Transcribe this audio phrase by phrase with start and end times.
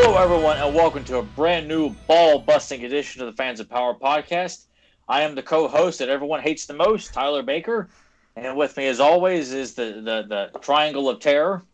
[0.00, 3.68] Hello, everyone, and welcome to a brand new ball busting edition of the Fans of
[3.68, 4.66] Power podcast.
[5.08, 7.88] I am the co host that everyone hates the most, Tyler Baker.
[8.36, 11.64] And with me, as always, is the, the, the triangle of terror.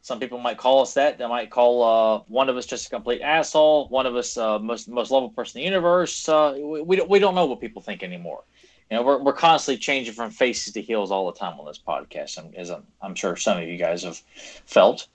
[0.00, 1.18] Some people might call us that.
[1.18, 4.60] They might call uh, one of us just a complete asshole, one of us uh,
[4.60, 6.28] most most lovable person in the universe.
[6.28, 8.44] Uh, we, we, don't, know what people think anymore.
[8.92, 11.80] You know, we're, we're constantly changing from faces to heels all the time on this
[11.84, 14.22] podcast, as I'm, I'm sure some of you guys have
[14.66, 15.08] felt.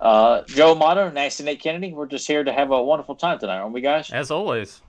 [0.00, 3.58] Uh, Joe Amato, Nasty Nate Kennedy, we're just here to have a wonderful time tonight,
[3.58, 4.10] aren't we, guys?
[4.10, 4.80] As always,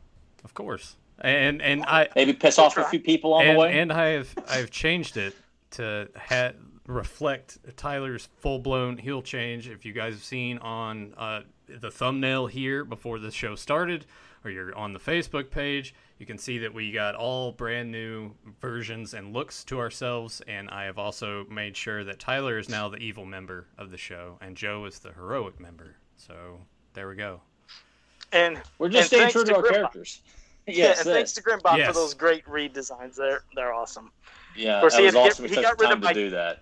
[0.43, 0.95] of course.
[1.19, 3.79] And and I maybe piss off a few people on and, the way.
[3.79, 5.35] And I have I've changed it
[5.71, 6.53] to ha-
[6.87, 9.69] reflect Tyler's full blown heel change.
[9.69, 14.05] If you guys have seen on uh, the thumbnail here before the show started,
[14.43, 18.31] or you're on the Facebook page, you can see that we got all brand new
[18.59, 20.41] versions and looks to ourselves.
[20.47, 23.97] And I have also made sure that Tyler is now the evil member of the
[23.97, 25.95] show, and Joe is the heroic member.
[26.17, 26.59] So
[26.93, 27.41] there we go.
[28.31, 30.21] And we're just and staying true to our characters.
[30.67, 31.87] Yes, yeah, and thanks to Grimbot yes.
[31.87, 33.15] for those great redesigns.
[33.15, 34.11] They're they're awesome.
[34.55, 35.47] Yeah, of course, that was awesome.
[35.47, 36.61] Get, he got rid of my, to do that.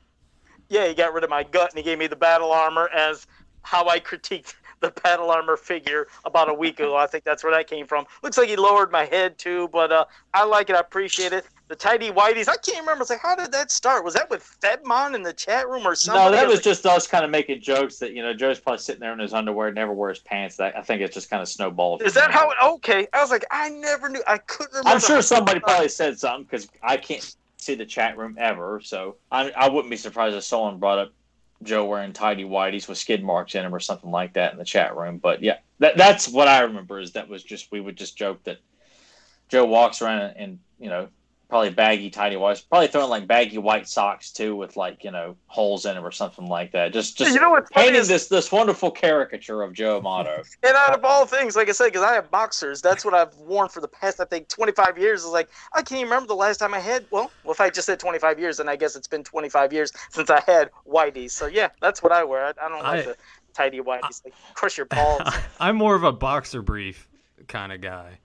[0.69, 3.27] Yeah, he got rid of my gut and he gave me the battle armor as
[3.63, 6.95] how I critiqued the battle armor figure about a week ago.
[6.95, 8.05] I think that's where that came from.
[8.23, 10.75] Looks like he lowered my head too, but uh, I like it.
[10.75, 11.45] I appreciate it.
[11.67, 13.01] The tidy whiteys, I can't remember.
[13.01, 14.03] It's like, how did that start?
[14.03, 16.23] Was that with Fedmon in the chat room or something?
[16.23, 18.79] No, that was like, just us kind of making jokes that you know Joe's probably
[18.79, 20.55] sitting there in his underwear, never wears pants.
[20.55, 22.01] That I think it's just kind of snowballed.
[22.01, 22.49] Is that how?
[22.49, 24.23] It, okay, I was like, I never knew.
[24.25, 24.89] I couldn't remember.
[24.89, 29.17] I'm sure somebody probably said something because I can't see the chat room ever, so
[29.31, 31.13] I, I wouldn't be surprised if someone brought up
[31.63, 34.65] Joe wearing tidy whities with skid marks in him or something like that in the
[34.65, 35.17] chat room.
[35.17, 38.43] But yeah, that that's what I remember is that was just we would just joke
[38.43, 38.59] that
[39.49, 41.09] Joe walks around and, and you know
[41.49, 45.35] probably baggy tidy whites, probably throwing like baggy white socks too with like you know
[45.47, 46.93] holes in them or something like that.
[46.93, 50.43] Just just you know what painting is, this this wonderful caricature of Joe Amato.
[50.63, 53.35] and out of all things, like I said, because I have boxers, that's what I've
[53.37, 55.25] worn for the past I think 25 years.
[55.25, 57.05] Is like I can't remember the last time I had.
[57.09, 59.91] Well, well, if I just said 25 years, then I guess it's been 25 years
[60.11, 61.31] since I had whiteys.
[61.31, 62.45] So yeah, that's what I wear.
[62.45, 63.17] I, I don't like I, the
[63.53, 64.23] tidy whiteys.
[64.23, 65.21] Like crush your balls.
[65.59, 67.07] I'm more of a boxer brief
[67.47, 68.19] kind of guy.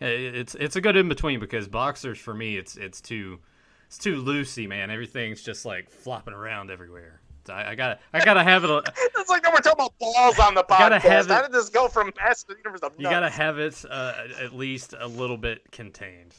[0.00, 3.40] It's it's a good in between because boxers for me it's it's too
[3.86, 4.90] it's too loosey, man.
[4.90, 7.20] Everything's just like flopping around everywhere.
[7.48, 8.70] I, I gotta I gotta have it.
[8.70, 8.78] A,
[9.16, 10.78] it's like we're talking about balls on the podcast.
[10.78, 12.80] Gotta have it, How did this go from mass to universe?
[12.98, 16.34] You gotta have it uh, at least a little bit contained.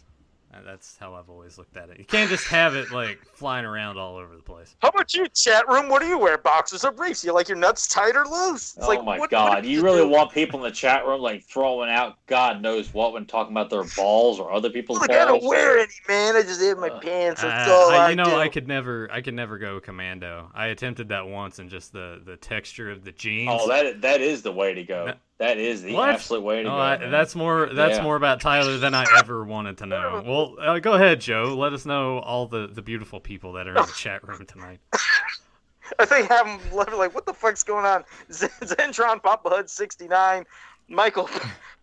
[0.56, 2.00] Uh, that's how I've always looked at it.
[2.00, 4.76] You can't just have it like flying around all over the place.
[4.82, 5.90] How about you, chat room?
[5.90, 6.38] What do you wear?
[6.38, 7.26] Boxers or briefs?
[7.26, 8.76] You like your nuts tight or loose?
[8.78, 9.50] It's oh like, my what, god!
[9.50, 10.10] What do you, really do?
[10.10, 13.70] want people in the chat room like throwing out God knows what when talking about
[13.70, 15.20] their balls or other people's I balls?
[15.20, 16.36] I don't wear any, man.
[16.36, 17.42] I just have my uh, pants.
[17.42, 18.36] That's uh, all I, You know, do.
[18.36, 20.52] I could never, I could never go commando.
[20.54, 23.52] I attempted that once, and just the the texture of the jeans.
[23.54, 25.14] Oh, that that is the way to go.
[25.38, 26.10] That is the what?
[26.10, 26.80] absolute way to oh, go.
[26.80, 27.70] I, that's more.
[27.74, 28.04] That's yeah.
[28.04, 30.24] more about Tyler than I ever wanted to know.
[30.26, 31.56] Well, uh, go ahead, Joe.
[31.58, 34.80] Let us know all the the beautiful people that are in the chat room tonight.
[36.00, 38.06] I think have them like, what the fuck's going on?
[38.32, 40.46] Zentron Papa Hud sixty nine,
[40.88, 41.30] Michael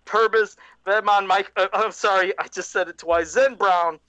[0.06, 1.52] Purbis, Vedmon Mike.
[1.56, 3.32] Uh, I'm sorry, I just said it twice.
[3.32, 4.00] Zen Brown,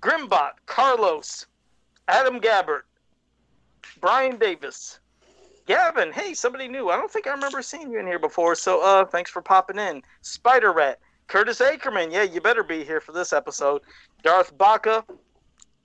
[0.00, 1.46] Grimbot, Carlos,
[2.06, 2.82] Adam Gabbert,
[4.00, 5.00] Brian Davis.
[5.66, 6.88] Gavin, hey, somebody new.
[6.90, 9.78] I don't think I remember seeing you in here before, so uh, thanks for popping
[9.78, 10.02] in.
[10.22, 13.82] Spider Rat, Curtis Ackerman, yeah, you better be here for this episode.
[14.22, 15.04] Darth Baca,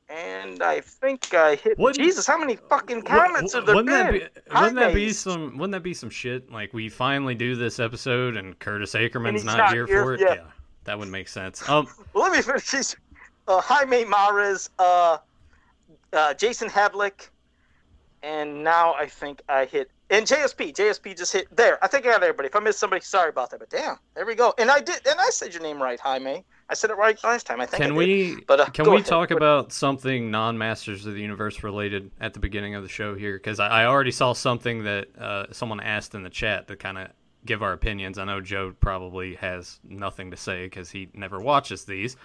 [0.07, 1.79] and I think I hit.
[1.79, 4.19] What, Jesus, how many fucking comments what, have there wouldn't been?
[4.19, 5.57] That be, wouldn't that be some?
[5.57, 6.51] Wouldn't that be some shit?
[6.51, 10.13] Like we finally do this episode, and Curtis Ackerman's and not, not, here, here for
[10.13, 10.19] it.
[10.19, 10.33] Yeah.
[10.35, 10.41] yeah.
[10.83, 11.67] that would make sense.
[11.67, 12.95] Um, well, let me finish.
[13.47, 15.17] Uh, Jaime Mares, uh,
[16.13, 17.29] uh, Jason Havlick,
[18.23, 20.73] and now I think I hit and JSP.
[20.73, 21.83] JSP just hit there.
[21.83, 22.47] I think I got everybody.
[22.47, 23.59] If I missed somebody, sorry about that.
[23.59, 24.53] But damn, there we go.
[24.57, 26.43] And I did, and I said your name right, Jaime.
[26.69, 27.61] I said it right last time.
[27.61, 27.81] I think.
[27.81, 28.41] Can I we?
[28.45, 29.05] But uh, can we ahead.
[29.05, 33.37] talk about something non-Masters of the Universe related at the beginning of the show here?
[33.37, 36.97] Because I, I, already saw something that uh, someone asked in the chat to kind
[36.97, 37.07] of
[37.45, 38.17] give our opinions.
[38.17, 42.17] I know Joe probably has nothing to say because he never watches these,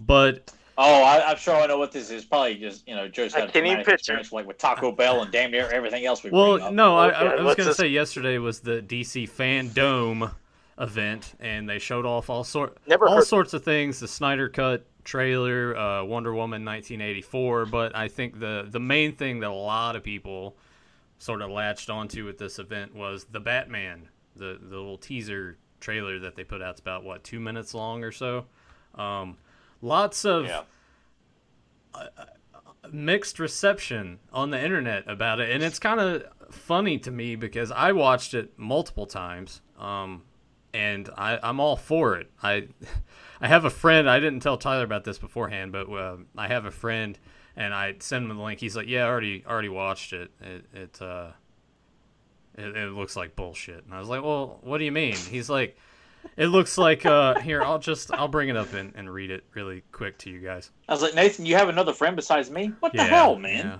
[0.00, 2.24] but Oh, I, am sure I know what this is.
[2.24, 5.68] Probably just you know Joe's had a experience like with Taco Bell and damn near
[5.70, 6.30] everything else we.
[6.30, 10.32] Well, no, I, I, I was going to say yesterday was the DC Fandome
[10.78, 13.26] event, and they showed off all sort Never all heard.
[13.26, 14.00] sorts of things.
[14.00, 19.40] The Snyder Cut trailer, uh, Wonder Woman 1984, but I think the the main thing
[19.40, 20.56] that a lot of people
[21.18, 26.18] sort of latched onto at this event was the Batman, the the little teaser trailer
[26.20, 26.72] that they put out.
[26.72, 28.46] It's about what two minutes long or so.
[28.94, 29.36] Um,
[29.82, 30.62] lots of yeah.
[31.94, 32.06] uh,
[32.92, 37.70] mixed reception on the internet about it, and it's kind of funny to me because
[37.70, 39.60] I watched it multiple times.
[39.78, 40.22] Um,
[40.72, 42.30] and I, I'm all for it.
[42.42, 42.68] I
[43.40, 44.08] I have a friend.
[44.08, 47.18] I didn't tell Tyler about this beforehand, but uh, I have a friend,
[47.56, 48.60] and I send him the link.
[48.60, 50.30] He's like, "Yeah, I already already watched it.
[50.40, 51.30] It it uh,
[52.56, 55.48] it, it looks like bullshit." And I was like, "Well, what do you mean?" He's
[55.48, 55.76] like,
[56.36, 57.62] "It looks like uh, here.
[57.62, 60.70] I'll just I'll bring it up and, and read it really quick to you guys."
[60.88, 62.72] I was like, Nathan, you have another friend besides me?
[62.80, 63.66] What yeah, the hell, man?
[63.66, 63.78] Yeah.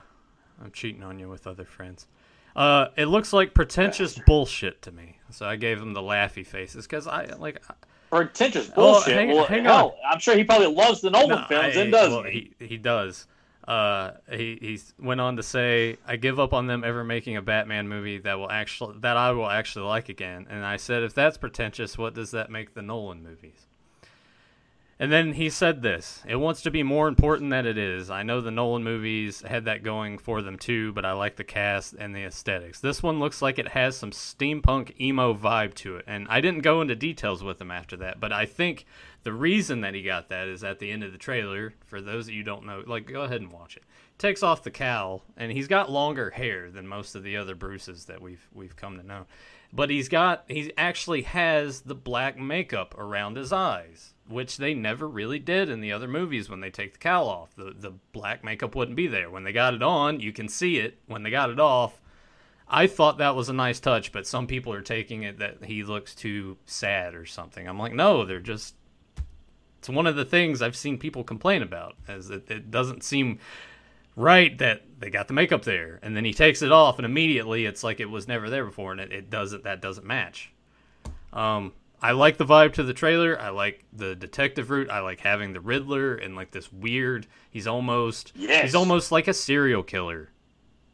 [0.63, 2.07] I'm cheating on you with other friends.
[2.55, 5.19] Uh, it looks like pretentious bullshit to me.
[5.31, 7.63] So I gave him the laughy faces because I like
[8.11, 9.15] pretentious bullshit.
[9.15, 10.13] Oh, hang, well, hang hell, on.
[10.13, 12.53] I'm sure he probably loves the Nolan no, films I, and does well, he?
[12.59, 12.77] he?
[12.77, 13.27] does.
[13.71, 17.43] Uh, he he went on to say, "I give up on them ever making a
[17.43, 21.15] Batman movie that will actually that I will actually like again." And I said, "If
[21.15, 23.69] that's pretentious, what does that make the Nolan movies?"
[24.99, 28.11] And then he said this It wants to be more important than it is.
[28.11, 31.45] I know the Nolan movies had that going for them too, but I like the
[31.45, 32.81] cast and the aesthetics.
[32.81, 36.05] This one looks like it has some steampunk emo vibe to it.
[36.09, 38.85] And I didn't go into details with him after that, but I think
[39.23, 41.75] the reason that he got that is at the end of the trailer.
[41.85, 43.85] For those of you don't know, like, go ahead and watch it.
[44.19, 48.07] Takes off the cowl, and he's got longer hair than most of the other Bruces
[48.07, 49.27] that we've we've come to know.
[49.73, 55.09] But he's got he actually has the black makeup around his eyes which they never
[55.09, 57.55] really did in the other movies when they take the cowl off.
[57.57, 59.29] The the black makeup wouldn't be there.
[59.29, 60.99] When they got it on, you can see it.
[61.07, 62.01] When they got it off,
[62.69, 65.83] I thought that was a nice touch, but some people are taking it that he
[65.83, 67.69] looks too sad or something.
[67.69, 68.77] I'm like, no, they're just
[69.81, 73.39] it's one of the things I've seen people complain about as it, it doesn't seem
[74.15, 77.65] right that they got the makeup there and then he takes it off and immediately
[77.65, 80.53] it's like it was never there before and it, it doesn't that doesn't match.
[81.33, 81.73] Um,
[82.03, 83.41] I like the vibe to the trailer.
[83.41, 84.91] I like the detective route.
[84.91, 87.27] I like having the Riddler and like this weird.
[87.51, 88.65] He's almost yes.
[88.65, 90.29] he's almost like a serial killer.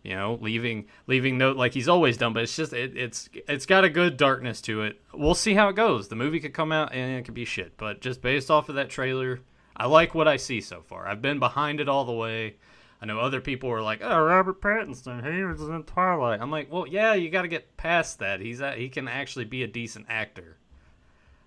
[0.07, 3.67] You know, leaving leaving note like he's always done, but it's just it, it's it's
[3.67, 5.01] got a good darkness to it.
[5.13, 6.07] We'll see how it goes.
[6.07, 8.77] The movie could come out and it could be shit, but just based off of
[8.77, 9.41] that trailer,
[9.77, 11.09] I like what I see so far.
[11.09, 12.55] I've been behind it all the way.
[13.03, 16.71] I know other people were like, "Oh, Robert Pattinson, he was in Twilight." I'm like,
[16.71, 18.39] "Well, yeah, you got to get past that.
[18.39, 20.57] He's a, he can actually be a decent actor."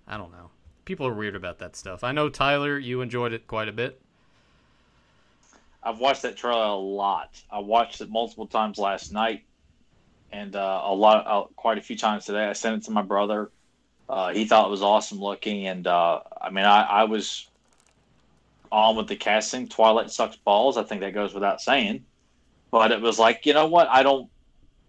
[0.06, 0.50] I don't know.
[0.84, 2.04] People are weird about that stuff.
[2.04, 4.02] I know Tyler, you enjoyed it quite a bit.
[5.82, 7.42] I've watched that trailer a lot.
[7.50, 9.44] I watched it multiple times last night,
[10.30, 12.44] and uh, a lot, uh, quite a few times today.
[12.44, 13.50] I sent it to my brother.
[14.08, 17.48] Uh, he thought it was awesome looking, and uh, I mean, I, I was
[18.70, 19.68] on with the casting.
[19.68, 20.76] Twilight sucks balls.
[20.76, 22.04] I think that goes without saying.
[22.70, 23.88] But it was like, you know what?
[23.88, 24.28] I don't.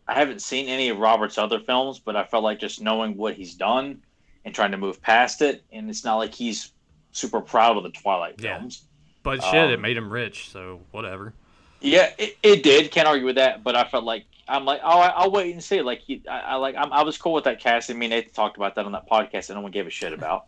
[0.08, 3.36] I haven't seen any of Robert's other films, but I felt like just knowing what
[3.36, 4.02] he's done
[4.44, 5.64] and trying to move past it.
[5.72, 6.72] And it's not like he's
[7.12, 8.58] super proud of the Twilight yeah.
[8.58, 8.84] films.
[9.24, 11.34] But shit, um, it made him rich, so whatever.
[11.80, 12.92] Yeah, it, it did.
[12.92, 13.64] Can't argue with that.
[13.64, 15.82] But I felt like I'm like, oh, I, will wait and see.
[15.82, 17.98] Like, he, I, I like, I'm, i was cool with that casting.
[17.98, 20.14] Me and Nathan talked about that on that podcast, and no one gave a shit
[20.14, 20.46] about.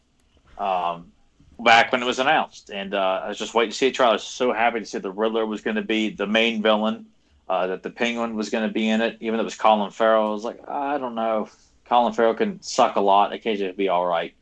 [0.58, 1.12] Um,
[1.60, 4.12] back when it was announced, and uh, I was just waiting to see a trailer.
[4.12, 7.08] I was so happy to see the Riddler was going to be the main villain.
[7.50, 9.92] Uh, that the Penguin was going to be in it, even though it was Colin
[9.92, 10.30] Farrell.
[10.30, 11.50] I was like, I don't know.
[11.86, 13.34] Colin Farrell can suck a lot.
[13.34, 14.34] Occasionally it'd be all right,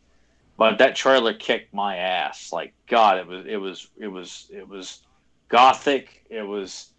[0.62, 2.54] but that trailer kicked my ass.
[2.54, 5.00] Like God, it was it was it was it was
[5.50, 6.24] gothic.
[6.30, 6.92] It was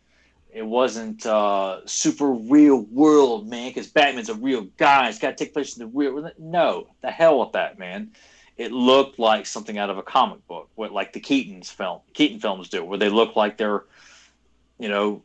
[0.52, 3.68] it wasn't uh, super real world, man.
[3.68, 5.08] Because Batman's a real guy.
[5.08, 6.12] It's got to take place in the real.
[6.12, 6.32] world.
[6.40, 8.10] No, the hell with that, man.
[8.56, 12.40] It looked like something out of a comic book, what like the Keaton's film, Keaton
[12.40, 13.84] films do, where they look like they're,
[14.80, 15.22] you know,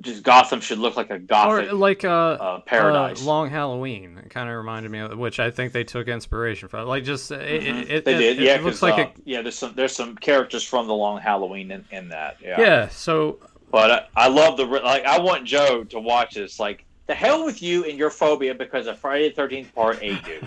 [0.00, 3.22] just Gotham should look like a gothic or like a uh, uh, paradise.
[3.22, 4.18] Uh, Long Halloween.
[4.18, 6.88] It kind of reminded me of which I think they took inspiration from.
[6.88, 7.42] Like just mm-hmm.
[7.42, 8.38] it, it, they did.
[8.38, 9.42] It, yeah, it looks like uh, a, yeah.
[9.42, 12.36] There's some there's some characters from the Long Halloween in, in that.
[12.42, 12.60] Yeah.
[12.60, 12.88] Yeah.
[12.88, 13.38] So.
[13.70, 15.04] But I, I love the like.
[15.04, 16.58] I want Joe to watch this.
[16.58, 20.24] Like the hell with you and your phobia because of Friday the Thirteenth Part Eight,
[20.24, 20.46] dude.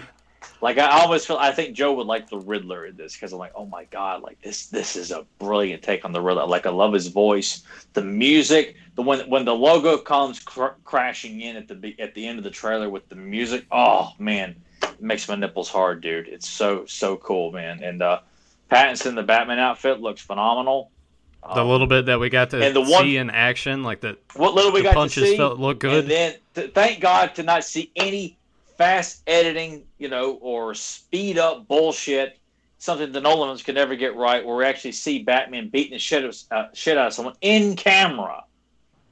[0.63, 3.37] Like I almost feel I think Joe would like the Riddler in this because I'm
[3.37, 6.45] like, oh my god, like this this is a brilliant take on the Riddler.
[6.45, 11.41] Like I love his voice, the music, the when when the logo comes cr- crashing
[11.41, 13.65] in at the at the end of the trailer with the music.
[13.73, 16.29] Oh man, it makes my nipples hard, dude.
[16.29, 17.83] It's so so cool, man.
[17.83, 18.19] And uh,
[18.71, 20.91] Pattinson, the Batman outfit looks phenomenal.
[21.43, 23.99] The um, little bit that we got to and the one, see in action, like
[23.99, 26.05] the what little we got punches to see, felt look good.
[26.05, 28.37] And then to, thank God to not see any
[28.83, 32.37] fast editing, you know, or speed up bullshit,
[32.79, 36.25] something the Nolans can never get right, where we actually see Batman beating the shit,
[36.25, 38.43] of, uh, shit out of someone in camera.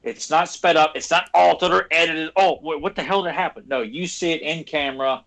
[0.04, 0.92] It's not sped up.
[0.96, 2.32] It's not altered or edited.
[2.36, 3.64] Oh, wait, what the hell did happen?
[3.68, 5.24] No, you see it in camera.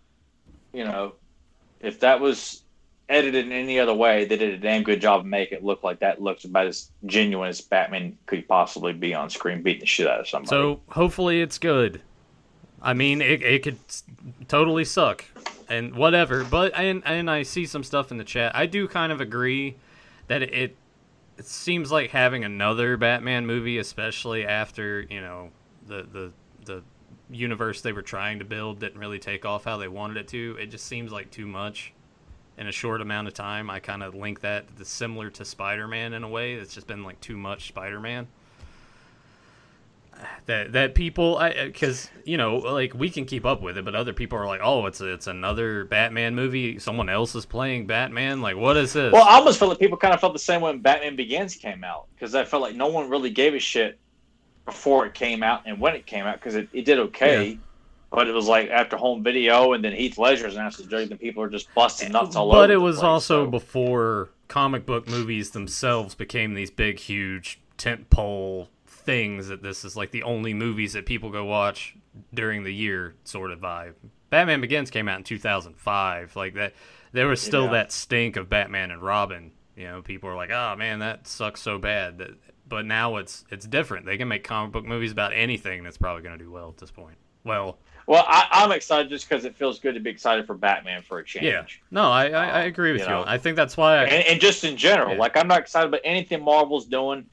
[0.74, 1.14] You know,
[1.80, 2.64] if that was
[3.08, 5.82] edited in any other way, they did a damn good job of making it look
[5.82, 9.86] like that looks about as genuine as Batman could possibly be on screen beating the
[9.86, 10.50] shit out of somebody.
[10.50, 12.02] So hopefully it's good.
[12.84, 13.78] I mean, it, it could
[14.46, 15.24] totally suck.
[15.68, 16.44] and whatever.
[16.44, 18.54] But and and I see some stuff in the chat.
[18.54, 19.76] I do kind of agree
[20.28, 20.76] that it
[21.36, 25.50] it seems like having another Batman movie, especially after you know
[25.86, 26.32] the the
[26.64, 26.82] the
[27.30, 30.56] universe they were trying to build didn't really take off how they wanted it to.
[30.60, 31.92] It just seems like too much
[32.56, 33.70] in a short amount of time.
[33.70, 36.54] I kind of link that to similar to Spider-Man in a way.
[36.54, 38.28] It's just been like too much Spider-Man.
[40.46, 44.12] That that people, because you know, like we can keep up with it, but other
[44.12, 46.78] people are like, "Oh, it's a, it's another Batman movie.
[46.78, 48.40] Someone else is playing Batman.
[48.40, 50.60] Like, what is this?" Well, I almost felt like people kind of felt the same
[50.60, 53.58] way when Batman Begins came out because I felt like no one really gave a
[53.58, 53.98] shit
[54.64, 57.50] before it came out and when it came out because it, it did okay.
[57.50, 57.56] Yeah.
[58.10, 61.42] But it was like after home video, and then Heath Ledger's announced the and people
[61.42, 62.62] are just busting eh, nuts all but over.
[62.64, 63.50] But it was place, also so.
[63.50, 68.68] before comic book movies themselves became these big, huge tentpole
[69.04, 69.48] things.
[69.48, 71.96] That this is like the only movies that people go watch
[72.32, 73.94] during the year, sort of vibe.
[74.30, 76.36] Batman Begins came out in 2005.
[76.36, 76.74] Like that,
[77.12, 77.72] there was still yeah.
[77.72, 79.52] that stink of Batman and Robin.
[79.76, 82.30] You know, people are like, "Oh man, that sucks so bad." That,
[82.68, 84.06] but now it's it's different.
[84.06, 86.76] They can make comic book movies about anything that's probably going to do well at
[86.76, 87.16] this point.
[87.44, 91.02] Well, well, I, am excited just because it feels good to be excited for Batman
[91.02, 91.44] for a change.
[91.44, 93.08] Yeah, no, I I, I uh, agree with you.
[93.08, 93.98] Know, I think that's why.
[93.98, 95.20] I, and, and, just in general, yeah.
[95.20, 97.26] like I'm not excited about anything Marvel's doing.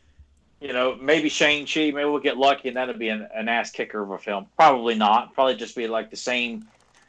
[0.62, 4.02] You know, maybe Shang-Chi, maybe we'll get lucky and that'll be an, an ass kicker
[4.04, 4.46] of a film.
[4.56, 5.34] Probably not.
[5.34, 6.68] Probably just be like the same,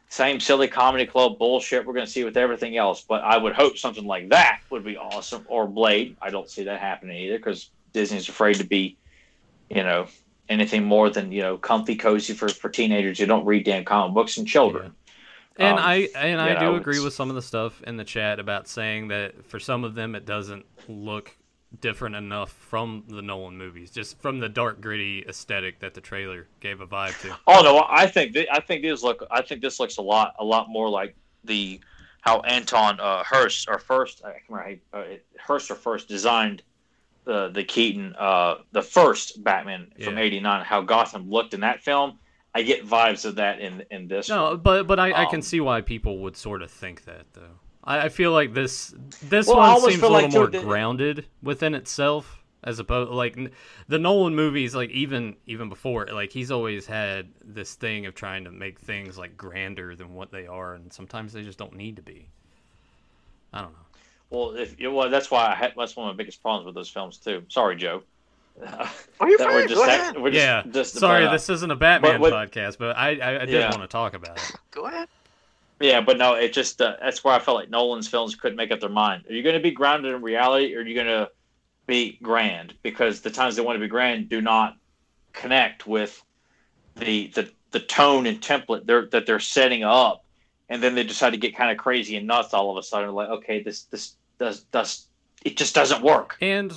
[0.08, 3.02] same silly comedy club bullshit we're going to see with everything else.
[3.02, 5.44] But I would hope something like that would be awesome.
[5.48, 6.16] Or Blade.
[6.22, 8.96] I don't see that happening either because Disney's afraid to be,
[9.68, 10.06] you know,
[10.48, 14.14] anything more than you know comfy cozy for for teenagers who don't read damn comic
[14.14, 14.86] books and children.
[14.86, 15.68] Yeah.
[15.68, 18.40] And um, I and I do agree with some of the stuff in the chat
[18.40, 21.36] about saying that for some of them it doesn't look
[21.80, 26.46] different enough from the Nolan movies, just from the dark gritty aesthetic that the trailer
[26.60, 27.36] gave a vibe to.
[27.46, 30.34] Oh no, I think th- I think this look I think this looks a lot
[30.38, 31.80] a lot more like the
[32.20, 35.04] how Anton uh, Hurst or first I can't remember uh,
[35.38, 36.62] Hurst or first designed
[37.24, 42.18] the the Keaton, uh, the first Batman from '89, how Gotham looked in that film.
[42.54, 44.28] I get vibes of that in in this.
[44.28, 44.58] No, one.
[44.58, 47.26] but but I, um, I can um, see why people would sort of think that
[47.32, 47.58] though.
[47.84, 51.26] I, I feel like this this well, one seems a little like more too, grounded
[51.42, 53.36] within itself as opposed like
[53.88, 58.44] the Nolan movies like even even before like he's always had this thing of trying
[58.44, 61.96] to make things like grander than what they are and sometimes they just don't need
[61.96, 62.28] to be.
[63.52, 63.78] I don't know.
[64.30, 66.88] Well, if well, that's why I had, that's one of my biggest problems with those
[66.88, 67.44] films too.
[67.48, 68.02] Sorry, Joe.
[69.20, 69.66] Are you fine?
[69.68, 70.14] Go ahead.
[70.14, 70.62] Just, yeah.
[70.70, 73.70] Just Sorry, this isn't a Batman but, but, podcast, but I I, I did yeah.
[73.70, 74.52] want to talk about it.
[74.70, 75.08] Go ahead.
[75.82, 78.70] Yeah, but no, it just uh, that's where I felt like Nolan's films couldn't make
[78.70, 79.24] up their mind.
[79.28, 81.28] Are you going to be grounded in reality, or are you going to
[81.88, 82.74] be grand?
[82.84, 84.76] Because the times they want to be grand do not
[85.32, 86.22] connect with
[86.94, 90.24] the the the tone and template they're, that they're setting up,
[90.68, 93.10] and then they decide to get kind of crazy and nuts all of a sudden.
[93.10, 95.08] Like, okay, this this does does
[95.44, 96.36] it just doesn't work.
[96.40, 96.72] And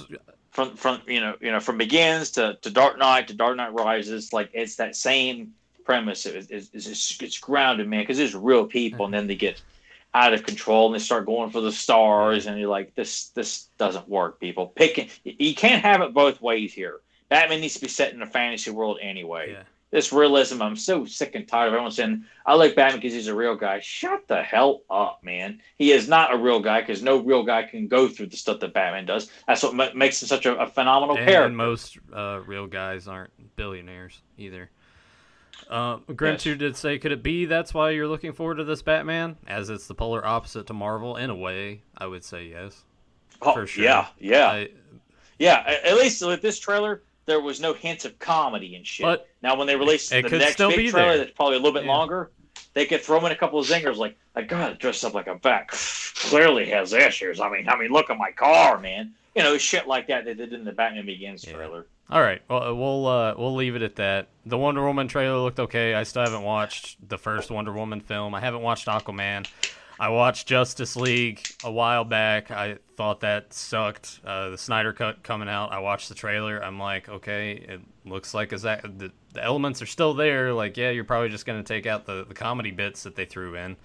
[0.49, 3.73] from from you know you know from begins to, to Dark Knight to Dark Knight
[3.73, 5.53] Rises, like it's that same
[5.85, 6.25] premise.
[6.25, 9.61] is it's, it's, it's grounded, man, because it's real people, and then they get
[10.13, 13.67] out of control and they start going for the stars, and you're like, this this
[13.77, 14.67] doesn't work, people.
[14.67, 16.99] Picking you can't have it both ways here.
[17.29, 19.53] Batman needs to be set in a fantasy world anyway.
[19.53, 19.63] Yeah
[19.95, 20.61] this realism.
[20.61, 23.55] I'm so sick and tired of everyone saying I like Batman because he's a real
[23.55, 23.79] guy.
[23.79, 25.61] Shut the hell up, man.
[25.77, 28.59] He is not a real guy because no real guy can go through the stuff
[28.59, 29.31] that Batman does.
[29.47, 31.47] That's what m- makes him such a, a phenomenal and character.
[31.47, 34.69] And most uh, real guys aren't billionaires either.
[35.69, 36.57] Uh, Grinch yes.
[36.57, 39.37] did say, could it be that's why you're looking forward to this Batman?
[39.47, 41.17] As it's the polar opposite to Marvel.
[41.17, 42.83] In a way, I would say yes.
[43.41, 43.83] Oh, for sure.
[43.83, 44.47] Yeah, yeah.
[44.47, 44.69] I,
[45.39, 49.03] yeah, at least with this trailer, there was no hints of comedy and shit.
[49.03, 51.91] But now, when they release the next big trailer that's probably a little bit yeah.
[51.91, 52.31] longer,
[52.73, 55.35] they could throw in a couple of zingers like, I gotta dress up like a
[55.35, 55.69] bat.
[55.69, 57.39] Clearly has issues.
[57.39, 59.13] I mean, I mean, look at my car, man.
[59.35, 61.53] You know, shit like that they did in the Batman Begins yeah.
[61.53, 61.87] trailer.
[62.07, 64.27] All right, well, we'll uh, we'll leave it at that.
[64.45, 65.95] The Wonder Woman trailer looked okay.
[65.95, 68.35] I still haven't watched the first Wonder Woman film.
[68.35, 69.47] I haven't watched Aquaman.
[69.99, 72.51] I watched Justice League a while back.
[72.51, 74.19] I thought that sucked.
[74.23, 75.71] Uh, the Snyder cut coming out.
[75.71, 76.63] I watched the trailer.
[76.63, 80.53] I'm like, okay, it looks like is that the, the elements are still there.
[80.53, 83.55] Like, yeah, you're probably just gonna take out the the comedy bits that they threw
[83.55, 83.77] in.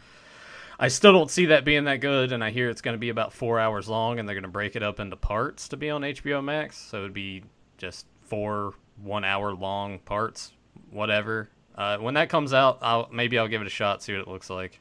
[0.79, 3.33] I still don't see that being that good, and I hear it's to be about
[3.33, 6.45] four hours long, and they're to break it up into parts to be on HBO
[6.45, 6.77] Max.
[6.77, 7.45] So it'd be
[7.81, 8.73] just four
[9.03, 10.53] one hour long parts,
[10.91, 11.51] whatever.
[11.75, 14.29] Uh, when that comes out, I'll maybe I'll give it a shot, see what it
[14.29, 14.81] looks like.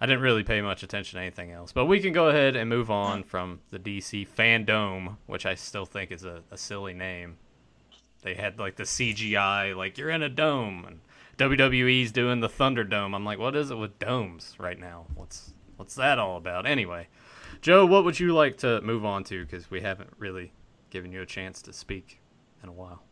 [0.00, 1.72] I didn't really pay much attention to anything else.
[1.72, 5.86] But we can go ahead and move on from the DC Fandome, which I still
[5.86, 7.38] think is a, a silly name.
[8.22, 11.00] They had like the CGI, like you're in a dome, and
[11.38, 13.14] WWE's doing the Thunderdome.
[13.14, 15.06] I'm like, what is it with domes right now?
[15.14, 16.66] What's what's that all about?
[16.66, 17.08] Anyway,
[17.60, 19.44] Joe, what would you like to move on to?
[19.44, 20.52] Because we haven't really
[20.90, 22.20] given you a chance to speak
[22.66, 23.02] in a while.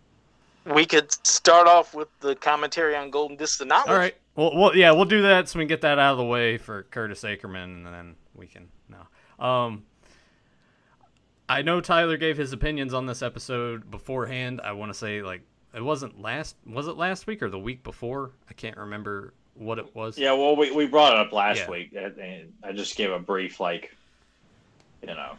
[0.66, 3.88] We could start off with the commentary on Golden Disc of Knowledge.
[3.88, 4.16] All right.
[4.34, 6.58] Well, well, yeah, we'll do that so we can get that out of the way
[6.58, 9.44] for Curtis Ackerman, and then we can no.
[9.44, 9.84] Um,
[11.48, 14.60] I know Tyler gave his opinions on this episode beforehand.
[14.64, 15.42] I want to say like
[15.74, 18.32] it wasn't last was it last week or the week before?
[18.48, 20.18] I can't remember what it was.
[20.18, 21.70] Yeah, well, we, we brought it up last yeah.
[21.70, 23.94] week, and I just gave a brief like,
[25.02, 25.34] you know.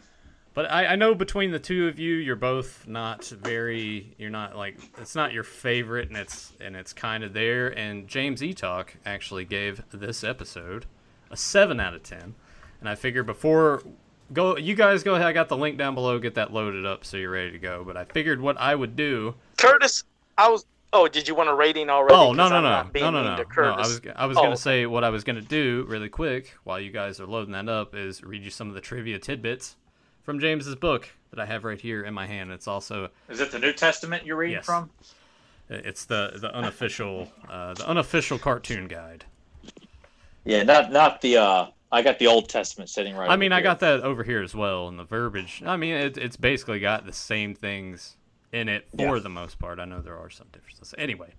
[0.55, 4.15] But I, I know between the two of you, you're both not very.
[4.17, 7.77] You're not like it's not your favorite, and it's and it's kind of there.
[7.77, 10.85] And James Eatock actually gave this episode
[11.29, 12.35] a seven out of ten,
[12.79, 13.83] and I figured before
[14.31, 15.27] go you guys go ahead.
[15.27, 16.17] I got the link down below.
[16.19, 17.83] Get that loaded up so you're ready to go.
[17.85, 19.35] But I figured what I would do.
[19.57, 20.05] Curtis,
[20.37, 20.65] I was.
[20.93, 22.15] Oh, did you want a rating already?
[22.15, 23.63] Oh no no no no no no no!
[23.73, 24.43] I was I was oh.
[24.43, 27.67] gonna say what I was gonna do really quick while you guys are loading that
[27.67, 29.75] up is read you some of the trivia tidbits
[30.25, 32.51] from James's book that I have right here in my hand.
[32.51, 34.65] It's also is it the New Testament you're reading yes.
[34.65, 34.89] from?
[35.69, 39.23] It's the the unofficial uh, the unofficial cartoon guide.
[40.43, 43.29] Yeah, not not the uh, I got the Old Testament sitting right.
[43.29, 45.63] I mean, I got that over here as well, and the verbiage.
[45.65, 48.17] I mean, it, it's basically got the same things
[48.51, 49.23] in it for yeah.
[49.23, 49.79] the most part.
[49.79, 50.93] I know there are some differences.
[50.97, 51.33] Anyway,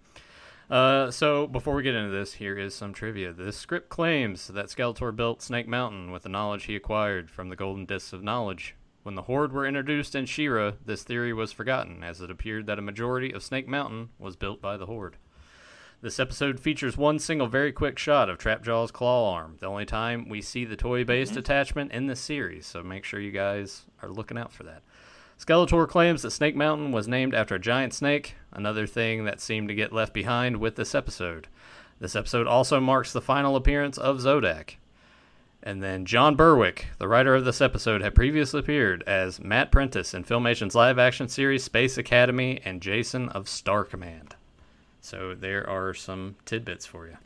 [0.71, 3.33] uh, so before we get into this, here is some trivia.
[3.33, 7.57] This script claims that Skeletor built Snake Mountain with the knowledge he acquired from the
[7.57, 8.75] Golden Discs of Knowledge.
[9.03, 12.79] When the Horde were introduced in She-Ra, this theory was forgotten, as it appeared that
[12.81, 15.17] a majority of Snake Mountain was built by the Horde.
[16.03, 20.29] This episode features one single very quick shot of Trapjaw's claw arm, the only time
[20.29, 21.39] we see the toy based mm-hmm.
[21.39, 24.83] attachment in this series, so make sure you guys are looking out for that.
[25.39, 29.69] Skeletor claims that Snake Mountain was named after a giant snake, another thing that seemed
[29.69, 31.47] to get left behind with this episode.
[32.01, 34.77] This episode also marks the final appearance of Zodak.
[35.63, 40.15] And then John Berwick, the writer of this episode, had previously appeared as Matt Prentice
[40.15, 44.37] in Filmation's live action series Space Academy and Jason of Star Command.
[45.01, 47.17] So there are some tidbits for you.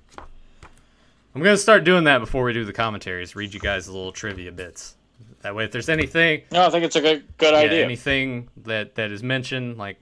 [1.34, 3.36] I'm going to start doing that before we do the commentaries.
[3.36, 4.96] Read you guys a little trivia bits.
[5.42, 7.84] That way, if there's anything, no, I think it's a good good yeah, idea.
[7.84, 9.96] Anything that that is mentioned, like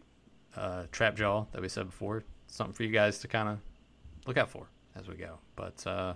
[0.56, 3.58] uh, trap jaw that we said before, something for you guys to kind of
[4.26, 5.38] look out for as we go.
[5.54, 6.14] But uh,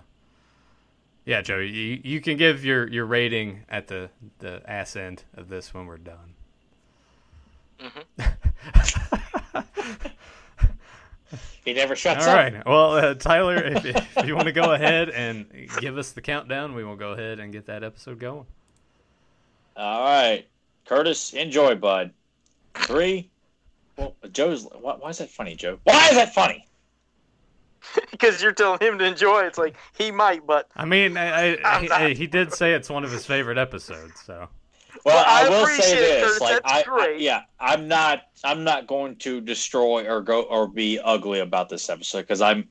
[1.25, 4.09] yeah, Joe, you, you can give your, your rating at the
[4.39, 6.33] the ass end of this when we're done.
[7.79, 8.29] Mm-hmm.
[11.65, 12.37] He never shuts All up.
[12.37, 12.65] All right.
[12.65, 15.45] Well, uh, Tyler, if, if you want to go ahead and
[15.79, 18.45] give us the countdown, we will go ahead and get that episode going.
[19.75, 20.45] All right.
[20.85, 22.11] Curtis, enjoy, bud.
[22.73, 23.29] Three.
[23.97, 24.63] Well, Joe's.
[24.63, 25.79] Why, why is that funny, Joe?
[25.83, 26.67] Why is that funny?
[28.11, 29.41] because you're telling him to enjoy.
[29.41, 33.03] It's like he might, but I mean, I, I, he, he, did say it's one
[33.03, 34.21] of his favorite episodes.
[34.25, 34.47] So
[35.05, 38.87] well, well I, I, will say this, like I, I, yeah, I'm not, I'm not
[38.87, 42.69] going to destroy or go or be ugly about this episode because I'm.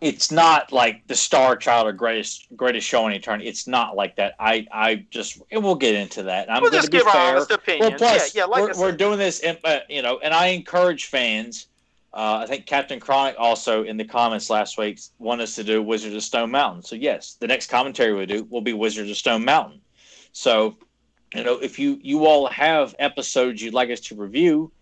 [0.00, 3.48] It's not like the Star Child or greatest greatest show in eternity.
[3.48, 4.34] It's not like that.
[4.38, 6.50] I I just and we'll get into that.
[6.50, 7.12] I'm we'll just give fair.
[7.12, 7.90] our honest opinion.
[7.90, 10.48] Well, plus yeah, yeah like we're, we're doing this, in, uh, you know, and I
[10.48, 11.66] encourage fans.
[12.12, 15.80] Uh, I think Captain Chronic also in the comments last week wanted us to do
[15.82, 16.82] Wizards of Stone Mountain.
[16.82, 19.80] So yes, the next commentary we do will be Wizards of Stone Mountain.
[20.32, 20.76] So
[21.34, 24.72] you know, if you you all have episodes you'd like us to review,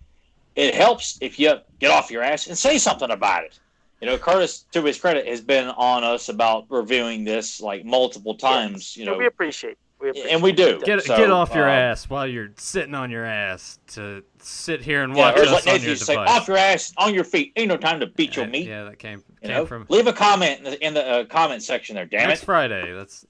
[0.57, 3.59] it helps if you get off your ass and say something about it.
[4.01, 8.35] You know, Curtis, to his credit, has been on us about reviewing this like multiple
[8.35, 8.97] times.
[8.97, 9.77] You know, we appreciate.
[10.01, 10.81] We appreciate and we do.
[10.85, 14.81] Get, so, get off your uh, ass while you're sitting on your ass to sit
[14.81, 17.53] here and watch yeah, us like on your say, off your ass, on your feet.
[17.57, 18.69] Ain't no time to beat yeah, your meat.
[18.69, 19.67] Yeah, that came, came know?
[19.67, 19.87] from.
[19.89, 22.07] Leave a comment in the, in the uh, comment section there.
[22.07, 22.47] Damn Next it.
[22.47, 22.93] Friday.
[22.93, 23.27] That's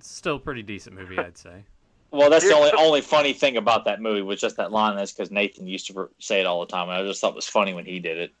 [0.00, 1.62] still a pretty decent movie, I'd say.
[2.10, 4.96] Well, that's the only only funny thing about that movie was just that line.
[4.96, 7.36] That's because Nathan used to say it all the time, and I just thought it
[7.36, 8.32] was funny when he did it.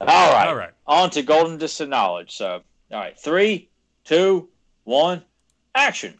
[0.00, 0.72] All right, all right.
[0.86, 2.36] On to Golden Disc of Knowledge.
[2.36, 3.68] So, all right, three,
[4.04, 4.48] two,
[4.84, 5.22] one,
[5.74, 6.14] action.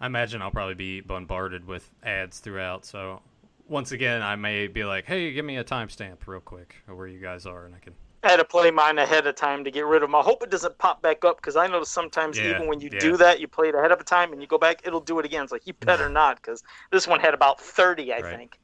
[0.00, 2.84] I imagine I'll probably be bombarded with ads throughout.
[2.84, 3.22] So,
[3.68, 7.06] once again, I may be like, "Hey, give me a timestamp real quick of where
[7.06, 9.70] you guys are," and I can I had to play mine ahead of time to
[9.70, 10.14] get rid of them.
[10.14, 12.88] I hope it doesn't pop back up because I notice sometimes yeah, even when you
[12.90, 12.98] yeah.
[12.98, 15.26] do that, you play it ahead of time and you go back, it'll do it
[15.26, 15.42] again.
[15.42, 18.36] It's like you better not because this one had about thirty, I right.
[18.36, 18.58] think.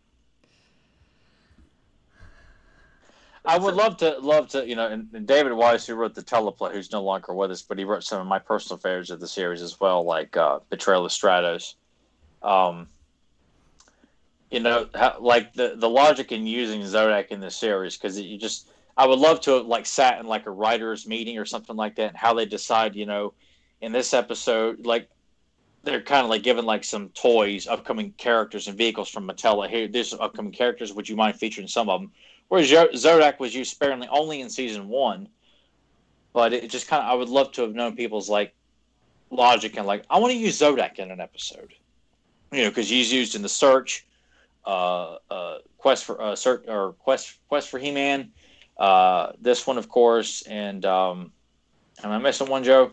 [3.45, 6.23] I would love to love to you know, and, and, David Weiss, who wrote the
[6.23, 9.21] teleplay, who's no longer with us, but he wrote some of my personal favorites of
[9.21, 11.75] the series as well, like uh, Betrayal of Stratos.
[12.43, 12.87] Um,
[14.51, 18.37] you know, how, like the the logic in using Zodak in the series because you
[18.37, 21.77] just I would love to have like sat in like a writers meeting or something
[21.77, 23.33] like that and how they decide, you know,
[23.81, 25.09] in this episode, like
[25.83, 29.67] they're kind of like giving like some toys, upcoming characters and vehicles from Mattel.
[29.69, 30.93] Here, there's upcoming characters.
[30.93, 32.13] Would you mind featuring some of them?
[32.51, 35.29] Whereas Zodak was used sparingly only in season one,
[36.33, 38.53] but it just kind of I would love to have known people's like
[39.31, 41.73] logic and like I want to use Zodak in an episode,
[42.51, 44.05] you know, because he's used in the search,
[44.67, 48.33] uh, uh, quest for uh, search or quest quest for He Man,
[48.77, 51.31] uh, this one of course, and um,
[52.03, 52.91] am I missing one, Joe?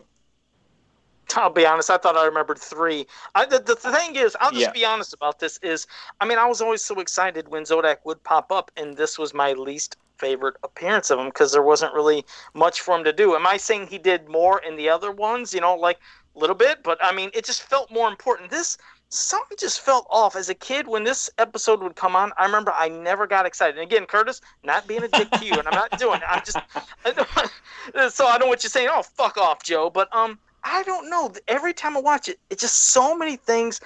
[1.36, 1.90] I'll be honest.
[1.90, 3.06] I thought I remembered three.
[3.34, 4.72] I, the, the, the thing is, I'll just yeah.
[4.72, 5.58] be honest about this.
[5.62, 5.86] Is
[6.20, 9.34] I mean, I was always so excited when Zodak would pop up, and this was
[9.34, 13.34] my least favorite appearance of him because there wasn't really much for him to do.
[13.34, 15.54] Am I saying he did more in the other ones?
[15.54, 15.98] You know, like
[16.34, 18.50] a little bit, but I mean, it just felt more important.
[18.50, 18.78] This
[19.10, 22.32] something just felt off as a kid when this episode would come on.
[22.36, 23.78] I remember I never got excited.
[23.78, 26.26] And again, Curtis, not being a dick to you, and I'm not doing it.
[26.28, 26.58] I'm just
[27.04, 28.88] I so I know what you're saying.
[28.90, 29.90] Oh, fuck off, Joe.
[29.90, 30.38] But um,
[30.70, 31.32] I don't know.
[31.48, 33.80] Every time I watch it, it's just so many things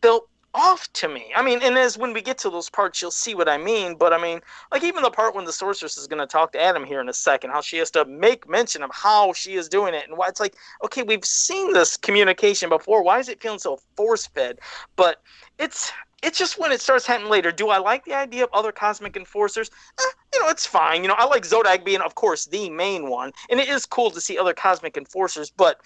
[0.00, 1.30] felt off to me.
[1.34, 3.94] I mean, and as when we get to those parts, you'll see what I mean.
[3.94, 4.40] But I mean,
[4.72, 7.08] like even the part when the sorceress is going to talk to Adam here in
[7.08, 10.16] a second, how she has to make mention of how she is doing it, and
[10.16, 13.02] why it's like, okay, we've seen this communication before.
[13.02, 14.58] Why is it feeling so force fed?
[14.96, 15.22] But
[15.58, 17.52] it's it's just when it starts happening later.
[17.52, 19.70] Do I like the idea of other cosmic enforcers?
[19.98, 20.02] Eh,
[20.34, 21.02] you know, it's fine.
[21.02, 24.10] You know, I like Zodak being, of course, the main one, and it is cool
[24.10, 25.80] to see other cosmic enforcers, but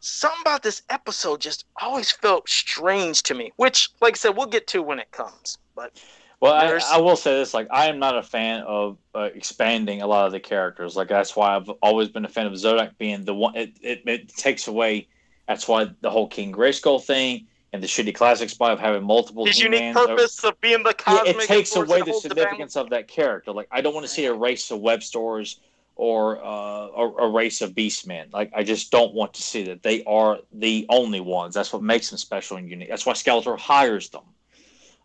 [0.00, 3.52] something about this episode just always felt strange to me.
[3.56, 5.58] Which, like I said, we'll get to when it comes.
[5.74, 5.98] But
[6.40, 10.02] well, I, I, will say this: like, I am not a fan of uh, expanding
[10.02, 10.96] a lot of the characters.
[10.96, 13.56] Like, that's why I've always been a fan of Zodak being the one.
[13.56, 15.08] It, it, it takes away.
[15.48, 19.46] That's why the whole King Grayskull thing and the shitty classic spot of having multiple.
[19.46, 21.36] His unique purpose of being the cosmic.
[21.36, 23.52] Yeah, it takes away the significance the of that character.
[23.52, 25.60] Like, I don't want to see a race of Webstors
[25.96, 28.30] or uh, a, a, race of beastmen.
[28.32, 29.82] Like I just don't want to see that.
[29.82, 31.54] They are the only ones.
[31.54, 32.90] That's what makes them special and unique.
[32.90, 34.22] That's why Skeletor hires them.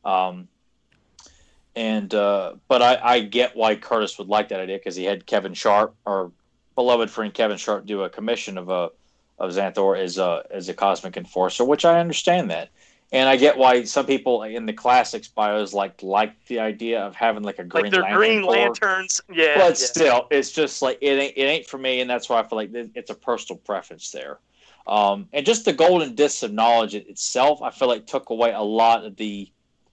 [0.03, 0.47] Um,
[1.77, 5.25] and uh, but I, I get why Curtis would like that idea because he had
[5.25, 6.29] Kevin Sharp, our
[6.75, 8.89] beloved friend Kevin Sharp, do a commission of a
[9.39, 12.69] of Xanthor as a as a cosmic enforcer, which I understand that
[13.11, 17.15] and I get why some people in the classics bios like like the idea of
[17.15, 19.21] having like a green like lantern green lanterns.
[19.31, 19.73] Yeah, but yeah.
[19.73, 22.57] still, it's just like it ain't it ain't for me, and that's why I feel
[22.57, 24.39] like it's a personal preference there.
[24.87, 28.61] Um, and just the golden discs of knowledge itself, I feel like took away a
[28.61, 29.51] lot of the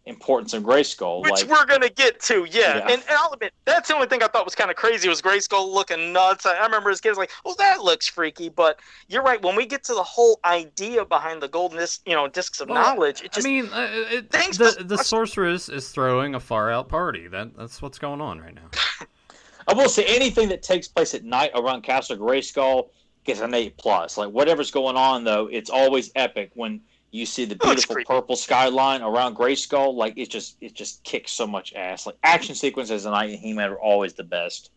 [0.08, 1.22] importance of Grayskull.
[1.22, 2.78] Which like, we're gonna get to, yeah.
[2.78, 2.82] yeah.
[2.82, 5.22] And, and, I'll admit that's the only thing I thought was kind of crazy was
[5.22, 6.46] Grayskull looking nuts.
[6.46, 9.40] I, I remember as kids like, "Oh, that looks freaky," but you're right.
[9.42, 12.68] When we get to the whole idea behind the golden disc, you know, discs of
[12.68, 13.46] well, knowledge, it just.
[13.46, 17.28] I mean, uh, it, the the sorceress is throwing a far out party.
[17.28, 18.70] That that's what's going on right now.
[19.68, 22.88] I will say anything that takes place at night around Castle Grayskull
[23.24, 24.16] gets an eight plus.
[24.16, 28.04] Like whatever's going on though, it's always epic when you see the oh, beautiful oh,
[28.04, 29.94] purple skyline around Grayskull.
[29.94, 32.06] Like it just it just kicks so much ass.
[32.06, 34.70] Like action sequences and I He-Man are always the best.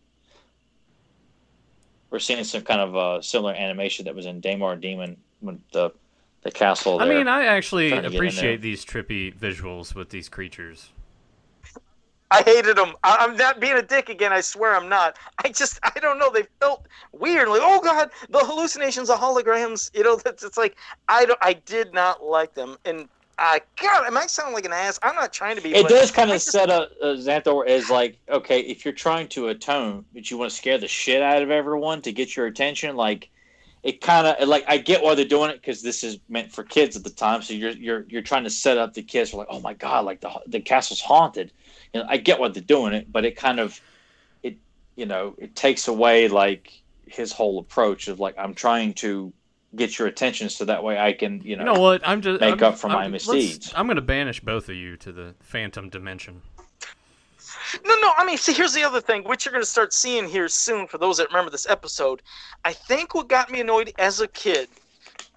[2.09, 5.91] We're seeing some kind of uh, similar animation that was in Daimar Demon when the
[6.43, 6.97] the castle.
[6.97, 10.89] There, I mean, I actually appreciate these trippy visuals with these creatures.
[12.31, 12.93] I hated them.
[13.03, 14.31] I, am not being a dick again.
[14.31, 15.17] I swear I'm not.
[15.43, 16.31] I just I don't know.
[16.31, 17.49] They felt weird.
[17.49, 19.91] Like oh god, the hallucinations, the holograms.
[19.93, 20.77] You know, that's it's like
[21.09, 21.39] I don't.
[21.41, 22.77] I did not like them.
[22.85, 24.97] And I God, it might sound like an ass.
[25.03, 25.75] I'm not trying to be.
[25.75, 29.27] It does kind of just, set up uh, Xanthor as like okay, if you're trying
[29.29, 32.45] to atone, but you want to scare the shit out of everyone to get your
[32.45, 33.29] attention, like
[33.83, 36.63] it kind of like I get why they're doing it because this is meant for
[36.63, 37.41] kids at the time.
[37.41, 40.05] So you're you're you're trying to set up the kids for like, oh my god,
[40.05, 41.51] like the the castle's haunted
[41.93, 43.79] you know, I get what they're doing it, but it kind of
[44.43, 44.57] it
[44.95, 46.71] you know it takes away like
[47.05, 49.33] his whole approach of like I'm trying to
[49.75, 52.41] get your attention so that way I can you know, you know what I'm just
[52.41, 53.73] make I'm, up for I'm, my misdeeds.
[53.75, 56.41] I'm going to banish both of you to the phantom dimension.
[57.85, 58.11] No, no.
[58.17, 60.87] I mean, see, here's the other thing, which you're going to start seeing here soon.
[60.87, 62.21] For those that remember this episode,
[62.65, 64.67] I think what got me annoyed as a kid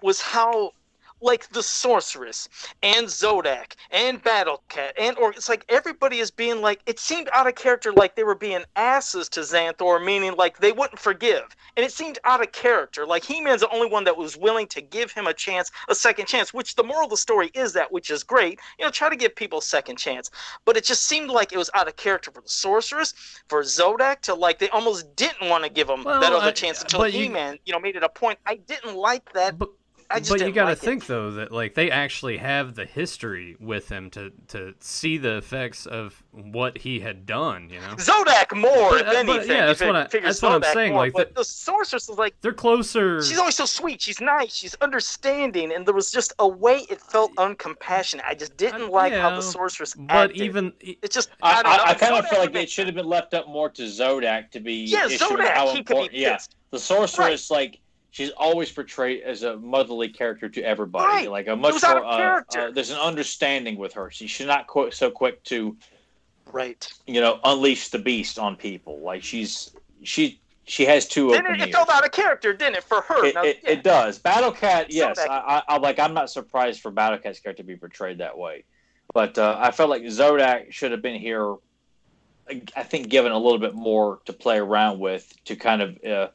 [0.01, 0.73] was how
[1.21, 2.49] like the sorceress
[2.83, 7.29] and Zodak and Battle Cat and or it's like everybody is being like it seemed
[7.33, 11.55] out of character like they were being asses to Xanthor, meaning like they wouldn't forgive.
[11.77, 13.05] And it seemed out of character.
[13.05, 15.95] Like He Man's the only one that was willing to give him a chance, a
[15.95, 18.59] second chance, which the moral of the story is that, which is great.
[18.77, 20.29] You know, try to give people a second chance.
[20.65, 23.13] But it just seemed like it was out of character for the sorceress,
[23.47, 26.51] for Zodak to like they almost didn't want to give him well, that other I,
[26.51, 28.39] chance uh, until He Man, you, you know, made it a point.
[28.45, 29.57] I didn't like that.
[29.57, 29.69] But
[30.09, 31.07] I just but you got to like think it.
[31.07, 35.85] though that like they actually have the history with him to to see the effects
[35.85, 37.69] of what he had done.
[37.71, 39.57] You know, Zodak more but, uh, than but, anything.
[39.57, 40.93] Yeah, that's what, I, that's what I'm saying.
[40.93, 43.23] More, like the, the sorceress is like they're closer.
[43.23, 44.01] She's always so sweet.
[44.01, 44.53] She's nice.
[44.55, 48.23] She's understanding, and there was just a way it felt uncompassionate.
[48.25, 50.41] I just didn't like yeah, how the sorceress but acted.
[50.41, 53.33] even it's just I, I, I kind of feel like it should have been left
[53.33, 55.49] up more to Zodak to be yeah Zodak.
[55.49, 56.37] How he important, could be yeah.
[56.71, 57.57] The sorceress right.
[57.57, 57.79] like
[58.15, 61.05] she's always portrayed as a motherly character to everybody.
[61.05, 61.29] Right.
[61.29, 64.09] Like a much more uh, uh, there's an understanding with her.
[64.09, 65.75] She should not quite so quick to
[66.53, 66.87] right.
[67.07, 69.01] You know, unleash the beast on people.
[69.01, 72.83] Like she's she she has two then it, it felt out a character, didn't it,
[72.85, 73.25] for her?
[73.25, 73.71] It, now, it, yeah.
[73.71, 74.17] it does.
[74.17, 75.99] Battle Cat, yes, I, I, I, like.
[75.99, 78.63] I'm not surprised for Battle Cat's character to be portrayed that way,
[79.13, 81.55] but uh, I felt like Zodak should have been here.
[82.75, 86.27] I think given a little bit more to play around with to kind of uh,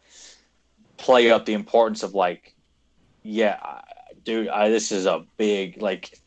[1.00, 2.54] play up the importance of like,
[3.22, 3.58] yeah,
[4.24, 6.18] dude, I, this is a big like,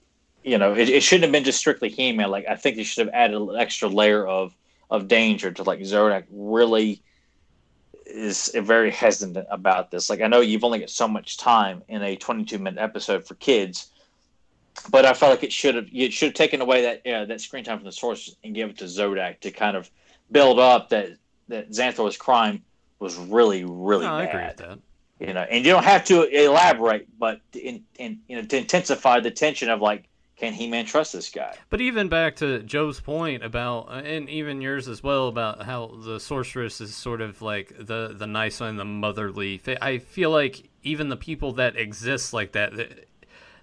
[0.44, 2.30] you know, it, it shouldn't have been just strictly He-Man.
[2.30, 4.54] Like I think they should have added an extra layer of
[4.90, 7.02] of danger to like Zodak really
[8.06, 10.10] is very hesitant about this.
[10.10, 13.36] Like I know you've only got so much time in a 22 minute episode for
[13.36, 13.92] kids,
[14.90, 17.42] but I felt like it should have you should have taken away that yeah, that
[17.42, 19.90] screen time from the source and give it to Zodak to kind of
[20.32, 21.12] build up that
[21.48, 22.64] that Xanthor's crime
[23.04, 24.20] was really really no, bad.
[24.20, 24.80] I agree with that.
[25.20, 29.20] You know, and you don't have to elaborate, but in, in you know to intensify
[29.20, 31.56] the tension of like, can He Man trust this guy?
[31.70, 36.00] But even back to Joe's point about, uh, and even yours as well about how
[36.04, 39.62] the sorceress is sort of like the the nice one, the motherly.
[39.82, 42.74] I feel like even the people that exist like that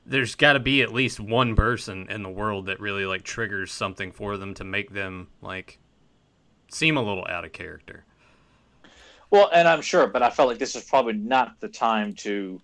[0.07, 3.71] there's got to be at least one person in the world that really like triggers
[3.71, 5.79] something for them to make them like
[6.71, 8.05] seem a little out of character.
[9.31, 12.61] Well, and I'm sure, but I felt like this is probably not the time to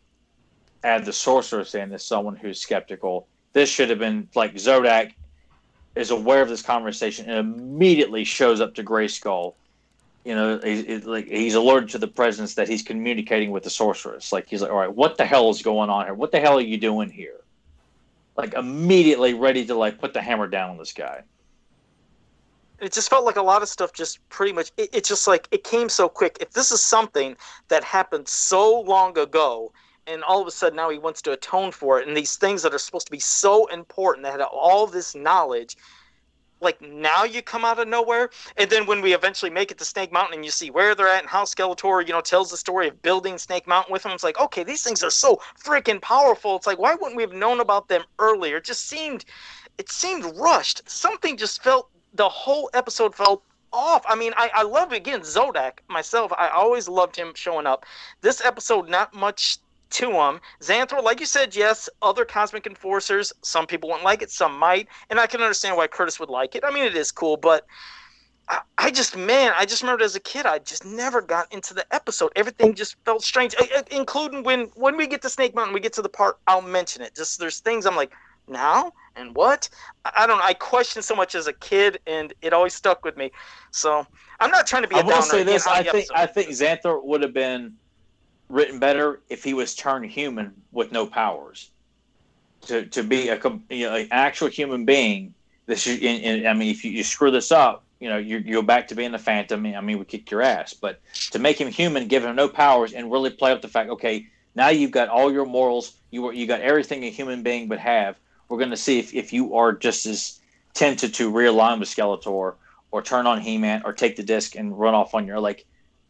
[0.83, 3.29] add the sorceress in as someone who's skeptical.
[3.53, 5.13] This should have been like Zodak
[5.95, 9.55] is aware of this conversation and immediately shows up to Grayskull.
[10.25, 14.33] You know, he's, like he's alerted to the presence that he's communicating with the sorceress.
[14.33, 16.15] Like he's like, all right, what the hell is going on here?
[16.15, 17.41] What the hell are you doing here?
[18.37, 21.23] Like immediately ready to like put the hammer down on this guy
[22.81, 25.49] it just felt like a lot of stuff just pretty much it, it, just like
[25.51, 26.37] it came so quick.
[26.41, 27.37] If this is something
[27.69, 29.73] that happened so long ago
[30.07, 32.63] and all of a sudden now he wants to atone for it and these things
[32.63, 35.77] that are supposed to be so important that had all this knowledge
[36.61, 38.31] like now you come out of nowhere?
[38.57, 41.09] And then when we eventually make it to snake mountain and you see where they're
[41.09, 44.13] at and how skeletor you know tells the story of building snake mountain with them
[44.13, 46.57] it's like okay these things are so freaking powerful.
[46.57, 48.57] It's like why wouldn't we have known about them earlier?
[48.57, 49.25] It just seemed
[49.79, 50.89] it seemed rushed.
[50.89, 53.43] Something just felt the whole episode felt
[53.73, 54.05] off.
[54.09, 56.33] I mean, I, I love again Zodak myself.
[56.37, 57.85] I always loved him showing up.
[58.21, 59.59] This episode, not much
[59.91, 60.41] to him.
[60.61, 63.33] Xanthor, like you said, yes, other cosmic enforcers.
[63.43, 66.57] Some people wouldn't like it, some might, and I can understand why Curtis would like
[66.57, 66.65] it.
[66.65, 67.67] I mean, it is cool, but
[68.49, 71.75] I, I just, man, I just remembered as a kid, I just never got into
[71.75, 72.33] the episode.
[72.37, 73.55] Everything just felt strange,
[73.91, 77.03] including when when we get to Snake Mountain, we get to the part I'll mention
[77.03, 77.15] it.
[77.15, 78.13] Just there's things I'm like,
[78.49, 79.69] now and what?
[80.05, 83.17] I don't know i questioned so much as a kid and it always stuck with
[83.17, 83.33] me.
[83.71, 84.07] So
[84.41, 87.03] i'm not trying to be a I will say this i think i think xanthor
[87.03, 87.75] would have been
[88.49, 91.71] written better if he was turned human with no powers.
[92.63, 95.35] To to be a you know, an actual human being
[95.67, 98.39] this is, and, and, i mean if you, you screw this up you know you,
[98.39, 99.65] you go back to being the phantom.
[99.67, 100.75] I mean we kick your ass.
[100.75, 101.01] But
[101.31, 104.27] to make him human give him no powers and really play up the fact okay
[104.55, 108.17] now you've got all your morals you you got everything a human being would have
[108.49, 110.41] we're going to see if, if you are just as
[110.75, 112.55] tempted to realign with Skeletor
[112.91, 115.67] or turn on He-Man or take the disc and run off on your like.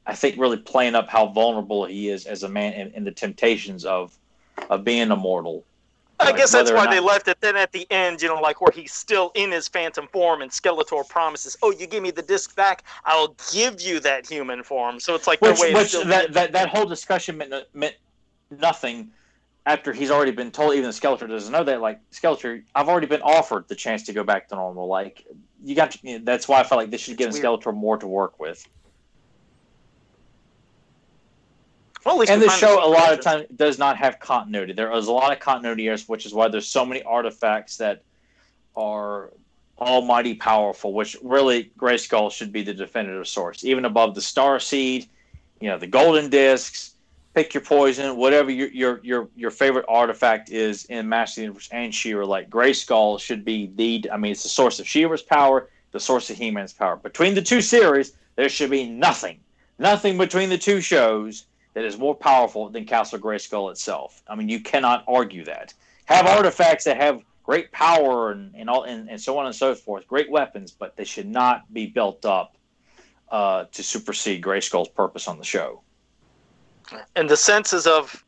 [0.09, 3.11] I think really playing up how vulnerable he is as a man in, in the
[3.11, 4.17] temptations of
[4.71, 5.65] of being immortal.
[6.19, 6.91] I like guess that's why not...
[6.93, 7.41] they left it.
[7.41, 10.51] Then at the end, you know, like where he's still in his phantom form, and
[10.51, 15.01] Skeletor promises, "Oh, you give me the disc back, I'll give you that human form."
[15.01, 17.97] So it's like which, which that, that that whole discussion meant, meant
[18.51, 19.11] nothing
[19.67, 21.81] after he's already been told, even the Skeletor doesn't know that.
[21.81, 24.87] Like Skeletor, I've already been offered the chance to go back to normal.
[24.87, 25.27] Like
[25.63, 27.99] you got, to, you know, that's why I felt like they should give Skeletor more
[27.99, 28.67] to work with.
[32.05, 34.73] Well, and the show a lot of times does not have continuity.
[34.73, 38.05] There is a lot of continuity errors, which is why there's so many artifacts that
[38.77, 39.33] are
[39.81, 40.93] almighty powerful.
[40.93, 45.09] Which really, Grayskull should be the definitive source, even above the Star Seed,
[45.61, 46.93] you know, the Golden Discs
[47.37, 51.95] pick your poison, whatever your your your, your favorite artifact is in Master Universe and
[51.95, 52.25] She-Ra.
[52.25, 54.11] Like Grayskull should be the.
[54.11, 56.97] I mean, it's the source of She-Ra's power, the source of He-Man's power.
[56.97, 59.39] Between the two series, there should be nothing,
[59.79, 61.45] nothing between the two shows
[61.75, 64.23] that is more powerful than Castle Grayskull itself.
[64.27, 65.75] I mean, you cannot argue that.
[66.07, 69.75] Have artifacts that have great power and, and all and, and so on and so
[69.75, 72.57] forth, great weapons, but they should not be built up
[73.31, 75.83] uh, to supersede Grayskull's purpose on the show.
[77.15, 78.25] And the senses of,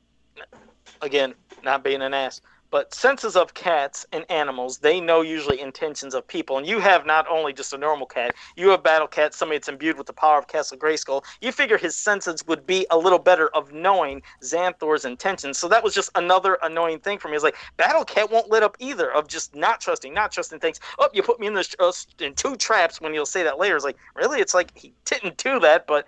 [1.03, 2.41] again, not being an ass,
[2.71, 6.59] but senses of cats and animals, they know usually intentions of people.
[6.59, 9.69] And you have not only just a normal cat, you have battle cat, somebody that's
[9.69, 11.25] imbued with the power of Castle Grayskull.
[11.41, 15.59] You figure his senses would be a little better of knowing Xanthor's intentions.
[15.59, 17.37] So that was just another annoying thing for me.
[17.37, 20.79] It's like battle cat won't let up either of just not trusting, not trusting things.
[20.99, 23.77] Oh, you put me in this uh, in two traps when you'll say that later.
[23.77, 26.07] It's like really, it's like he didn't do that, but.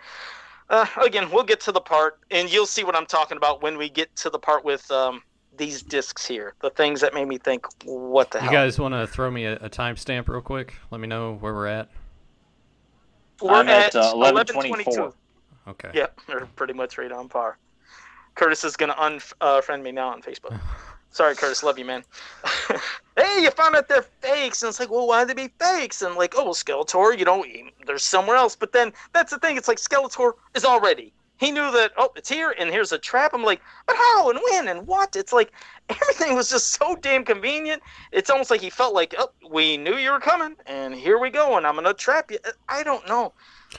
[0.70, 3.76] Uh, again, we'll get to the part, and you'll see what I'm talking about when
[3.76, 5.20] we get to the part with um,
[5.56, 6.54] these discs here.
[6.60, 8.52] The things that made me think, what the you hell?
[8.52, 10.76] You guys want to throw me a, a timestamp real quick?
[10.92, 11.90] Let me know where we're at.
[13.42, 15.12] We're I'm at, uh, 11:22.
[15.66, 15.90] Okay.
[15.92, 17.58] Yep, we're pretty much right on par.
[18.36, 20.58] Curtis is gonna unfriend uh, me now on Facebook.
[21.10, 22.04] Sorry, Curtis, love you, man.
[23.16, 26.02] hey, you found out they're fakes, and it's like, well, why they be fakes?
[26.02, 27.44] And like, oh, well, Skeletor, you know,
[27.86, 28.54] there's somewhere else.
[28.54, 29.56] But then that's the thing.
[29.56, 33.32] It's like Skeletor is already he knew that oh it's here and here's a trap
[33.34, 35.50] i'm like but how and when and what it's like
[35.88, 39.96] everything was just so damn convenient it's almost like he felt like oh we knew
[39.96, 43.32] you were coming and here we go and i'm gonna trap you i don't know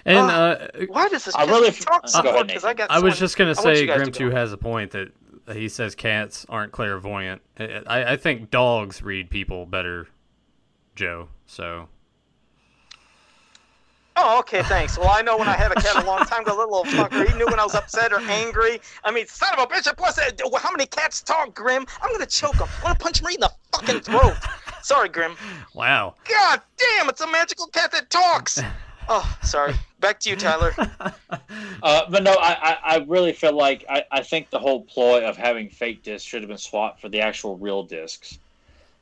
[0.05, 2.63] and uh, uh why does this I really talk so much?
[2.63, 5.09] I, got I was just gonna say Grim Two has a point that
[5.51, 7.41] he says cats aren't clairvoyant.
[7.57, 10.07] I, I think dogs read people better,
[10.95, 11.29] Joe.
[11.45, 11.89] So
[14.23, 14.97] Oh, okay, thanks.
[14.99, 17.27] Well, I know when I had a cat a long time ago, little old fucker,
[17.27, 18.79] he knew when I was upset or angry.
[19.03, 21.85] I mean, son of a bitch, plus, uh, how many cats talk, Grim?
[22.01, 22.67] I'm going to choke him.
[22.85, 24.35] I'm to punch him right in the fucking throat.
[24.83, 25.35] Sorry, Grim.
[25.73, 26.15] Wow.
[26.29, 28.61] God damn, it's a magical cat that talks.
[29.09, 29.73] Oh, sorry.
[30.01, 30.73] Back to you, Tyler.
[31.83, 35.37] uh, but no, I, I, really feel like I, I think the whole ploy of
[35.37, 38.39] having fake discs should have been swapped for the actual real discs.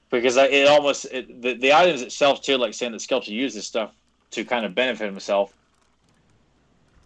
[0.10, 3.56] Because I, it almost, it, the, the items itself, too, like saying that Skeletor used
[3.56, 3.94] this stuff
[4.32, 5.54] to kind of benefit himself.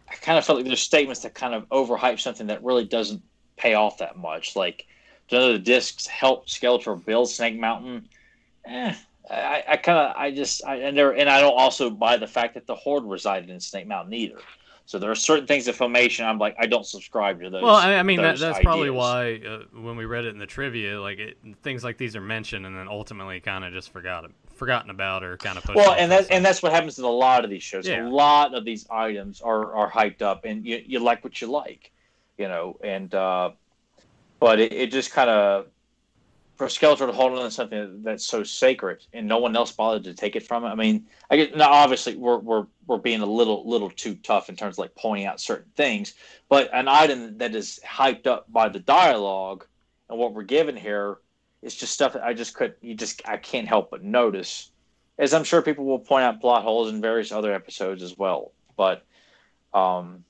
[0.10, 3.22] I kind of felt like there's statements that kind of overhype something that really doesn't
[3.58, 4.56] pay off that much.
[4.56, 4.88] Like,
[5.30, 8.10] do none of the discs help Skeletor build Snake Mountain?
[8.66, 8.96] Eh,
[9.30, 12.28] I, I kind of, I just, I, and there, and I don't also buy the
[12.28, 14.40] fact that the Horde resided in Snake Mountain either.
[14.86, 17.64] So there are certain things of Filmation I'm like I don't subscribe to those.
[17.64, 18.64] Well, I, I mean that, that's ideas.
[18.64, 22.16] probably why uh, when we read it in the trivia, like it, things like these
[22.16, 25.94] are mentioned and then ultimately kind of just forgot forgotten about or kind of well,
[25.94, 27.88] and that and that's what happens in a lot of these shows.
[27.88, 28.06] Yeah.
[28.06, 31.48] A lot of these items are are hyped up, and you you like what you
[31.48, 31.92] like,
[32.38, 33.52] you know, and uh,
[34.40, 35.68] but it, it just kind of
[36.56, 40.04] for Skeletor to hold on to something that's so sacred and no one else bothered
[40.04, 40.70] to take it from it.
[40.70, 44.50] I mean, I get now obviously we're we're we're being a little little too tough
[44.50, 46.14] in terms of like pointing out certain things,
[46.50, 49.66] but an item that is hyped up by the dialogue
[50.10, 51.18] and what we're given here
[51.62, 54.70] is just stuff that I just could you just I can't help but notice.
[55.18, 58.52] As I'm sure people will point out plot holes in various other episodes as well.
[58.78, 59.04] But
[59.74, 60.24] um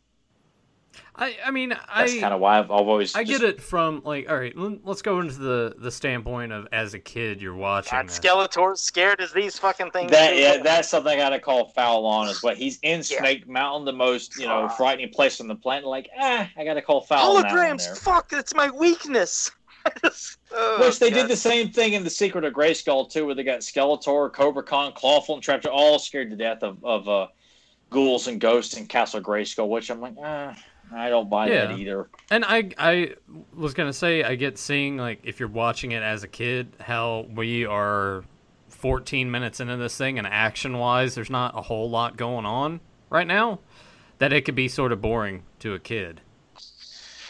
[1.16, 3.16] I, I mean, that's kind of why I've, always.
[3.16, 3.42] I just...
[3.42, 7.00] get it from like, all right, let's go into the the standpoint of as a
[7.00, 7.92] kid you're watching.
[7.92, 10.12] God, Skeletor's scared as these fucking things.
[10.12, 12.56] That yeah, that's something I gotta call foul on as well.
[12.56, 13.52] He's in Snake yeah.
[13.52, 15.88] Mountain, the most you know frightening place on the planet.
[15.88, 17.38] Like, ah, I gotta call foul.
[17.38, 17.44] On.
[17.44, 19.52] Holograms, fuck, that's my weakness.
[20.52, 21.18] oh, Which they God.
[21.18, 24.64] did the same thing in the Secret of Grayskull too, where they got Skeletor, Cobra
[24.64, 27.28] Khan, Clawful, and Trapjaw all scared to death of of uh,
[27.92, 29.70] ghouls and ghosts in Castle Grayskull.
[29.70, 30.56] Which I'm like, ah.
[30.96, 31.68] I don't buy yeah.
[31.68, 32.10] that either.
[32.30, 33.16] And I I
[33.54, 37.28] was gonna say I get seeing like if you're watching it as a kid how
[37.34, 38.24] we are
[38.70, 42.82] 14 minutes into this thing and action wise there's not a whole lot going on
[43.10, 43.60] right now
[44.18, 46.22] that it could be sort of boring to a kid.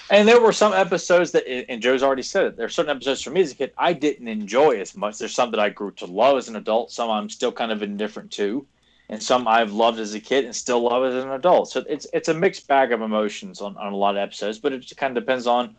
[0.10, 2.58] And there were some episodes that, and Joe's already said it.
[2.58, 5.18] There are certain episodes for me as a kid I didn't enjoy as much.
[5.18, 6.92] There's some that I grew to love as an adult.
[6.92, 8.68] Some I'm still kind of indifferent to
[9.14, 11.70] and some I've loved as a kid and still love as an adult.
[11.70, 14.74] So it's it's a mixed bag of emotions on, on a lot of episodes, but
[14.74, 15.76] it just kind of depends on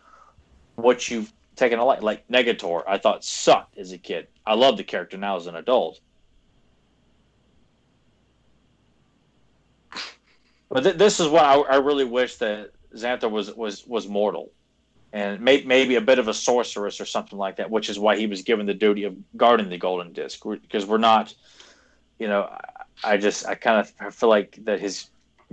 [0.77, 2.01] what you've taken a like.
[2.01, 4.29] Like Negator, I thought sucked as a kid.
[4.47, 5.99] I love the character now as an adult.
[10.69, 14.53] But th- this is what I, I, really wish that Xanthor was was was mortal,
[15.13, 18.17] and may, maybe a bit of a sorceress or something like that, which is why
[18.17, 20.41] he was given the duty of guarding the golden disc.
[20.45, 21.35] Because we're not,
[22.21, 22.49] you know,
[23.03, 25.09] I just I kind of feel like that his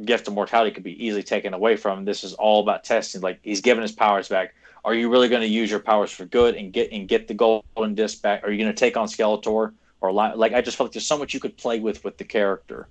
[0.06, 2.06] gift of mortality could be easily taken away from him.
[2.06, 3.22] This is all about testing.
[3.22, 4.54] Like he's given his powers back.
[4.84, 7.34] Are you really going to use your powers for good and get and get the
[7.34, 8.44] golden disc back?
[8.44, 11.18] Are you going to take on Skeletor or like I just felt like there's so
[11.18, 12.88] much you could play with with the character.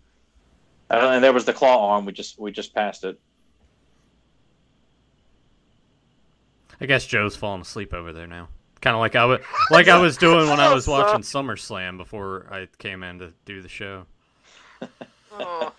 [0.89, 2.05] Uh, and there was the claw arm.
[2.05, 3.21] We just we just passed it.
[6.81, 8.49] I guess Joe's falling asleep over there now.
[8.81, 9.41] Kind of like I was,
[9.71, 13.61] like I was doing when I was watching SummerSlam before I came in to do
[13.61, 14.07] the show.
[15.33, 15.72] Oh.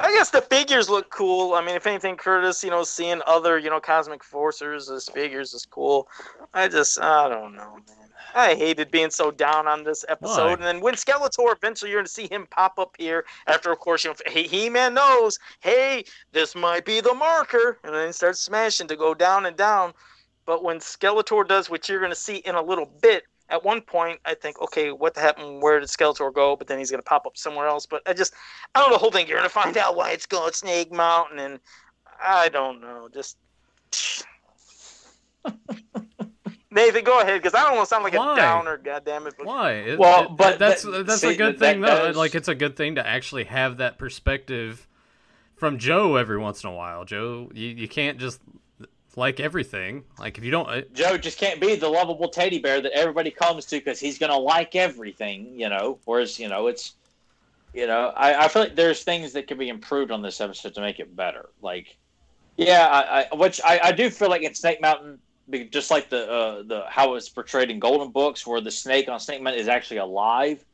[0.00, 1.54] I guess the figures look cool.
[1.54, 5.54] I mean, if anything, Curtis, you know, seeing other, you know, Cosmic Enforcers as figures
[5.54, 6.08] is cool.
[6.54, 8.08] I just, I don't know, man.
[8.34, 10.46] I hated being so down on this episode.
[10.46, 10.52] Why?
[10.52, 13.80] And then when Skeletor, eventually you're going to see him pop up here after, of
[13.80, 17.78] course, you know, He Man knows, hey, this might be the marker.
[17.82, 19.94] And then he starts smashing to go down and down.
[20.46, 23.80] But when Skeletor does what you're going to see in a little bit, at one
[23.80, 25.62] point I think, okay, what the happened?
[25.62, 26.56] Where did Skeletor go?
[26.56, 27.86] But then he's gonna pop up somewhere else.
[27.86, 28.34] But I just,
[28.74, 29.26] I don't know the whole thing.
[29.26, 31.60] You're gonna find out why it's called Snake Mountain, and
[32.22, 33.08] I don't know.
[33.12, 33.36] Just
[36.70, 38.34] Nathan, go ahead because I don't want to sound like why?
[38.34, 38.76] a downer.
[38.76, 39.34] God damn it!
[39.38, 39.46] But...
[39.46, 39.72] Why?
[39.72, 42.12] It, well, it, but that's that, that's see, a good thing though.
[42.14, 44.86] Like it's a good thing to actually have that perspective
[45.54, 47.04] from Joe every once in a while.
[47.04, 48.40] Joe, you, you can't just
[49.18, 50.04] like everything.
[50.18, 53.30] Like if you don't, uh, Joe just can't be the lovable teddy bear that everybody
[53.30, 55.98] comes to because he's gonna like everything, you know.
[56.04, 56.94] Whereas you know it's,
[57.74, 60.74] you know, I, I feel like there's things that can be improved on this episode
[60.74, 61.50] to make it better.
[61.60, 61.96] Like,
[62.56, 65.18] yeah, I, I which I, I do feel like in Snake Mountain,
[65.70, 69.20] just like the uh, the how it's portrayed in Golden Books, where the snake on
[69.20, 70.64] Snake Mountain is actually alive.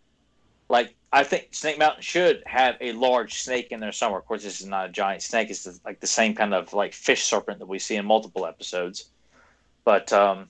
[0.68, 4.18] Like I think Snake Mountain should have a large snake in there somewhere.
[4.18, 6.72] Of course, this is not a giant snake; it's the, like the same kind of
[6.72, 9.10] like fish serpent that we see in multiple episodes.
[9.84, 10.48] But um,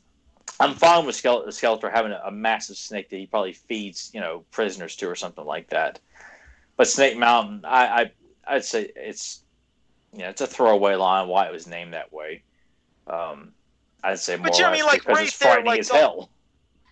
[0.59, 4.23] I'm fine with Skeletor, Skeletor having a, a, massive snake that he probably feeds, you
[4.23, 6.01] know, prisoners to or something like that.
[6.79, 8.11] But Snake Mountain, I, I
[8.47, 9.43] I'd say it's
[10.15, 12.43] you know it's a throwaway line why it was named that way.
[13.07, 13.53] Um,
[14.03, 16.31] I'd say more but you know, I mean, like, right frightening like, as hell.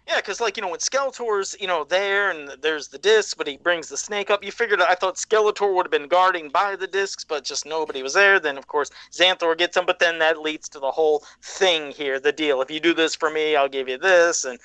[0.07, 3.47] Yeah, because like you know when Skeletor's you know there and there's the disc, but
[3.47, 4.45] he brings the snake up.
[4.45, 8.03] You figured I thought Skeletor would have been guarding by the discs, but just nobody
[8.03, 8.41] was there.
[8.41, 12.19] Then of course Xanthor gets him, but then that leads to the whole thing here,
[12.19, 12.61] the deal.
[12.61, 14.59] If you do this for me, I'll give you this, and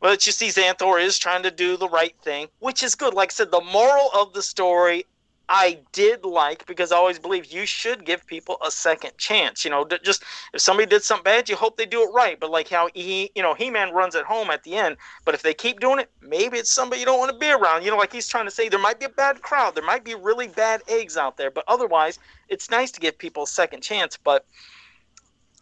[0.00, 3.14] but you see Xanthor is trying to do the right thing, which is good.
[3.14, 5.06] Like I said, the moral of the story
[5.48, 9.64] I did like because I always believe you should give people a second chance.
[9.64, 10.22] You know, just
[10.54, 12.40] if somebody did something bad, you hope they do it right.
[12.40, 14.96] But like how he, you know, He Man runs at home at the end.
[15.24, 17.84] But if they keep doing it, maybe it's somebody you don't want to be around.
[17.84, 20.04] You know, like he's trying to say, there might be a bad crowd, there might
[20.04, 21.50] be really bad eggs out there.
[21.50, 22.18] But otherwise,
[22.48, 24.16] it's nice to give people a second chance.
[24.16, 24.46] But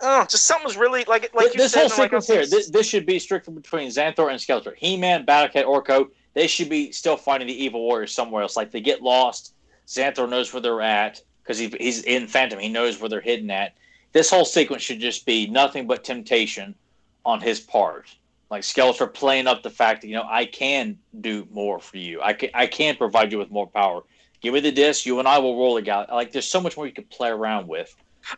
[0.05, 2.47] Oh, just something was really like like this whole sequence like, here.
[2.47, 4.75] This, this should be strictly between Xanthor and Skeletor.
[4.77, 6.09] He-Man, Battlecat, Orko.
[6.35, 8.57] They should be still fighting the evil warriors somewhere else.
[8.57, 9.55] Like they get lost
[9.93, 12.59] Xanthor knows where they're at because he, he's in Phantom.
[12.59, 13.75] He knows where they're hidden at.
[14.13, 16.75] This whole sequence should just be nothing but temptation
[17.25, 18.09] on his part.
[18.51, 22.21] Like Skeletor playing up the fact that you know I can do more for you.
[22.21, 24.03] I can I can provide you with more power.
[24.43, 25.07] Give me the disc.
[25.07, 26.11] You and I will roll it out.
[26.11, 27.95] Like there's so much more you could play around with.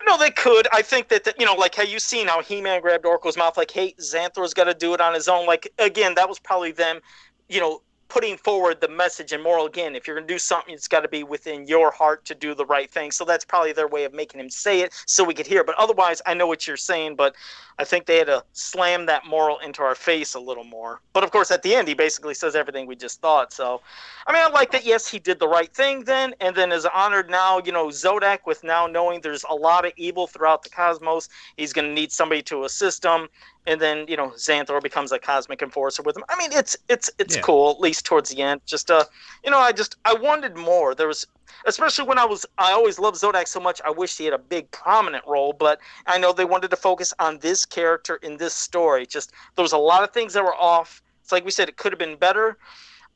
[0.06, 0.66] No, they could.
[0.72, 3.56] I think that, the, you know, like how you seen how He-Man grabbed Orko's mouth.
[3.58, 5.46] Like, hey, Xanthor's got to do it on his own.
[5.46, 7.00] Like again, that was probably them,
[7.48, 7.82] you know,
[8.14, 9.66] putting forward the message and moral.
[9.66, 12.34] Again if you're going to do something it's got to be within your heart to
[12.36, 13.10] do the right thing.
[13.10, 15.64] So that's probably their way of making him say it so we could hear.
[15.64, 17.34] But otherwise i know what you're saying but
[17.80, 21.00] i think they had to slam that moral into our face a little more.
[21.12, 23.52] But of course at the end he basically says everything we just thought.
[23.52, 23.80] So
[24.28, 26.36] i mean i like that yes he did the right thing then.
[26.40, 29.92] And then is honored now you know zodak with now knowing there's a lot of
[29.96, 33.26] evil throughout the cosmos he's going to need somebody to assist him
[33.66, 36.24] and then you know Xanthor becomes a cosmic enforcer with him.
[36.28, 37.42] I mean, it's it's it's yeah.
[37.42, 38.60] cool at least towards the end.
[38.66, 39.04] Just uh,
[39.44, 40.94] you know, I just I wanted more.
[40.94, 41.26] There was
[41.66, 43.80] especially when I was I always loved Zodak so much.
[43.84, 47.12] I wish he had a big prominent role, but I know they wanted to focus
[47.18, 49.06] on this character in this story.
[49.06, 51.02] Just there was a lot of things that were off.
[51.22, 52.58] It's like we said, it could have been better.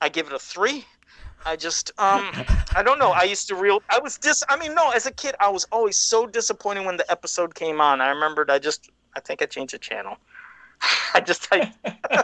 [0.00, 0.84] I give it a three.
[1.44, 2.30] I just um
[2.74, 3.10] I don't know.
[3.10, 5.64] I used to real I was dis I mean no, as a kid I was
[5.70, 8.00] always so disappointed when the episode came on.
[8.00, 10.16] I remembered I just I think I changed the channel.
[11.14, 11.72] I just I,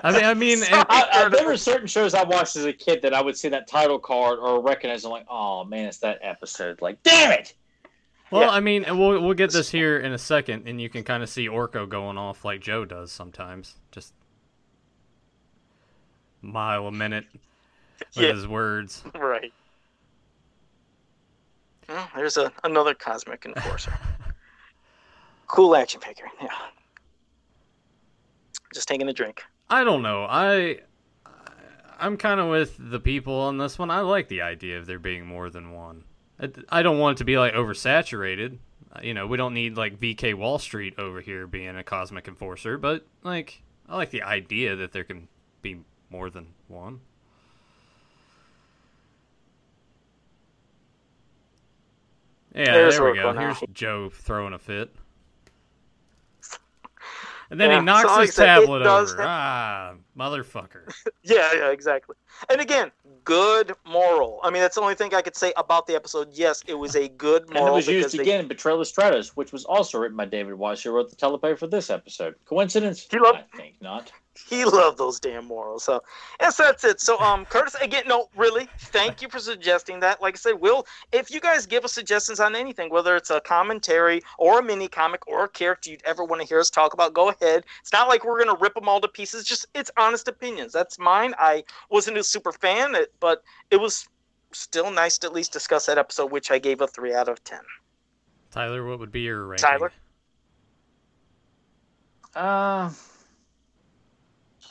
[0.03, 2.73] I mean I mean so I, I, there were certain shows I watched as a
[2.73, 5.05] kid that I would see that title card or recognize.
[5.05, 6.81] I'm like, oh man, it's that episode.
[6.81, 7.55] Like, damn it.
[8.31, 8.51] Well, yeah.
[8.51, 11.29] I mean, we'll we'll get this here in a second, and you can kind of
[11.29, 14.15] see Orko going off like Joe does sometimes, just
[16.43, 17.27] mile a minute
[18.17, 18.33] with yeah.
[18.33, 19.03] his words.
[19.15, 19.53] Right.
[21.89, 23.97] Well, there's a another cosmic enforcer.
[25.47, 26.27] cool action figure.
[26.41, 26.49] Yeah
[28.75, 29.43] just taking a drink.
[29.70, 30.27] I don't know.
[30.29, 30.81] I
[31.99, 33.91] I'm kind of with the people on this one.
[33.91, 36.05] I like the idea of there being more than one.
[36.68, 38.59] I don't want it to be like oversaturated.
[38.93, 42.29] Uh, you know, we don't need like VK Wall Street over here being a cosmic
[42.29, 45.29] enforcer, but like I like the idea that there can
[45.62, 47.01] be more than one.
[52.55, 53.33] Yeah, There's there we go.
[53.33, 54.95] Here's Joe throwing a fit.
[57.51, 57.78] And then yeah.
[57.78, 59.16] he knocks so his tablet over.
[59.16, 59.26] Have...
[59.26, 60.93] Ah, motherfucker.
[61.23, 62.17] yeah, yeah, exactly.
[62.49, 62.91] And again,
[63.25, 64.41] good moral.
[64.43, 66.29] I mean, that's the only thing I could say about the episode.
[66.33, 67.67] Yes, it was a good moral.
[67.67, 70.55] And it was used again in Betrayal of Stratos, which was also written by David
[70.55, 72.35] Wise, who wrote the teleplay for this episode.
[72.45, 73.07] Coincidence?
[73.11, 74.12] He loved, I think not.
[74.49, 75.85] He loved those damn morals.
[75.85, 76.03] So,
[76.41, 77.01] yes, that's it.
[77.01, 80.21] So, um, Curtis, again, no, really, thank you for suggesting that.
[80.21, 83.41] Like I said, Will, if you guys give us suggestions on anything, whether it's a
[83.41, 86.95] commentary or a mini comic or a character you'd ever want to hear us talk
[86.95, 87.65] about, go ahead.
[87.81, 89.45] It's not like we're gonna rip them all to pieces.
[89.45, 90.73] Just it's honest opinions.
[90.73, 91.35] That's mine.
[91.39, 94.09] I wasn't a super fan, but it was
[94.53, 97.43] still nice to at least discuss that episode, which I gave a three out of
[97.45, 97.61] ten.
[98.51, 99.67] Tyler, what would be your ranking?
[99.67, 99.93] Tyler.
[102.35, 102.91] Uh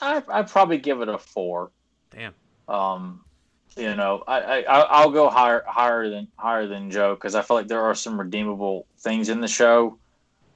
[0.01, 1.71] I I probably give it a four.
[2.11, 2.33] Damn.
[2.67, 3.23] Um,
[3.75, 7.57] you know, I, I I'll go higher higher than higher than Joe because I feel
[7.57, 9.97] like there are some redeemable things in the show.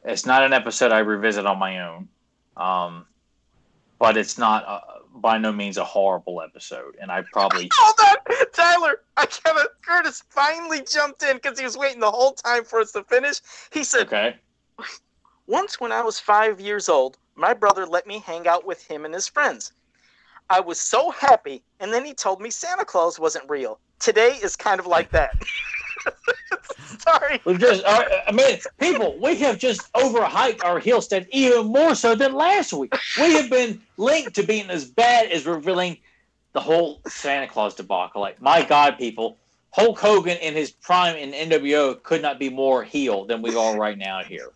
[0.04, 2.08] It's not an episode I revisit on my own,
[2.56, 3.06] um,
[4.00, 4.80] but it's not uh,
[5.16, 6.95] by no means a horrible episode.
[7.02, 9.02] And I probably hold on, Tyler.
[9.16, 9.70] I can't.
[9.82, 13.41] Curtis finally jumped in because he was waiting the whole time for us to finish.
[13.72, 14.36] He said, "Okay."
[15.48, 19.06] Once, when I was five years old, my brother let me hang out with him
[19.06, 19.72] and his friends.
[20.50, 23.80] I was so happy, and then he told me Santa Claus wasn't real.
[24.00, 25.32] Today is kind of like that.
[26.99, 27.41] Sorry.
[27.45, 32.16] We've just, I mean, people, we have just overhyped our heel stand even more so
[32.16, 32.93] than last week.
[33.20, 35.97] We have been linked to being as bad as revealing
[36.53, 38.22] the whole Santa Claus debacle.
[38.22, 39.38] Like, my God, people,
[39.72, 43.78] Hulk Hogan in his prime in NWO could not be more heel than we are
[43.78, 44.51] right now here.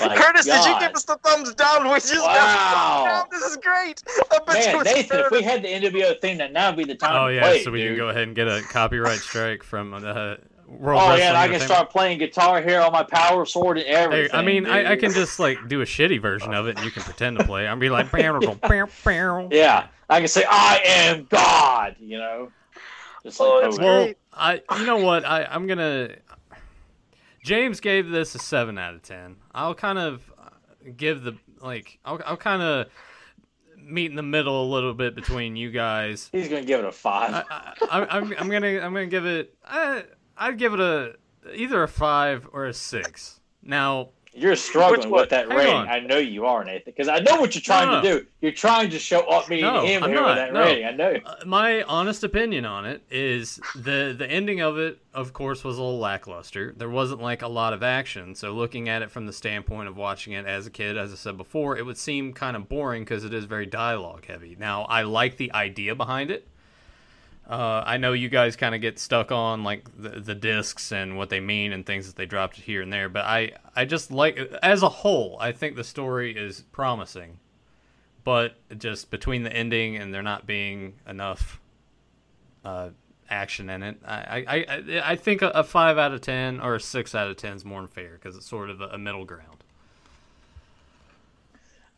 [0.00, 0.64] Like, Curtis, God.
[0.64, 1.84] did you give us the thumbs down?
[1.84, 3.26] We just wow.
[3.30, 4.02] This is great.
[4.46, 7.16] Man, Nathan, if we had the NWO theme, that now would be the time.
[7.16, 7.90] Oh yeah, play, so we dude.
[7.90, 10.38] can go ahead and get a copyright strike from the.
[10.68, 14.30] World oh yeah, I can start playing guitar here on my power sword and everything.
[14.30, 16.84] Hey, I mean, I, I, can just like do a shitty version of it, and
[16.84, 17.66] you can pretend to play.
[17.66, 21.96] I'll be like, bam pam pam yeah, I can say I am God.
[21.98, 22.52] You know,
[23.22, 23.78] just like oh, oh.
[23.78, 26.10] well, I you know what I I'm gonna
[27.48, 29.36] James gave this a seven out of ten.
[29.54, 30.50] I'll kind of uh,
[30.94, 32.88] give the like I'll I'll kind of
[33.74, 36.28] meet in the middle a little bit between you guys.
[36.30, 37.46] He's gonna give it a five.
[37.50, 40.04] I, I'm gonna I'm gonna give it I
[40.36, 41.14] I'd give it a
[41.54, 43.40] either a five or a six.
[43.62, 45.74] Now you're struggling with that rating.
[45.74, 45.88] On.
[45.88, 48.02] I know you are, Nathan, because I know what you're trying no, no.
[48.02, 48.26] to do.
[48.40, 50.60] You're trying to show up me no, him I'm here not, with that no.
[50.60, 50.84] rating.
[50.84, 51.16] I know.
[51.24, 55.78] Uh, my honest opinion on it is the the ending of it, of course, was
[55.78, 56.72] a little lackluster.
[56.76, 58.34] There wasn't like a lot of action.
[58.34, 61.16] So looking at it from the standpoint of watching it as a kid, as I
[61.16, 64.56] said before, it would seem kind of boring because it is very dialogue heavy.
[64.58, 66.48] Now I like the idea behind it.
[67.48, 71.16] Uh, I know you guys kind of get stuck on like the, the discs and
[71.16, 74.10] what they mean and things that they dropped here and there, but I, I just
[74.10, 77.38] like as a whole, I think the story is promising,
[78.22, 81.58] but just between the ending and there not being enough
[82.66, 82.90] uh,
[83.30, 86.74] action in it, I, I, I, I think a, a, five out of ten or
[86.74, 89.24] a six out of ten is more fair because it's sort of a, a middle
[89.24, 89.64] ground.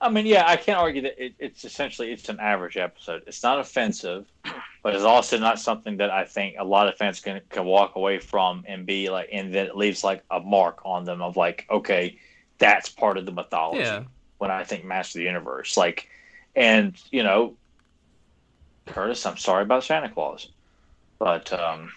[0.00, 3.24] I mean, yeah, I can't argue that it, it's essentially it's an average episode.
[3.26, 4.26] It's not offensive,
[4.82, 7.96] but it's also not something that I think a lot of fans can can walk
[7.96, 11.36] away from and be like, and then it leaves like a mark on them of
[11.36, 12.18] like, okay,
[12.58, 13.82] that's part of the mythology.
[13.82, 14.04] Yeah.
[14.38, 16.08] When I think Master of the Universe, like,
[16.56, 17.56] and you know,
[18.86, 20.48] Curtis, I'm sorry about Santa Claus,
[21.18, 21.92] but um,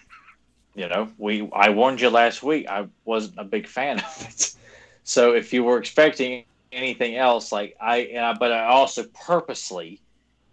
[0.74, 2.68] you know, we I warned you last week.
[2.68, 4.54] I wasn't a big fan of it.
[5.06, 7.52] So if you were expecting anything else.
[7.52, 10.00] Like I, I, but I also purposely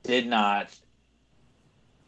[0.04, 0.70] did not,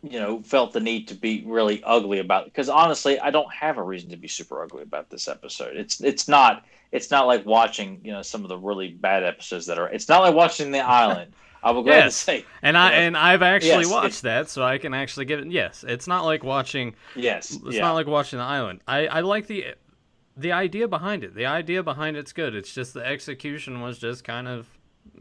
[0.04, 3.52] you know, felt the need to be really ugly about it because honestly, I don't
[3.54, 5.78] have a reason to be super ugly about this episode.
[5.78, 9.66] It's it's not it's not like watching you know some of the really bad episodes
[9.68, 9.88] that are.
[9.88, 11.34] It's not like watching The Island.
[11.64, 12.04] I will go yes.
[12.04, 15.26] and say, and I know, and I've actually yes, watched that, so I can actually
[15.26, 15.50] get it.
[15.50, 16.94] Yes, it's not like watching.
[17.16, 17.82] Yes, it's yeah.
[17.82, 18.82] not like watching The Island.
[18.86, 19.76] I I like the
[20.36, 21.34] the idea behind it.
[21.34, 22.54] The idea behind it's good.
[22.54, 24.68] It's just the execution was just kind of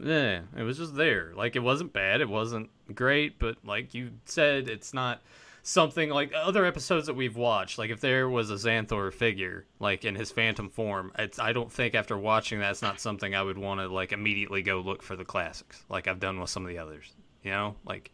[0.01, 1.31] yeah, it was just there.
[1.35, 5.21] Like it wasn't bad, it wasn't great, but like you said, it's not
[5.63, 7.77] something like other episodes that we've watched.
[7.77, 11.95] Like if there was a Xanthor figure, like in his phantom form, I don't think
[11.95, 15.15] after watching that, it's not something I would want to like immediately go look for
[15.15, 17.13] the classics, like I've done with some of the others.
[17.43, 18.11] You know, like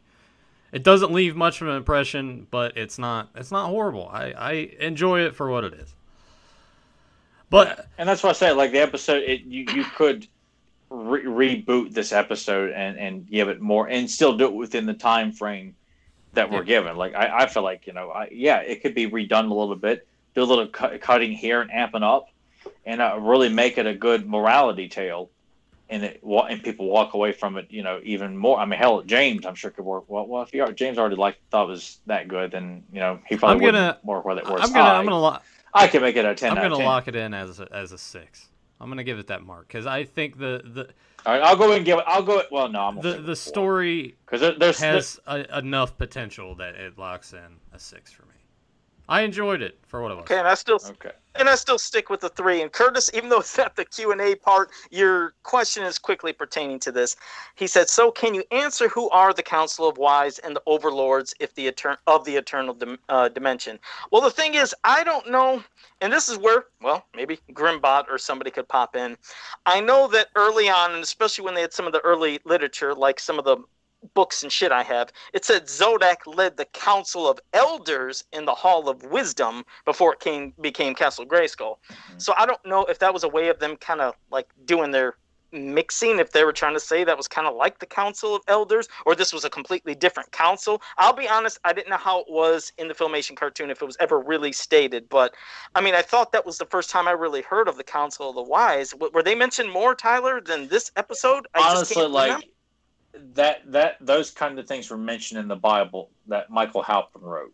[0.72, 4.07] it doesn't leave much of an impression, but it's not it's not horrible.
[4.11, 5.93] I I enjoy it for what it is.
[7.49, 8.51] But and that's why I said.
[8.57, 10.28] Like the episode, it, you you could
[10.90, 14.94] re- reboot this episode and and give it more and still do it within the
[14.94, 15.76] time frame
[16.34, 16.64] that we're yeah.
[16.64, 16.96] given.
[16.98, 19.76] Like I, I feel like you know, I, yeah, it could be redone a little
[19.76, 22.30] bit, do a little cu- cutting here and amping up,
[22.86, 25.30] and uh, really make it a good morality tale.
[25.90, 28.60] and it and people walk away from it, you know, even more.
[28.60, 30.28] I mean, hell, James, I'm sure could work well.
[30.28, 33.38] Well, if you, James already like thought it was that good, then you know he
[33.38, 34.46] probably I'm gonna, work with it.
[34.46, 34.90] Where I'm gonna.
[34.90, 35.38] I'm gonna, lo-
[35.74, 36.52] I can make it a ten.
[36.52, 36.86] I'm gonna 10.
[36.86, 38.49] lock it in as a, as a six.
[38.80, 40.89] I'm gonna give it that mark because I think the the.
[41.25, 42.05] All right, I'll go and give it.
[42.07, 42.41] I'll go.
[42.49, 46.97] Well, no, I'm the the story because there, there's has a, enough potential that it
[46.97, 48.36] locks in a six for me.
[49.09, 50.23] I enjoyed it for what it was.
[50.23, 51.11] Okay, and I still okay.
[51.36, 52.61] And I still stick with the three.
[52.61, 56.34] And Curtis, even though it's not the Q and A part, your question is quickly
[56.34, 57.15] pertaining to this.
[57.55, 61.34] He said, "So, can you answer who are the Council of Wise and the Overlords
[61.39, 63.80] if the etern- of the Eternal dim- uh, Dimension?"
[64.11, 65.63] Well, the thing is, I don't know,
[66.01, 69.17] and this is where, well, maybe Grimbot or somebody could pop in.
[69.65, 72.93] I know that early on, and especially when they had some of the early literature,
[72.93, 73.57] like some of the
[74.14, 78.56] books and shit I have, it said Zodak led the Council of Elders in the
[78.56, 81.78] Hall of Wisdom before it came became Castle Grayskull.
[81.91, 82.20] Mm-hmm.
[82.20, 84.91] So I don't know if that was a way of them kind of like doing
[84.91, 85.16] their
[85.52, 88.41] mixing if they were trying to say that was kind of like the council of
[88.47, 92.20] elders or this was a completely different council i'll be honest i didn't know how
[92.20, 95.34] it was in the filmation cartoon if it was ever really stated but
[95.76, 98.30] i mean i thought that was the first time i really heard of the council
[98.30, 102.45] of the wise were they mentioned more tyler than this episode I honestly like remember
[103.34, 107.53] that that those kind of things were mentioned in the Bible that Michael Halperin wrote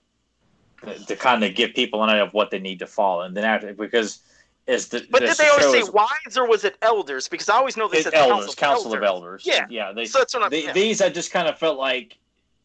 [0.84, 3.36] to, to kind of give people an idea of what they need to follow, and
[3.36, 4.20] then after because
[4.68, 7.28] is the but did they always say wives or was it elders?
[7.28, 9.44] Because I always know they said elders, council, council of elders.
[9.46, 9.92] Yeah, yeah.
[9.94, 10.74] They, so that's what I'm, they, yeah.
[10.74, 12.18] These I just kind of felt like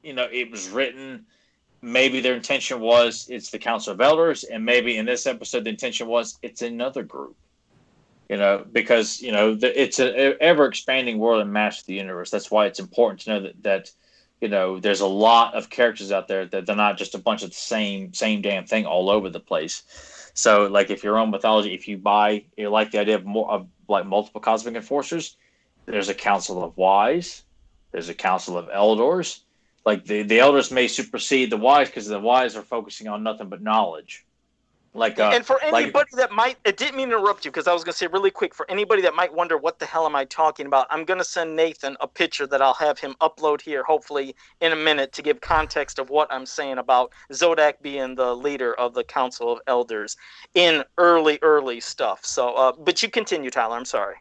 [0.02, 1.26] you know it was written.
[1.82, 5.70] Maybe their intention was it's the council of elders, and maybe in this episode the
[5.70, 7.36] intention was it's another group
[8.30, 12.30] you know, because you know the, it's an ever expanding world and master the universe.
[12.30, 13.90] That's why it's important to know that that
[14.40, 17.42] you know there's a lot of characters out there that they're not just a bunch
[17.42, 19.82] of the same same damn thing all over the place.
[20.32, 23.50] So, like if your own mythology, if you buy, you like the idea of more
[23.50, 25.36] of like multiple cosmic enforcers,
[25.86, 27.42] there's a council of wise,
[27.90, 29.42] there's a council of elders.
[29.84, 33.48] Like the the elders may supersede the wise because the wise are focusing on nothing
[33.48, 34.24] but knowledge
[34.92, 37.68] like, uh, and for anybody like, that might, it didn't mean to interrupt you because
[37.68, 38.52] I was going to say really quick.
[38.52, 41.24] For anybody that might wonder what the hell am I talking about, I'm going to
[41.24, 45.22] send Nathan a picture that I'll have him upload here, hopefully in a minute, to
[45.22, 49.60] give context of what I'm saying about Zodak being the leader of the Council of
[49.68, 50.16] Elders
[50.54, 52.24] in early, early stuff.
[52.24, 53.76] So, uh, but you continue, Tyler.
[53.76, 54.16] I'm sorry.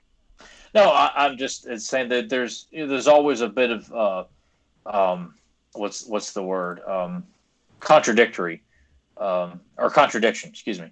[0.75, 4.23] No, I, am just saying that there's you know, there's always a bit of uh,
[4.85, 5.33] um,
[5.73, 7.25] what's what's the word um,
[7.79, 8.61] contradictory
[9.19, 10.89] um, or contradiction, excuse me.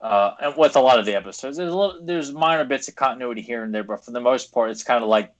[0.00, 3.42] Uh, and with a lot of the episodes, there's little, there's minor bits of continuity
[3.42, 5.32] here and there, but for the most part, it's kind of like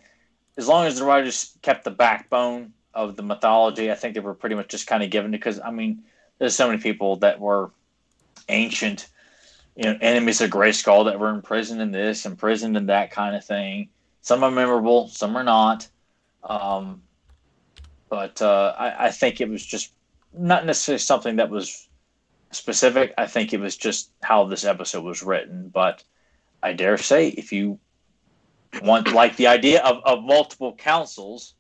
[0.56, 4.34] as long as the writers kept the backbone of the mythology, I think they were
[4.34, 6.02] pretty much just kind of given because I mean,
[6.38, 7.70] there's so many people that were
[8.48, 9.08] ancient,
[9.76, 13.44] you know, enemies of Grayskull that were imprisoned in this, imprisoned in that kind of
[13.44, 13.88] thing.
[14.22, 15.88] Some are memorable, some are not.
[16.42, 17.02] Um,
[18.08, 19.92] but uh, I, I think it was just
[20.32, 21.87] not necessarily something that was
[22.50, 23.14] specific.
[23.18, 25.68] I think it was just how this episode was written.
[25.68, 26.02] But
[26.62, 27.78] I dare say, if you
[28.82, 31.54] want like the idea of, of multiple councils,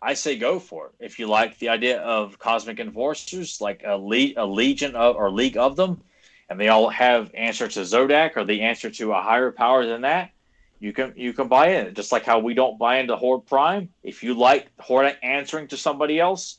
[0.00, 1.04] I say go for it.
[1.04, 5.30] If you like the idea of cosmic enforcers, like a, le- a legion of or
[5.30, 6.02] league of them,
[6.50, 10.02] and they all have answer to Zodak or the answer to a higher power than
[10.02, 10.30] that,
[10.78, 11.94] you can you can buy in.
[11.94, 13.88] Just like how we don't buy into Horde Prime.
[14.02, 16.58] If you like Horde answering to somebody else,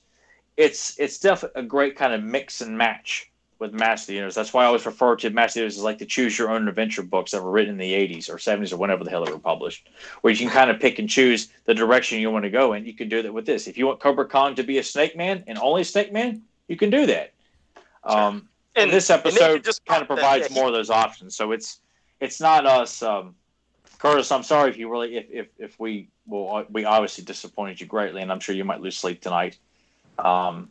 [0.57, 4.35] it's it's definitely a great kind of mix and match with Master Universe.
[4.35, 7.03] That's why I always refer to Master Universe as like the choose your own adventure
[7.03, 9.39] books that were written in the 80s or 70s or whenever the hell they were
[9.39, 9.89] published,
[10.21, 12.85] where you can kind of pick and choose the direction you want to go in.
[12.85, 13.67] You can do that with this.
[13.67, 16.75] If you want Cobra Khan to be a Snake Man and only Snake Man, you
[16.75, 17.33] can do that.
[18.03, 21.35] Um, and, and this episode just kind of provides more of those options.
[21.35, 21.79] So it's
[22.19, 23.01] it's not us.
[23.01, 23.35] Um,
[23.99, 27.87] Curtis, I'm sorry if you really if if, if we well we obviously disappointed you
[27.87, 29.57] greatly, and I'm sure you might lose sleep tonight.
[30.19, 30.69] Um,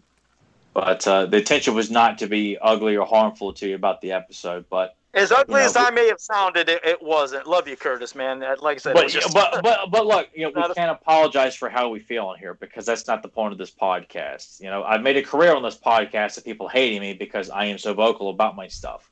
[0.74, 4.10] but uh, the intention was not to be ugly or harmful to you about the
[4.10, 4.66] episode.
[4.68, 7.46] But as ugly you know, as I may have sounded, it, it, wasn't.
[7.46, 8.40] Love you, Curtis, man.
[8.60, 9.32] Like I said, but just...
[9.32, 12.54] but, but but look, you know, we can't apologize for how we feel on here
[12.54, 14.60] because that's not the point of this podcast.
[14.60, 17.66] You know, I've made a career on this podcast of people hating me because I
[17.66, 19.08] am so vocal about my stuff,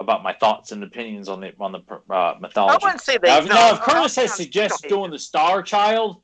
[0.00, 1.80] about my thoughts and opinions on the on the
[2.12, 2.78] uh, mythology.
[2.82, 3.28] I wouldn't say they.
[3.28, 6.22] Now, no, now if Curtis has suggested doing the Star Child,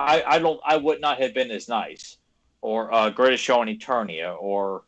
[0.00, 2.17] I I don't I would not have been as nice
[2.60, 4.82] or uh, Greatest Show on Eternia or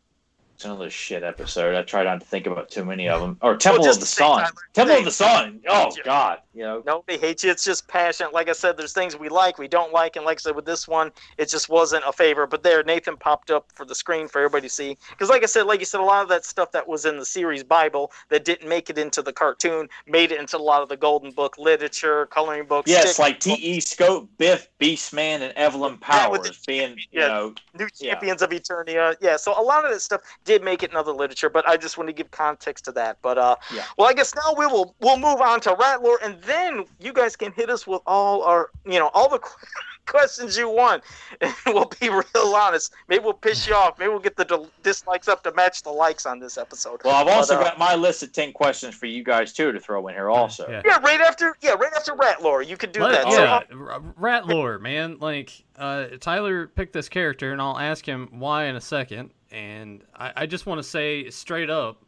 [0.60, 1.74] It's another shit episode.
[1.74, 3.38] I try not to think about too many of them.
[3.40, 4.44] Or Temple well, of the Sun.
[4.74, 5.60] Temple of the Sun.
[5.66, 6.82] Oh God, you know.
[6.84, 7.50] Nobody hates you.
[7.50, 8.34] It's just passionate.
[8.34, 10.66] Like I said, there's things we like, we don't like, and like I said, with
[10.66, 12.46] this one, it just wasn't a favor.
[12.46, 14.98] But there, Nathan popped up for the screen for everybody to see.
[15.08, 17.16] Because, like I said, like you said, a lot of that stuff that was in
[17.16, 20.82] the series Bible that didn't make it into the cartoon made it into a lot
[20.82, 22.90] of the Golden Book literature, coloring books.
[22.90, 23.54] Yes, like T.
[23.54, 23.80] E.
[23.80, 28.44] Scope, Biff, Beastman, and Evelyn Powers yeah, the, being, you yeah, know, new champions yeah.
[28.44, 29.16] of Eternia.
[29.22, 30.20] Yeah, so a lot of that stuff
[30.50, 33.18] did make it in other literature, but I just want to give context to that.
[33.22, 33.84] But uh, yeah.
[33.96, 37.36] well, I guess now we will we'll move on to Rattler, and then you guys
[37.36, 39.38] can hit us with all our you know all the
[40.06, 41.04] questions you want,
[41.40, 42.92] and we'll be real honest.
[43.06, 43.96] Maybe we'll piss you off.
[43.96, 47.00] Maybe we'll get the dislikes up to match the likes on this episode.
[47.04, 49.70] Well, I've also but, uh, got my list of ten questions for you guys too
[49.70, 50.68] to throw in here also.
[50.68, 53.30] Yeah, yeah right after yeah, right after Rattler, you could do Let, that.
[53.30, 58.64] Yeah, so, Rattler, man, like uh, Tyler picked this character, and I'll ask him why
[58.64, 62.02] in a second and I, I just want to say straight up,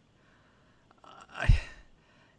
[1.04, 1.54] I,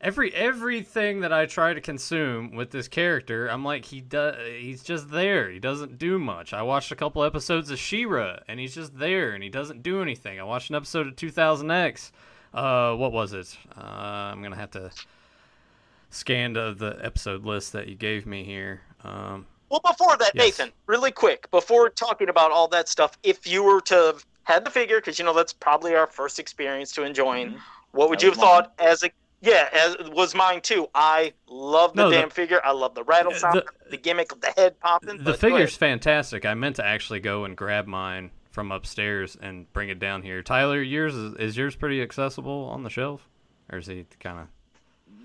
[0.04, 4.36] every everything that I try to consume with this character, I'm like he does.
[4.60, 5.50] He's just there.
[5.50, 6.54] He doesn't do much.
[6.54, 10.02] I watched a couple episodes of She-Ra, and he's just there, and he doesn't do
[10.02, 10.40] anything.
[10.40, 12.12] I watched an episode of 2000X.
[12.54, 13.58] Uh, what was it?
[13.76, 14.92] Uh, I'm gonna have to
[16.10, 18.82] scan the, the episode list that you gave me here.
[19.04, 20.60] Um, well, before that, yes.
[20.60, 24.72] Nathan, really quick, before talking about all that stuff, if you were to had the
[24.72, 27.50] figure because you know that's probably our first experience to enjoying.
[27.50, 27.58] Mm-hmm.
[27.92, 28.90] What would that you have thought mine.
[28.90, 29.12] as a
[29.44, 30.88] yeah, as was mine too.
[30.96, 32.62] I love the no, damn the, figure.
[32.64, 35.22] I love the rattle sound, the, the gimmick of the head popping.
[35.22, 36.46] The figure's fantastic.
[36.46, 40.42] I meant to actually go and grab mine from upstairs and bring it down here.
[40.42, 43.28] Tyler, yours is, is yours pretty accessible on the shelf,
[43.70, 44.48] or is he kind of?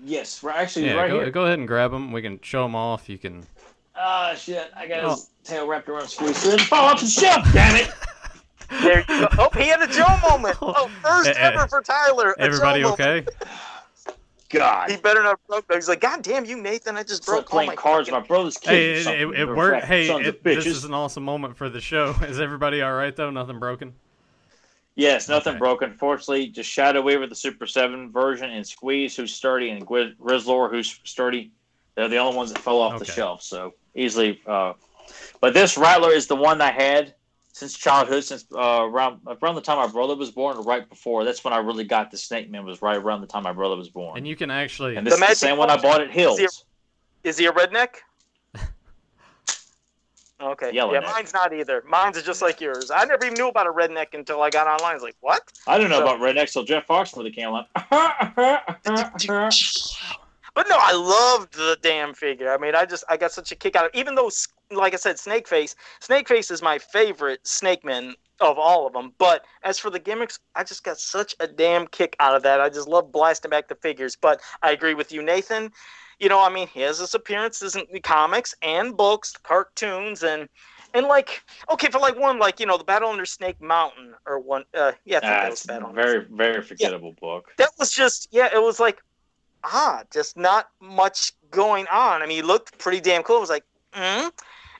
[0.03, 1.31] Yes, we're actually yeah, right go, here.
[1.31, 2.11] Go ahead and grab them.
[2.11, 3.07] We can show them off.
[3.07, 3.45] You can.
[3.95, 4.69] Ah, uh, shit!
[4.75, 5.11] I got oh.
[5.11, 6.35] his tail wrapped around screws.
[6.35, 7.47] So fall off the shelf.
[7.53, 7.89] Damn it!
[8.69, 9.27] There you go.
[9.37, 10.57] Oh, he had a Joe moment.
[10.71, 12.35] Oh, first ever for Tyler.
[12.39, 13.25] Everybody okay?
[14.49, 14.89] God.
[14.89, 15.65] He better not broke.
[15.71, 16.97] He's like, God damn you, Nathan!
[16.97, 18.09] I just broke playing cards.
[18.09, 18.21] Fucking...
[18.21, 19.05] My brother's kid.
[19.05, 19.85] Hey, it, it, it worked.
[19.85, 22.11] Hey, it, this is an awesome moment for the show.
[22.21, 23.29] Is everybody all right though?
[23.29, 23.93] Nothing broken.
[24.95, 25.59] Yes, nothing okay.
[25.59, 25.93] broken.
[25.93, 30.99] Fortunately, just Shadow Weaver, the Super Seven version, and Squeeze, who's sturdy, and Grizzlor, who's
[31.03, 31.51] sturdy.
[31.95, 33.05] They're the only ones that fell off okay.
[33.05, 34.41] the shelf, so easily.
[34.45, 34.73] Uh,
[35.41, 37.13] but this Rattler is the one I had
[37.59, 41.25] since childhood, since uh, around around the time my brother was born, or right before.
[41.25, 42.65] That's when I really got the Snake Man.
[42.65, 44.17] Was right around the time my brother was born.
[44.17, 44.95] And you can actually.
[44.95, 46.39] And this the is the same one I bought at Hills.
[46.39, 47.95] Is he a, is he a redneck?
[50.41, 50.71] Okay.
[50.71, 51.09] Yellow yeah, neck.
[51.13, 51.83] mine's not either.
[51.85, 52.91] Mine's just like yours.
[52.91, 54.91] I never even knew about a redneck until I got online.
[54.91, 55.41] I was like, what?
[55.67, 57.65] I didn't know so, about rednecks till Jeff Foxworthy came on.
[60.55, 62.51] But no, I loved the damn figure.
[62.51, 63.97] I mean, I just I got such a kick out of it.
[63.97, 64.29] Even though,
[64.71, 69.13] like I said, Snakeface, Snakeface is my favorite Snakeman of all of them.
[69.17, 72.61] But as for the gimmicks, I just got such a damn kick out of that.
[72.61, 74.15] I just love blasting back the figures.
[74.15, 75.71] But I agree with you, Nathan.
[76.19, 80.49] You know, I mean, he has his appearances in the comics and books, cartoons, and
[80.93, 84.39] and like okay for like one like you know the battle under snake mountain or
[84.39, 85.63] one uh yeah that's
[85.93, 87.19] very very forgettable yeah.
[87.21, 88.99] book that was just yeah it was like
[89.63, 92.21] ah, just not much going on.
[92.21, 93.37] I mean, he looked pretty damn cool.
[93.37, 94.31] I was like, mm?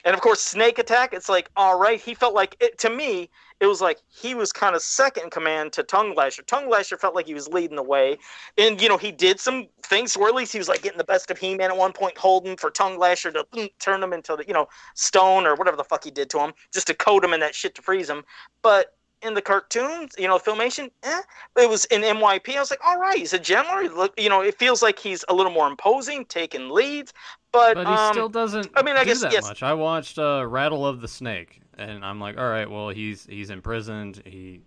[0.06, 1.14] And of course, Snake Attack.
[1.14, 2.00] It's like, all right.
[2.00, 3.30] He felt like it to me.
[3.60, 6.44] It was like he was kind of second command to Tongue Lasher.
[6.44, 8.18] Tongue Lasher felt like he was leading the way,
[8.58, 11.04] and you know he did some things where at least he was like getting the
[11.04, 14.38] best of He-Man at one point, holding for Tongue Lasher to mm, turn him into
[14.38, 17.24] the you know stone or whatever the fuck he did to him, just to coat
[17.24, 18.24] him in that shit to freeze him.
[18.62, 21.22] But in the cartoons, you know, filmation, eh.
[21.58, 22.56] It was in MYP.
[22.56, 23.90] I was like, all right, he's a gentler.
[23.90, 27.14] Look, you know, it feels like he's a little more imposing, taking leads,
[27.52, 28.70] but but he um, still doesn't.
[28.76, 29.44] I mean, I guess that yes.
[29.44, 29.64] much.
[29.64, 33.50] I watched uh, Rattle of the Snake, and I'm like, all right, well, he's he's
[33.50, 34.22] imprisoned.
[34.26, 34.62] He.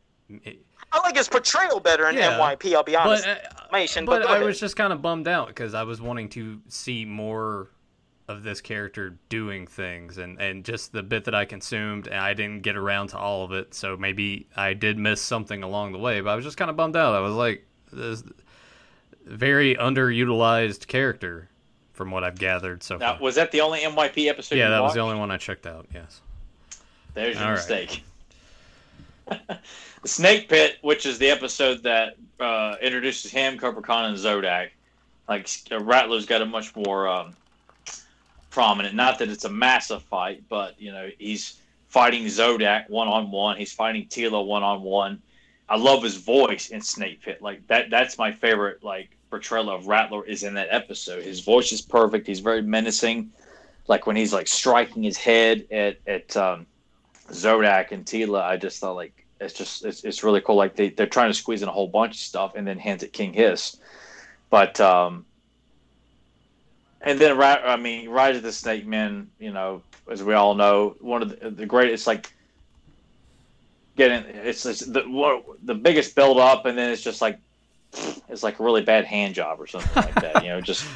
[0.93, 2.75] I like his portrayal better in yeah, MYP.
[2.75, 3.25] I'll be honest.
[3.25, 6.29] But, uh, but, but I was just kind of bummed out because I was wanting
[6.31, 7.71] to see more
[8.33, 12.35] of this character doing things and, and just the bit that I consumed and I
[12.35, 15.99] didn't get around to all of it so maybe I did miss something along the
[15.99, 18.23] way but I was just kind of bummed out I was like this
[19.25, 21.49] very underutilized character
[21.93, 23.23] from what I've gathered so now, far.
[23.23, 24.91] was that the only MYP episode yeah that watched?
[24.91, 26.21] was the only one I checked out yes
[27.15, 28.03] there's your all mistake
[29.31, 29.41] right.
[30.03, 34.71] the Snake Pit which is the episode that uh, introduces him Cobra Khan and Zodak
[35.29, 35.49] like
[35.81, 37.35] Rattler's got a much more um,
[38.53, 38.95] prominent.
[38.95, 43.57] Not that it's a massive fight, but you know he's fighting Zodak one on one.
[43.57, 45.21] He's fighting Teela one on one.
[45.69, 47.43] I love his voice in Snake Pit.
[47.43, 47.91] Like that.
[47.91, 51.25] That's my favorite like portrayal of Rattler is in that episode.
[51.25, 52.27] His voice is perfect.
[52.27, 53.33] He's very menacing.
[53.89, 56.67] Like when he's like striking his head at at um,
[57.31, 60.57] Zodak and Teela, I just thought like it's just it's, it's really cool.
[60.57, 63.03] Like they they're trying to squeeze in a whole bunch of stuff and then hands
[63.03, 63.79] it King Hiss,
[64.51, 65.25] but um,
[67.03, 70.97] and then right—I mean Rise of the Snake Men, you know, as we all know,
[71.01, 72.33] one of the, the greatest like
[73.97, 77.39] getting it's, it's the the biggest build up, and then it's just like
[78.29, 80.43] it's like a really bad hand job or something like that.
[80.43, 80.87] You know, just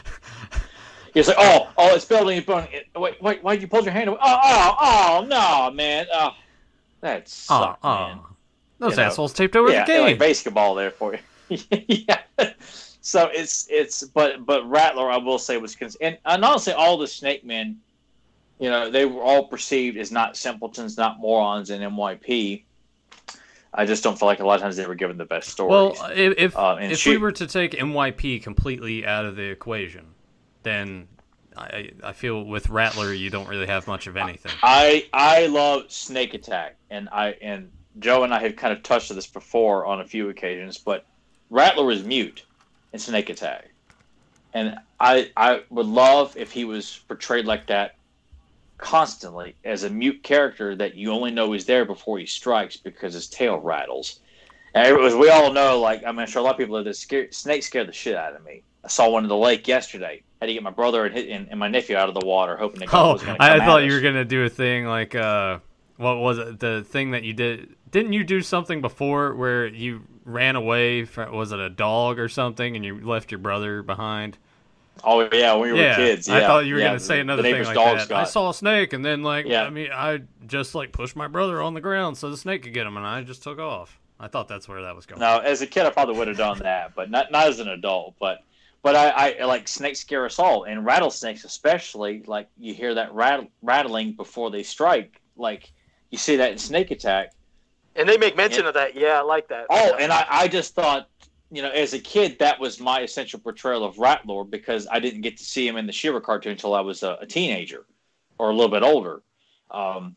[1.15, 2.69] it's like oh oh it's building, it's building.
[2.95, 4.19] Wait wait why did you pull your hand away?
[4.23, 6.31] Oh oh oh no man oh
[7.01, 8.19] that oh, sucked oh, man.
[8.23, 8.27] Oh.
[8.79, 9.45] Those you assholes know?
[9.45, 10.03] taped over yeah, the game.
[10.03, 11.59] Like basketball there for you.
[11.71, 12.21] yeah.
[13.07, 17.07] So it's it's but but Rattler I will say was and, and honestly all the
[17.07, 17.79] Snake Men,
[18.59, 22.65] you know, they were all perceived as not simpletons, not morons in MYP.
[23.73, 26.01] I just don't feel like a lot of times they were given the best stories.
[26.01, 30.07] Well, if uh, if we were to take MYP completely out of the equation,
[30.65, 31.07] then
[31.57, 34.51] I I feel with Rattler you don't really have much of anything.
[34.65, 39.13] I I love Snake Attack, and I and Joe and I have kind of touched
[39.13, 41.07] on this before on a few occasions, but
[41.51, 42.43] Rattler was mute
[42.93, 43.69] in Snake Attack,
[44.55, 47.97] and I I would love if he was portrayed like that
[48.79, 53.15] constantly as a mute character that you only know he's there before he strikes because
[53.15, 54.21] his tail rattles.
[54.75, 56.83] And as we all know, like I mean, I'm sure a lot of people are
[56.83, 58.63] this scared, snake scared the shit out of me.
[58.85, 60.23] I saw one in the lake yesterday.
[60.41, 62.81] Had to get my brother and, and, and my nephew out of the water, hoping
[62.81, 65.15] that God oh, was to I thought you were going to do a thing like
[65.15, 65.61] uh,
[65.97, 66.61] what was it?
[66.61, 71.35] The thing that you did didn't you do something before where you ran away from
[71.35, 74.39] was it a dog or something and you left your brother behind?
[75.05, 76.27] Oh yeah, when we yeah, were kids.
[76.27, 76.37] Yeah.
[76.37, 78.09] I thought you were yeah, gonna say another thing like that.
[78.09, 78.13] Got...
[78.13, 79.65] I saw a snake and then like yeah.
[79.65, 82.75] I mean I just like pushed my brother on the ground so the snake could
[82.75, 84.01] get him and I just took off.
[84.19, 85.21] I thought that's where that was going.
[85.21, 87.69] No, as a kid I probably would have done that, but not not as an
[87.69, 88.15] adult.
[88.19, 88.43] But
[88.83, 92.23] but I, I like snakes scare us all, and rattlesnakes especially.
[92.27, 95.21] Like you hear that rattle, rattling before they strike.
[95.37, 95.73] Like
[96.11, 97.33] you see that in Snake Attack,
[97.97, 98.95] and they make mention and, of that.
[98.95, 99.67] Yeah, I like that.
[99.71, 101.09] Oh, and I, I just thought,
[101.51, 105.21] you know, as a kid, that was my essential portrayal of Rattler because I didn't
[105.21, 107.87] get to see him in the She-Ra cartoon until I was a, a, teenager
[108.39, 109.23] or a little bit older.
[109.71, 110.17] Um,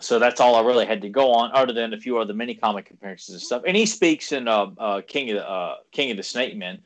[0.00, 2.54] so that's all I really had to go on, other than a few other mini
[2.54, 3.62] comic appearances and stuff.
[3.66, 6.80] And he speaks in uh, uh, King of the uh, King of the Snake Men,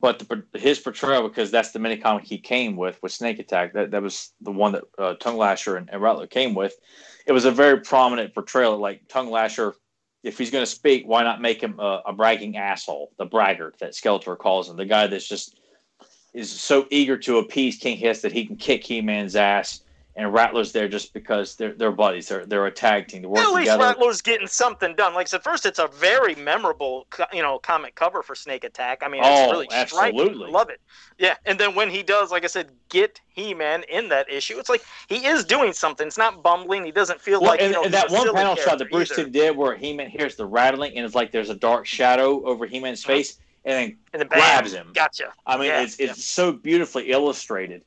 [0.00, 3.72] but the, his portrayal because that's the mini comic he came with with Snake Attack.
[3.72, 6.74] That that was the one that uh, Tongue Lasher and, and Rattler came with
[7.28, 8.78] it was a very prominent portrayal.
[8.78, 9.74] Like Tongue Lasher,
[10.24, 13.78] if he's going to speak, why not make him a, a, bragging asshole, the braggart
[13.78, 15.60] that Skeletor calls him, the guy that's just
[16.34, 19.82] is so eager to appease King Hiss that he can kick He Man's ass
[20.18, 22.26] and Rattler's there just because they're they're buddies.
[22.26, 23.22] They're they're a tag team.
[23.22, 23.84] They work At least together.
[23.84, 25.14] Rattler's getting something done.
[25.14, 29.02] Like I said, first, it's a very memorable you know comic cover for Snake Attack.
[29.04, 30.24] I mean, it's oh, really absolutely.
[30.24, 30.52] striking.
[30.52, 30.80] Love it.
[31.18, 34.68] Yeah, and then when he does, like I said, get He-Man in that issue, it's
[34.68, 36.08] like he is doing something.
[36.08, 36.84] It's not bumbling.
[36.84, 39.14] He doesn't feel well, like and, you know, and that one panel shot that Bruce
[39.14, 42.66] Timm did, where He-Man hears the rattling and it's like there's a dark shadow over
[42.66, 43.14] He-Man's uh-huh.
[43.14, 43.38] face.
[43.64, 44.92] And then, and then grabs him.
[44.94, 45.32] Gotcha.
[45.44, 46.14] I mean, yeah, it's it's yeah.
[46.14, 47.82] so beautifully illustrated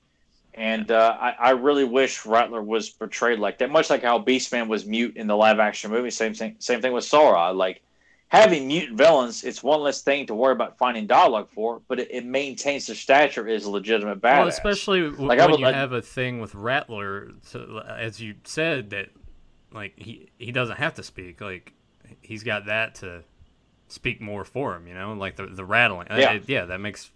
[0.53, 4.67] and uh, I, I, really wish Rattler was portrayed like that, much like how Beastman
[4.67, 6.09] was mute in the live action movie.
[6.09, 7.53] Same thing, same thing with Sora.
[7.53, 7.81] Like
[8.27, 12.09] having mute villains, it's one less thing to worry about finding dialogue for, but it,
[12.11, 14.39] it maintains their stature as a legitimate badass.
[14.39, 18.89] Well, especially like when would, you have a thing with Rattler, to, as you said
[18.89, 19.09] that,
[19.73, 21.39] like he he doesn't have to speak.
[21.39, 21.73] Like
[22.21, 23.23] he's got that to
[23.87, 24.87] speak more for him.
[24.87, 26.07] You know, like the the rattling.
[26.09, 27.09] Yeah, yeah, that makes.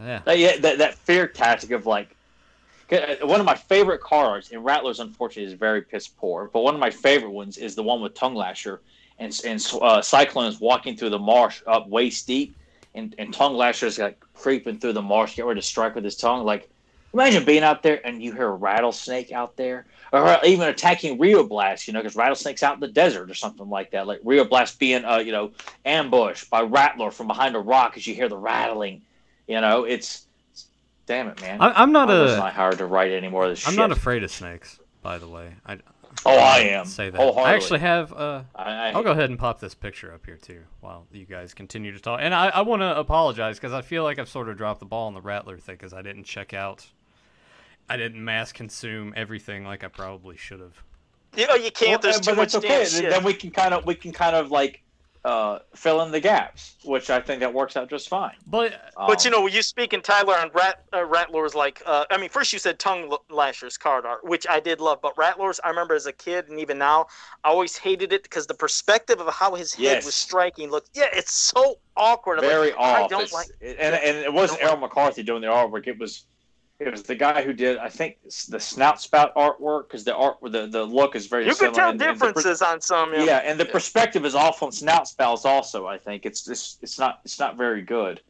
[0.00, 0.22] Yeah.
[0.24, 2.14] That, yeah, that, that fear tactic of like uh,
[2.90, 6.80] one of my favorite cards, and Rattler's unfortunately is very piss poor, but one of
[6.80, 8.80] my favorite ones is the one with Tongue Lasher
[9.18, 12.56] and and uh, Sy-Klone is walking through the marsh up waist deep,
[12.94, 16.04] and, and Tongue Lasher is like creeping through the marsh, get ready to strike with
[16.04, 16.44] his tongue.
[16.44, 16.68] Like,
[17.12, 21.44] imagine being out there and you hear a rattlesnake out there, or even attacking Rio
[21.44, 24.06] Blast, you know, because rattlesnakes out in the desert or something like that.
[24.06, 25.52] Like Rio Blast being, uh, you know,
[25.84, 29.02] ambushed by Rattler from behind a rock as you hear the rattling.
[29.46, 30.26] You know, it's
[31.06, 31.60] Damn it, man!
[31.60, 32.36] I, am not I a.
[32.36, 33.44] not hired to write anymore.
[33.44, 33.66] of this.
[33.66, 33.78] I'm shit.
[33.78, 35.54] not afraid of snakes, by the way.
[35.66, 35.78] I.
[36.24, 36.86] Oh, I am.
[36.86, 37.20] Say that.
[37.20, 38.12] I actually have.
[38.12, 41.52] Uh, I, will go ahead and pop this picture up here too, while you guys
[41.52, 42.20] continue to talk.
[42.22, 44.86] And I, I want to apologize because I feel like I've sort of dropped the
[44.86, 46.86] ball on the Rattler thing because I didn't check out.
[47.88, 50.82] I didn't mass consume everything like I probably should have.
[51.36, 52.02] You know, you can't.
[52.02, 52.86] Well, there's too much okay.
[52.86, 54.83] Then we can kind of we can kind of like
[55.24, 58.34] uh, fill in the gaps, which I think that works out just fine.
[58.46, 62.18] But um, but you know, you speaking Tyler on Rat uh, Rattler's like, uh, I
[62.18, 65.70] mean, first you said Tongue Lasher's card art, which I did love, but Rattler's, I
[65.70, 67.06] remember as a kid and even now,
[67.42, 70.04] I always hated it because the perspective of how his head yes.
[70.04, 72.40] was striking looked, yeah, it's so awkward.
[72.40, 73.04] Very like, off.
[73.04, 75.86] I don't like, and, and it wasn't Errol like McCarthy doing the artwork.
[75.86, 76.26] It was
[76.84, 78.18] it was the guy who did I think
[78.48, 81.46] the snout spout artwork because the art the the look is very.
[81.46, 81.72] You similar.
[81.72, 83.12] can tell and, differences and the, on some.
[83.14, 83.24] Yeah.
[83.24, 85.86] yeah, and the perspective is off on snout spouts also.
[85.86, 88.20] I think it's just it's not it's not very good.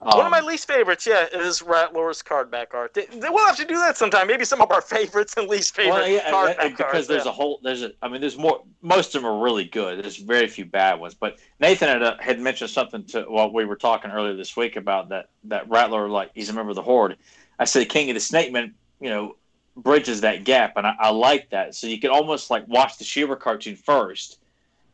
[0.00, 2.94] Um, One of my um, least favorites, yeah, is Rattler's card back art.
[2.94, 4.28] They, they, we'll have to do that sometime.
[4.28, 7.24] Maybe some of our favorites and least favorite well, yeah, card back because cards, there's
[7.24, 7.30] yeah.
[7.30, 10.02] a whole there's a I mean there's more most of them are really good.
[10.02, 11.14] There's very few bad ones.
[11.14, 14.76] But Nathan had, uh, had mentioned something to what we were talking earlier this week
[14.76, 17.16] about that that Rattler like he's a member of the Horde.
[17.58, 19.36] I said King of the Snake Man, you know,
[19.76, 21.74] bridges that gap, and I, I like that.
[21.74, 24.38] So you can almost like watch the She-Ra cartoon first,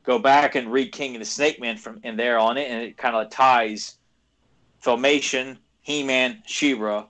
[0.03, 2.83] go back and read King of the Snake Man from in there on it, and
[2.83, 3.97] it kind of ties
[4.85, 7.07] Filmation he-Man, She-Ra,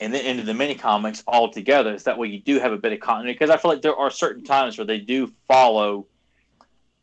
[0.00, 1.98] and then into the mini comics all together.
[1.98, 3.96] So that way you do have a bit of continuity because I feel like there
[3.96, 6.06] are certain times where they do follow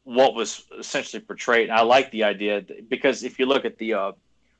[0.03, 1.70] what was essentially portrayed.
[1.70, 4.12] And I like the idea because if you look at the uh,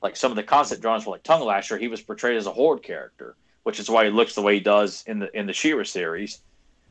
[0.02, 2.52] like some of the concept drawings for like Tongue Lasher, he was portrayed as a
[2.52, 5.54] horde character, which is why he looks the way he does in the in the
[5.54, 6.40] She-Ra series,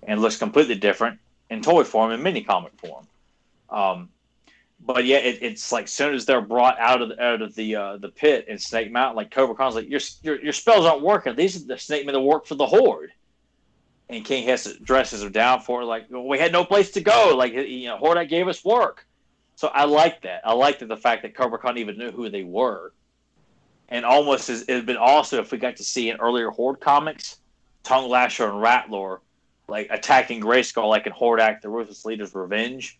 [0.02, 1.18] and looks completely different
[1.50, 3.06] in toy form and mini comic form.
[3.70, 4.10] Um,
[4.80, 7.76] but yeah, it, it's like soon as they're brought out of the, out of the
[7.76, 11.02] uh, the pit in Snake Mountain, like Cobra Khan's like your, your your spells aren't
[11.02, 11.34] working.
[11.34, 13.12] These are the Snake Men that work for the Horde,
[14.08, 17.00] and King has to dresses them down for like well, we had no place to
[17.00, 17.34] go.
[17.36, 19.06] Like you know, Horde gave us work,
[19.56, 20.42] so I like that.
[20.44, 22.92] I like that the fact that Cobra Khan even knew who they were,
[23.88, 27.38] and almost as, it'd been awesome if we got to see in earlier Horde comics,
[27.82, 29.20] Tongue Lasher and Rattler
[29.66, 32.98] like attacking Grayskull like in Hordak: The Ruthless Leader's Revenge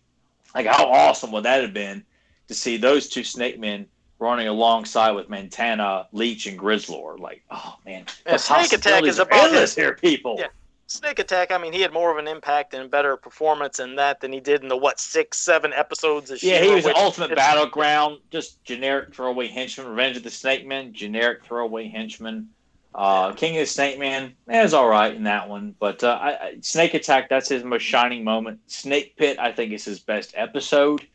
[0.55, 2.03] like, how awesome would that have been
[2.47, 3.85] to see those two Snake Men
[4.19, 7.19] running alongside with Mantenna, Leech, and Grizzlor?
[7.19, 10.37] Like, oh man, yeah, Snake Attack is about this here, people.
[10.39, 10.47] Yeah.
[10.89, 14.21] Snake Attack, I mean, he had more of an impact and better performance in that
[14.21, 18.17] than he did in the what six, seven episodes of Yeah, he was Ultimate Battleground,
[18.31, 19.87] just generic throwaway henchman.
[19.87, 22.49] Revenge of the Snake Man, generic throwaway henchman.
[22.95, 26.17] Uh, King of the Snake Man eh, is all right in that one, but uh,
[26.19, 28.59] I, I, Snake Attack that's his most shining moment.
[28.65, 31.05] Snake Pit I think is his best episode.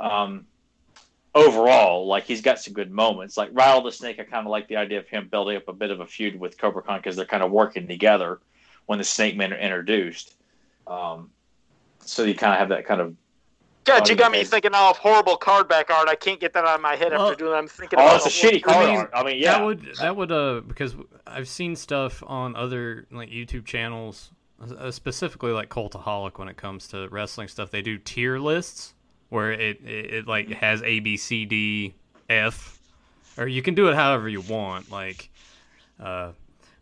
[0.00, 0.44] Um,
[1.36, 3.36] overall, like he's got some good moments.
[3.36, 5.72] Like Rattle the Snake, I kind of like the idea of him building up a
[5.72, 8.40] bit of a feud with Cobra Khan because they're kind of working together
[8.86, 10.34] when the Snake Men are introduced.
[10.86, 11.30] Um,
[12.00, 13.16] so you kind of have that kind of
[13.84, 16.08] God, you got me thinking now of horrible card back art.
[16.08, 17.58] I can't get that out of my head well, after doing that.
[17.58, 17.98] I'm thinking.
[18.00, 19.10] Oh, it's a shitty card I mean, art.
[19.12, 23.28] I mean, yeah, that would that would uh because I've seen stuff on other like
[23.28, 24.30] YouTube channels,
[24.78, 27.70] uh, specifically like Cultaholic when it comes to wrestling stuff.
[27.70, 28.94] They do tier lists
[29.28, 31.94] where it it, it like has A B C D
[32.30, 32.80] F,
[33.36, 34.90] or you can do it however you want.
[34.90, 35.28] Like,
[36.00, 36.30] uh,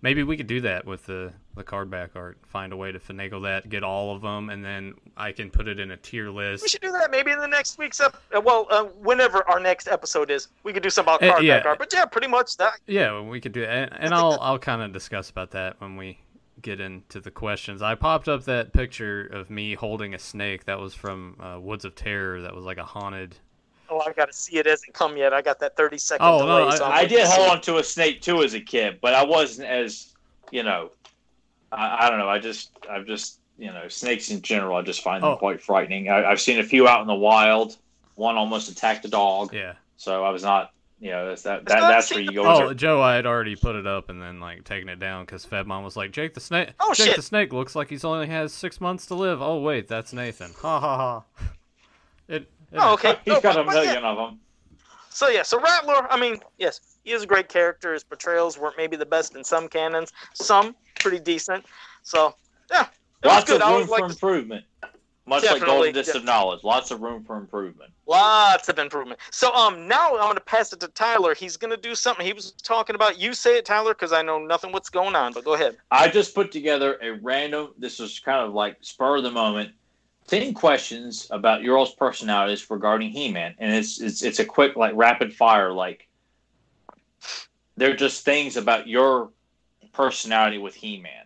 [0.02, 2.38] maybe we could do that with the the card back art.
[2.46, 5.68] Find a way to finagle that, get all of them, and then I can put
[5.68, 6.62] it in a tier list.
[6.62, 8.16] We should do that maybe in the next week's up.
[8.34, 11.40] Uh, well, uh, whenever our next episode is, we could do some about uh, card
[11.40, 11.58] uh, yeah.
[11.58, 11.78] back art.
[11.78, 12.80] But yeah, pretty much that.
[12.86, 16.18] Yeah, we could do, and, and I'll I'll kind of discuss about that when we
[16.60, 17.82] get into the questions.
[17.82, 20.64] I popped up that picture of me holding a snake.
[20.64, 22.42] That was from uh, Woods of Terror.
[22.42, 23.36] That was like a haunted.
[23.90, 24.66] Oh, I got to see it.
[24.66, 25.32] Hasn't come yet.
[25.32, 26.62] I got that thirty second oh, delay.
[26.62, 29.14] No, I, so I did hold on to a snake too as a kid, but
[29.14, 30.14] I wasn't as
[30.50, 30.90] you know
[31.72, 32.28] I, I don't know.
[32.28, 35.36] I just, I've just, you know, snakes in general, I just find them oh.
[35.36, 36.08] quite frightening.
[36.08, 37.76] I, have seen a few out in the wild.
[38.14, 39.54] One almost attacked a dog.
[39.54, 39.74] Yeah.
[39.96, 41.64] So I was not, you know, that's that.
[41.66, 42.44] that that's where you go.
[42.44, 45.46] Oh, Joe, I had already put it up and then like taken it down because
[45.46, 46.70] Fedmon was like, Jake the snake.
[46.78, 47.16] Oh Jake shit.
[47.16, 49.40] the snake looks like he's only has six months to live.
[49.40, 50.52] Oh wait, that's Nathan.
[50.60, 51.44] Ha ha ha.
[52.74, 53.16] Oh okay.
[53.24, 54.10] He's no, got a million yeah.
[54.10, 54.40] of them.
[55.10, 56.10] So yeah, so Rattler.
[56.10, 57.92] I mean, yes, he is a great character.
[57.92, 60.12] His portrayals weren't maybe the best in some canons.
[60.34, 61.66] Some pretty decent.
[62.02, 62.34] So
[62.70, 62.86] yeah,
[63.24, 64.64] lots of room for like, improvement.
[65.24, 67.92] Much like Golden Disc of Knowledge, lots of room for improvement.
[68.06, 69.20] Lots of improvement.
[69.30, 71.32] So um, now I'm going to pass it to Tyler.
[71.32, 72.26] He's going to do something.
[72.26, 73.20] He was talking about.
[73.20, 75.32] You say it, Tyler, because I know nothing what's going on.
[75.32, 75.76] But go ahead.
[75.92, 77.68] I just put together a random.
[77.78, 79.70] This was kind of like spur of the moment.
[80.26, 84.92] Ten questions about your all's personalities regarding He-Man, and it's it's it's a quick like
[84.94, 86.08] rapid fire like.
[87.76, 89.30] They're just things about your
[89.92, 91.24] personality with He-Man.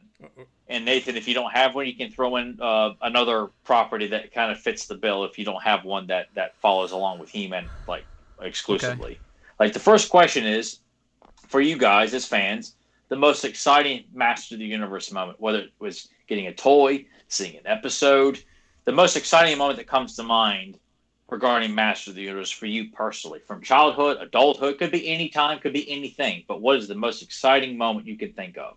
[0.69, 4.33] And Nathan, if you don't have one, you can throw in uh, another property that
[4.33, 5.25] kind of fits the bill.
[5.25, 8.07] If you don't have one that that follows along with He-Man, like
[8.41, 9.13] exclusively.
[9.13, 9.21] Okay.
[9.61, 10.81] Like the first question is
[11.49, 12.75] for you guys as fans,
[13.09, 17.57] the most exciting Master of the Universe moment, whether it was getting a toy, seeing
[17.57, 18.43] an episode,
[18.87, 20.79] the most exciting moment that comes to mind
[21.29, 25.59] regarding Master of the Universe for you personally, from childhood, adulthood, could be any time,
[25.59, 26.45] could be anything.
[26.47, 28.77] But what is the most exciting moment you could think of?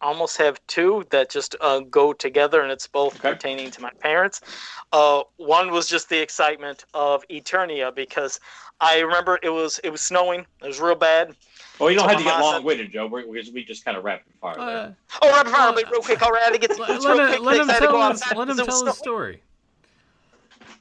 [0.00, 3.32] I almost have two that just uh, go together, and it's both okay.
[3.32, 4.40] pertaining to my parents.
[4.92, 8.38] Uh, one was just the excitement of Eternia because
[8.80, 10.40] I remember it was it was snowing.
[10.62, 11.34] It was real bad.
[11.78, 13.06] Well, you don't have to get long winded, Joe.
[13.06, 14.58] we we just kind of rapid fire.
[14.58, 15.68] Uh, oh, rapid fire!
[15.68, 16.52] Uh, real quick, all right.
[16.52, 19.42] I get the let, let, him, let him tell, his, let him tell the story.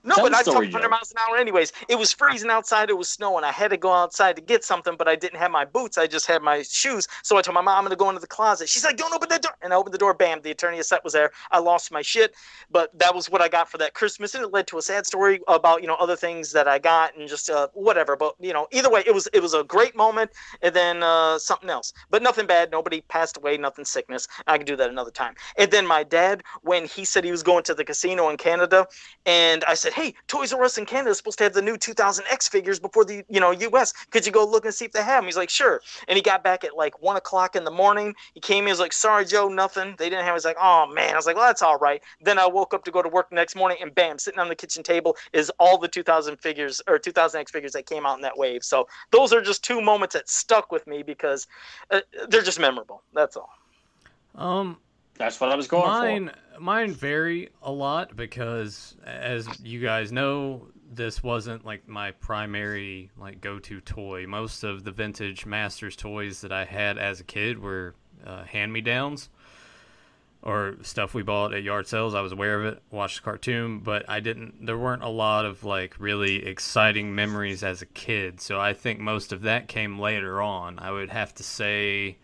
[0.05, 1.73] No, but I talked 100 miles an hour anyways.
[1.89, 2.91] It was freezing outside.
[2.91, 3.43] It was snowing.
[3.43, 5.97] I had to go outside to get something, but I didn't have my boots.
[5.97, 7.07] I just had my shoes.
[7.23, 8.69] So I told my mom I'm going to go into the closet.
[8.69, 9.53] She's like, don't open the door.
[9.63, 10.13] And I opened the door.
[10.13, 11.31] Bam, the Eternia set was there.
[11.49, 12.35] I lost my shit,
[12.69, 14.35] but that was what I got for that Christmas.
[14.35, 17.17] And it led to a sad story about, you know, other things that I got
[17.17, 18.15] and just uh, whatever.
[18.15, 20.31] But, you know, either way, it was it was a great moment
[20.61, 21.93] and then uh, something else.
[22.11, 22.69] But nothing bad.
[22.71, 23.57] Nobody passed away.
[23.57, 24.27] Nothing sickness.
[24.45, 25.33] I can do that another time.
[25.57, 28.87] And then my dad, when he said he was going to the casino in Canada,
[29.25, 31.77] and I said, hey, Toys R Us in Canada is supposed to have the new
[31.77, 33.93] 2000 X figures before the you know US.
[34.11, 35.25] Could you go look and see if they have them?
[35.25, 35.81] He's like, sure.
[36.09, 38.13] And he got back at like one o'clock in the morning.
[38.33, 38.65] He came.
[38.65, 39.95] He was like, sorry, Joe, nothing.
[39.97, 40.35] They didn't have.
[40.35, 41.13] He's like, oh man.
[41.13, 42.03] I was like, well, that's all right.
[42.21, 44.49] Then I woke up to go to work the next morning, and bam, sitting on
[44.49, 48.17] the kitchen table is all the 2000 figures or 2000 X figures that came out
[48.17, 48.63] in that wave.
[48.63, 51.47] So those are just two moments that stuck with me because
[51.89, 53.01] uh, they're just memorable.
[53.13, 53.49] That's all.
[54.35, 54.77] Um,
[55.17, 56.61] that's what I was going mine, for.
[56.61, 63.41] Mine vary a lot because, as you guys know, this wasn't like my primary like
[63.41, 64.25] go-to toy.
[64.27, 67.95] Most of the vintage Masters toys that I had as a kid were
[68.25, 69.29] uh, hand-me-downs
[70.41, 72.13] or stuff we bought at yard sales.
[72.13, 74.65] I was aware of it, watched the cartoon, but I didn't.
[74.65, 78.39] There weren't a lot of like really exciting memories as a kid.
[78.39, 80.77] So I think most of that came later on.
[80.77, 82.17] I would have to say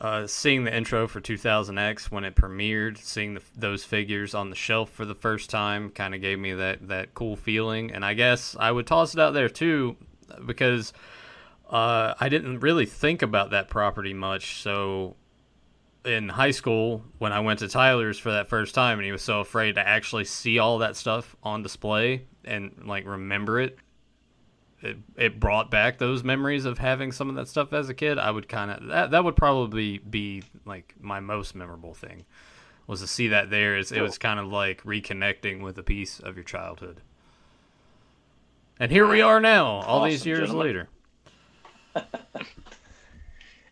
[0.00, 4.56] uh, seeing the intro for 2000X when it premiered, seeing the, those figures on the
[4.56, 7.92] shelf for the first time kind of gave me that, that cool feeling.
[7.92, 9.96] And I guess I would toss it out there too
[10.46, 10.92] because
[11.68, 14.62] uh, I didn't really think about that property much.
[14.62, 15.16] So
[16.04, 19.22] in high school, when I went to Tyler's for that first time and he was
[19.22, 23.78] so afraid to actually see all that stuff on display and like remember it
[24.80, 28.18] it, it brought back those memories of having some of that stuff as a kid.
[28.18, 32.24] I would kind of that that would probably be like my most memorable thing
[32.86, 33.76] was to see that there.
[33.76, 37.00] Is it was kind of like reconnecting with a piece of your childhood.
[38.80, 40.88] And here we are now, all awesome, these years gentlemen.
[41.94, 42.06] later.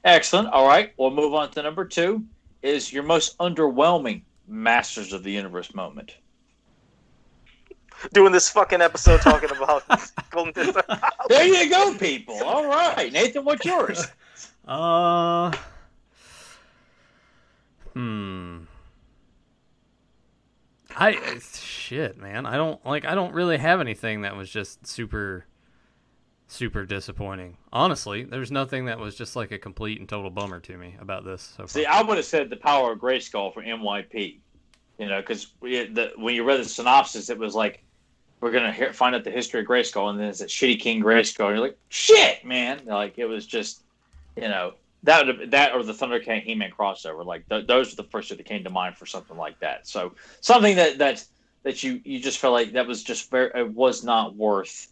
[0.04, 0.48] Excellent.
[0.48, 2.24] All right, we'll move on to number two.
[2.62, 6.16] Is your most underwhelming Masters of the Universe moment?
[8.12, 9.84] Doing this fucking episode talking about
[10.30, 10.52] Golden
[11.28, 12.42] There you go, people.
[12.44, 14.06] All right, Nathan, what's yours?
[14.66, 15.52] Uh,
[17.92, 18.58] hmm.
[20.96, 22.46] I shit, man.
[22.46, 23.04] I don't like.
[23.04, 25.44] I don't really have anything that was just super,
[26.48, 27.58] super disappointing.
[27.72, 31.24] Honestly, there's nothing that was just like a complete and total bummer to me about
[31.24, 31.54] this.
[31.56, 34.40] So See, I would have said the power of Grayskull for MYP.
[34.98, 37.84] You know, because when you read the synopsis, it was like
[38.40, 41.02] we're gonna hear, find out the history of Grayskull, and then it's a shitty King
[41.02, 41.46] Grayskull.
[41.46, 42.82] And you're like, shit, man!
[42.84, 43.82] Like it was just,
[44.36, 44.74] you know,
[45.04, 47.24] that would that or the Thunder King He Man crossover.
[47.24, 49.86] Like th- those are the first that came to mind for something like that.
[49.86, 51.24] So something that that
[51.62, 54.88] that you you just felt like that was just very it was not worth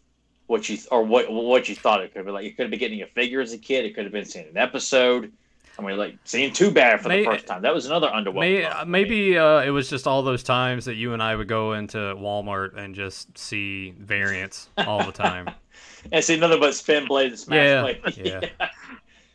[0.47, 2.31] what you or what what you thought it could be.
[2.31, 3.85] Like you could have been getting a figure as a kid.
[3.85, 5.33] It could have been seeing an episode.
[5.79, 7.63] I mean, like seeing too bad for the first time.
[7.63, 8.41] That was another underwhelming.
[8.41, 11.73] May, maybe uh, it was just all those times that you and I would go
[11.73, 15.51] into Walmart and just see variants all the time.
[16.13, 18.01] and see nothing but spin blade and smash yeah, blade.
[18.17, 18.41] Yeah.
[18.43, 18.69] yeah.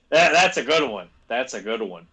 [0.09, 1.07] That, that's a good one.
[1.27, 2.07] That's a good one.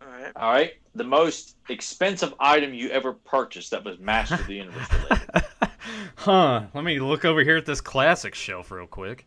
[0.00, 0.32] All right.
[0.36, 0.72] All right.
[0.94, 5.48] The most expensive item you ever purchased that was Master of the Universe related.
[6.16, 6.62] huh.
[6.74, 9.26] Let me look over here at this classic shelf real quick.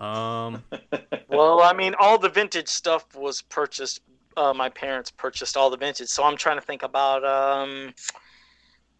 [0.00, 0.64] Um,
[1.28, 4.00] well, I mean, all the vintage stuff was purchased.
[4.36, 7.92] Uh, my parents purchased all the vintage, so I'm trying to think about um,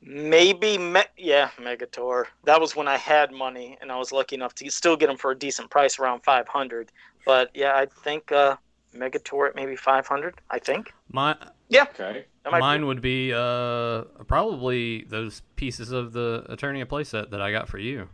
[0.03, 2.27] maybe me- yeah, Megator.
[2.45, 5.17] That was when I had money and I was lucky enough to still get them
[5.17, 6.93] for a decent price, around 500.
[7.25, 8.57] But yeah, I think uh,
[8.95, 10.35] Megator at maybe 500.
[10.51, 10.93] I think.
[11.11, 11.37] My
[11.69, 11.87] yeah.
[11.95, 12.27] Okay.
[12.51, 12.87] Mine be...
[12.87, 18.09] would be uh, probably those pieces of the Eternia playset that I got for you,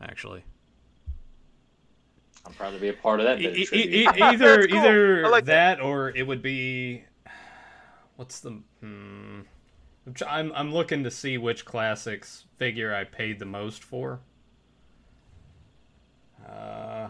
[0.00, 0.44] actually.
[2.46, 3.40] I'm proud to be a part of that.
[3.40, 4.78] E- e- either cool.
[4.78, 7.04] either like that, that, or it would be
[8.16, 9.40] what's the hmm,
[10.26, 14.20] I'm I'm looking to see which classics figure I paid the most for.
[16.48, 17.08] Uh,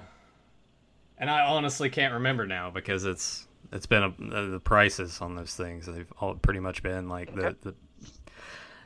[1.19, 5.55] and I honestly can't remember now because it's it's been a, the prices on those
[5.55, 7.75] things they've all pretty much been like the, the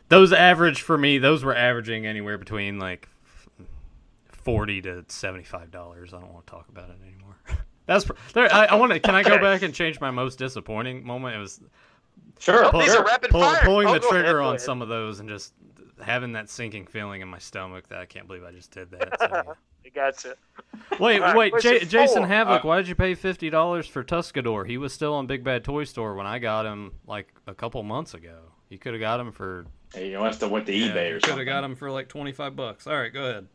[0.09, 3.09] those average for me those were averaging anywhere between like
[4.45, 6.13] forty to seventy five dollars.
[6.15, 7.37] I don't want to talk about it anymore.
[7.87, 8.53] That's there.
[8.53, 9.01] I, I want to.
[9.01, 11.37] Can I go back and change my most disappointing moment?
[11.37, 11.61] It was
[12.39, 12.71] sure.
[12.71, 13.61] Pull, these are rapid pull, fire.
[13.65, 15.55] Pulling oh, the trigger ahead, on some of those and just
[16.01, 19.11] having that sinking feeling in my stomach that I can't believe I just did that.
[19.21, 19.53] So, yeah.
[19.85, 20.35] I gotcha.
[20.99, 24.67] Wait, right, wait, J- Jason Havoc, uh, why did you pay fifty dollars for Tuscador?
[24.67, 27.83] He was still on Big Bad Toy Store when I got him like a couple
[27.83, 28.41] months ago.
[28.69, 29.67] You could have got him for.
[29.95, 31.31] Hey, you must have went to yeah, eBay or something.
[31.31, 32.87] Could have got him for like twenty five bucks.
[32.87, 33.49] All right, go ahead.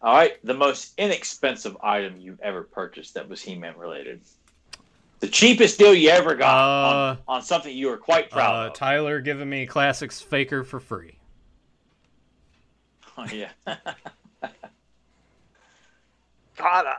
[0.00, 4.20] All right, the most inexpensive item you've ever purchased that was He-Man related.
[5.20, 8.68] The cheapest deal you ever got uh, on, on, something you were quite proud uh,
[8.68, 8.74] of.
[8.74, 11.18] Tyler giving me Classics Faker for free.
[13.16, 13.48] Oh yeah.
[13.66, 13.80] God,
[16.86, 16.94] I,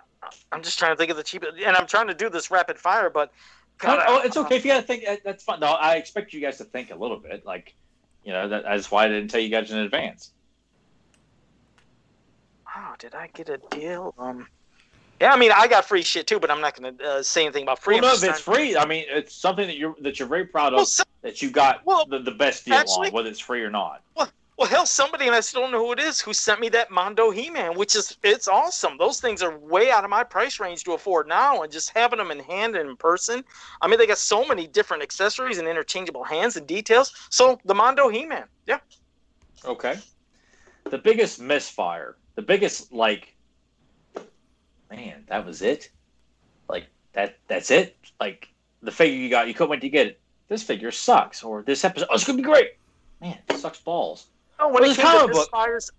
[0.52, 2.78] am just trying to think of the cheapest, and I'm trying to do this rapid
[2.78, 3.32] fire, but
[3.78, 5.06] God, oh, it's okay if you got to think.
[5.24, 5.62] That's fine.
[5.62, 7.46] No, I expect you guys to think a little bit.
[7.46, 7.74] Like,
[8.26, 10.32] you know, that, that's why I didn't tell you guys in advance.
[12.80, 14.14] Oh, did I get a deal?
[14.18, 14.48] Um,
[15.20, 17.44] yeah, I mean, I got free shit too, but I'm not going to uh, say
[17.44, 17.96] anything about free.
[18.00, 20.74] Well, no, if it's free, I mean, it's something that you're that you're very proud
[20.74, 23.40] of well, so, that you got well, the, the best deal actually, on, whether it's
[23.40, 24.02] free or not.
[24.16, 26.70] Well, well, hell, somebody and I still don't know who it is who sent me
[26.70, 28.98] that Mondo He-Man, which is it's awesome.
[28.98, 32.20] Those things are way out of my price range to afford now, and just having
[32.20, 33.44] them in hand and in person.
[33.82, 37.14] I mean, they got so many different accessories and interchangeable hands and details.
[37.30, 38.80] So the Mondo He-Man, yeah.
[39.66, 39.98] Okay.
[40.90, 43.36] The biggest misfire, the biggest like,
[44.90, 45.90] man, that was it.
[46.70, 47.98] Like that, that's it.
[48.18, 48.48] Like
[48.82, 50.22] the figure you got, you couldn't wait to get it.
[50.48, 52.78] This figure sucks, or this episode, oh, it's gonna be great.
[53.20, 54.28] Man, sucks balls.
[54.58, 55.92] Oh, when well, it to Fires,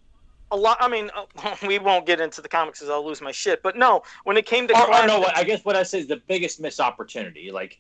[0.51, 0.79] a lot.
[0.81, 3.63] I mean, uh, we won't get into the comics because I'll lose my shit.
[3.63, 6.07] But no, when it came to, or, or no, I guess what I say is
[6.07, 7.79] the biggest missed opportunity, like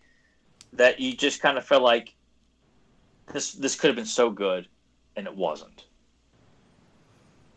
[0.75, 2.15] that you just kind of felt like
[3.33, 4.69] this this could have been so good,
[5.17, 5.87] and it wasn't.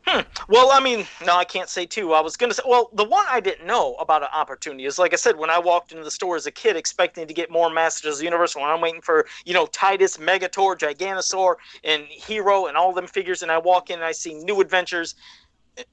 [0.06, 0.22] Hmm.
[0.50, 2.12] Well, I mean, no, I can't say two.
[2.14, 5.14] I was gonna say, well, the one I didn't know about an opportunity is, like
[5.14, 7.70] I said, when I walked into the store as a kid, expecting to get more
[7.70, 11.56] Masters of the Universe, when I'm waiting for, you know, Tytus, Megator, Giganosaur,
[11.86, 15.16] and Hero, and all them figures, and I walk in and I see New Adventures,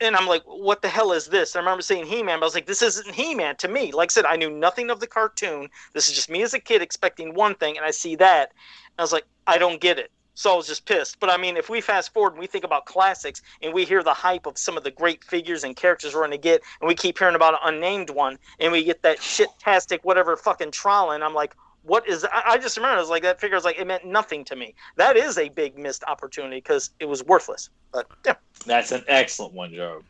[0.00, 1.54] and I'm like, what the hell is this?
[1.54, 3.92] I remember seeing He-Man, but I was like, this isn't He-Man to me.
[3.92, 5.68] Like I said, I knew nothing of the cartoon.
[5.94, 8.52] This is just me as a kid expecting one thing, and I see that,
[8.98, 10.10] I was like, I don't get it.
[10.40, 11.20] So I was just pissed.
[11.20, 14.02] But I mean, if we fast forward and we think about classics and we hear
[14.02, 16.88] the hype of some of the great figures and characters we're going to get, and
[16.88, 21.22] we keep hearing about an unnamed one, and we get that shit-tastic whatever fucking Trollan,
[21.22, 22.30] I'm like, what is that?
[22.32, 24.74] I just remember it was like that figure was like it meant nothing to me.
[24.96, 27.68] That is a big missed opportunity because it was worthless.
[27.92, 30.00] But yeah, that's an excellent one, Joe.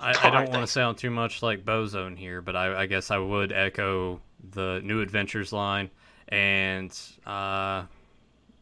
[0.00, 3.12] I, I don't want to sound too much like Bozone here, but I, I, guess
[3.12, 5.90] I would echo the New Adventures line,
[6.28, 6.92] and
[7.24, 7.84] uh,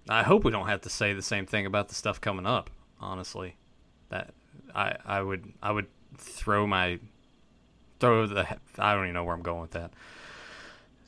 [0.09, 2.70] I hope we don't have to say the same thing about the stuff coming up.
[3.01, 3.56] Honestly,
[4.10, 4.32] that
[4.74, 5.86] I I would I would
[6.16, 6.98] throw my
[8.01, 8.47] throw the
[8.78, 9.93] I don't even know where I'm going with that.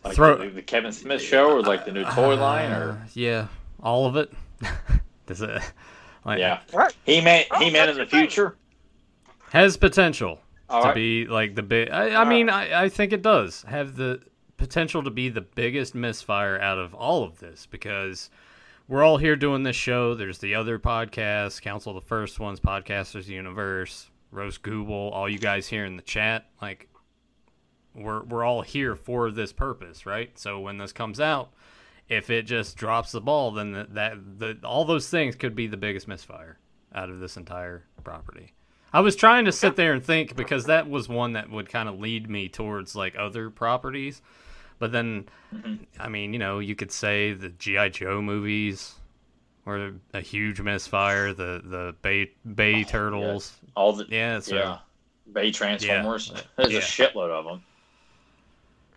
[0.05, 3.07] Like throw the, the Kevin Smith show or like the new toy uh, line or
[3.15, 3.49] yeah,
[3.83, 4.33] all of it.
[5.27, 5.61] Does it?
[6.25, 6.61] Like, yeah,
[7.05, 8.57] he man oh, he man in the future
[9.51, 10.95] has potential all to right.
[10.95, 11.91] be like the big.
[11.91, 14.21] I, I mean, I, I think it does have the
[14.57, 18.31] potential to be the biggest misfire out of all of this because
[18.89, 20.15] we're all here doing this show.
[20.15, 25.39] There's the other podcasts, Council of the First Ones, Podcasters Universe, Roast Google, all you
[25.39, 26.47] guys here in the chat.
[26.63, 26.89] Like,
[27.95, 30.39] we're we're all here for this purpose, right?
[30.39, 31.53] So when this comes out,
[32.09, 35.67] if it just drops the ball, then that, that the all those things could be
[35.67, 36.59] the biggest misfire
[36.95, 38.53] out of this entire property.
[38.93, 41.89] I was trying to sit there and think because that was one that would kind
[41.89, 44.23] of lead me towards like other properties
[44.79, 45.75] but then, mm-hmm.
[45.99, 48.95] I mean, you know, you could say the GI Joe movies
[49.65, 51.33] were a huge misfire.
[51.33, 53.71] The the Bay Bay oh, Turtles, yeah.
[53.75, 54.79] all the yeah, so, yeah,
[55.33, 56.33] Bay Transformers.
[56.35, 56.41] Yeah.
[56.57, 56.79] There's yeah.
[56.79, 57.63] a shitload of them.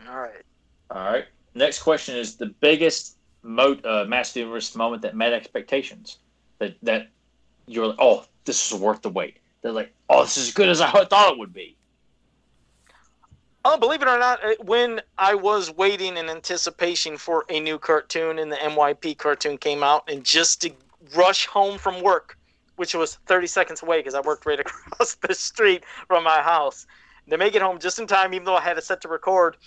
[0.09, 0.43] All right.
[0.91, 1.25] All right.
[1.55, 6.19] Next question is the biggest mo- uh, Master Universe moment that met expectations.
[6.59, 7.09] That that
[7.67, 9.37] you're like, oh, this is worth the wait.
[9.61, 11.75] They're like, oh, this is as good as I thought it would be.
[13.65, 18.39] Oh, believe it or not, when I was waiting in anticipation for a new cartoon
[18.39, 20.71] and the MYP cartoon came out, and just to
[21.13, 22.37] rush home from work,
[22.77, 26.87] which was 30 seconds away because I worked right across the street from my house,
[27.29, 29.57] to make it home just in time, even though I had it set to record,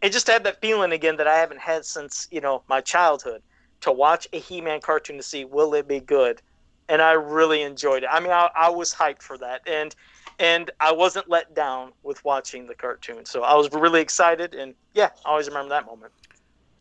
[0.00, 2.80] and just to have that feeling again that I haven't had since you know my
[2.80, 3.42] childhood,
[3.82, 6.40] to watch a He-Man cartoon to see will it be good,
[6.88, 8.08] and I really enjoyed it.
[8.10, 9.94] I mean, I, I was hyped for that, and
[10.38, 13.24] and I wasn't let down with watching the cartoon.
[13.24, 16.12] So I was really excited, and yeah, I always remember that moment.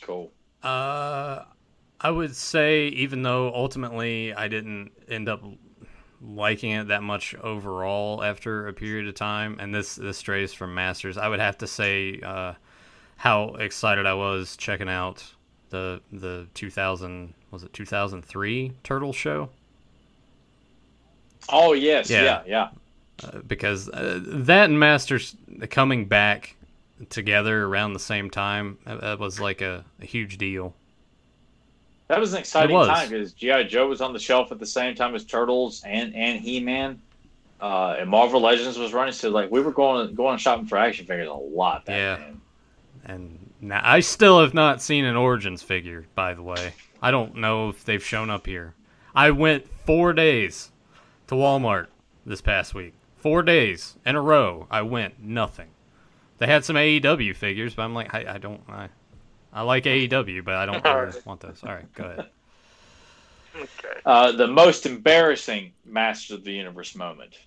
[0.02, 0.32] Cool.
[0.62, 1.44] Uh,
[2.00, 5.42] I would say even though ultimately I didn't end up
[6.22, 10.74] liking it that much overall after a period of time, and this this strays from
[10.74, 11.18] Masters.
[11.18, 12.54] I would have to say uh,
[13.18, 15.24] how excited I was checking out
[15.70, 19.50] the the 2000 was it 2003 Turtle show.
[21.50, 22.42] Oh yes, yeah, yeah.
[22.46, 22.70] yeah.
[23.22, 25.36] Uh, because uh, that and Masters
[25.70, 26.56] coming back
[27.10, 30.74] together around the same time that was like a, a huge deal.
[32.08, 32.88] That was an exciting was.
[32.88, 36.14] time because GI Joe was on the shelf at the same time as Turtles and
[36.16, 37.02] and He Man,
[37.62, 39.14] uh, and Marvel Legends was running.
[39.14, 41.84] So like we were going going shopping for action figures a lot.
[41.88, 42.20] yeah,
[43.06, 46.06] and now I still have not seen an Origins figure.
[46.14, 48.74] By the way, I don't know if they've shown up here.
[49.16, 50.72] I went four days
[51.28, 51.88] to Walmart
[52.26, 52.94] this past week.
[53.24, 54.68] Four days in a row.
[54.70, 55.70] I went nothing.
[56.40, 58.60] They had some AEW figures, but I'm like, I, I don't.
[58.68, 58.90] I,
[59.54, 61.64] I like AEW, but I don't really want those.
[61.64, 62.30] All right, go ahead.
[63.56, 64.00] Okay.
[64.06, 67.38] Uh, the most embarrassing Masters of the Universe moment.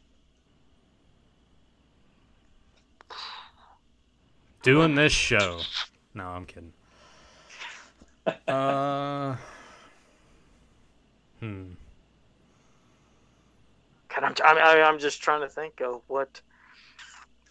[4.62, 5.60] Doing this show.
[6.14, 6.72] No, I'm kidding.
[8.48, 9.36] Uh,
[11.38, 11.74] hmm.
[14.18, 16.40] God, I'm, I'm, I'm just trying to think of what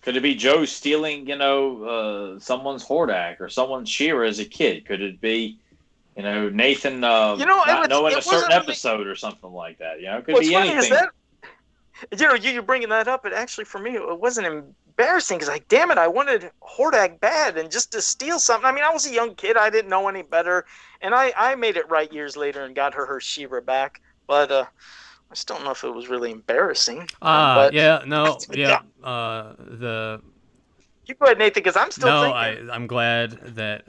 [0.01, 4.45] could it be Joe stealing, you know, uh, someone's Hordak or someone's She-Ra as a
[4.45, 4.85] kid?
[4.85, 5.57] Could it be,
[6.15, 9.09] you know, Nathan uh, you know, not was, knowing a certain episode really...
[9.09, 9.99] or something like that?
[9.99, 10.91] You know, it could What's be anything.
[10.91, 11.09] That,
[12.11, 15.49] you know, you, you're bringing that up, and actually for me, it wasn't embarrassing because,
[15.49, 18.67] like, damn it, I wanted Hordak bad, and just to steal something.
[18.67, 20.65] I mean, I was a young kid, I didn't know any better,
[21.01, 24.51] and I I made it right years later and got her her She-Ra back, but.
[24.51, 24.65] uh
[25.31, 27.10] I still don't know if it was really embarrassing.
[27.22, 28.81] Ah, uh, yeah, no, yeah.
[29.03, 30.22] Uh, the
[31.06, 32.07] you go ahead, Nathan, because I'm still.
[32.07, 32.69] No, thinking.
[32.69, 33.85] I, I'm glad that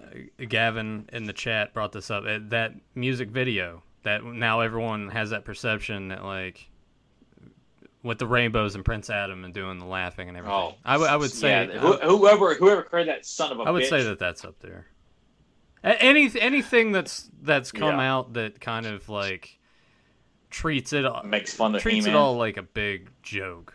[0.48, 2.24] Gavin in the chat brought this up.
[2.50, 6.68] That music video that now everyone has that perception that like
[8.02, 10.56] with the rainbows and Prince Adam and doing the laughing and everything.
[10.56, 13.62] Oh, I, w- I would say yeah, whoever whoever created that son of a.
[13.62, 13.88] I would bitch.
[13.88, 14.86] say that that's up there.
[15.82, 18.12] Any anything that's that's come yeah.
[18.12, 19.58] out that kind of like
[20.56, 22.16] treats it makes fun of treats He-Man.
[22.16, 23.74] it all like a big joke.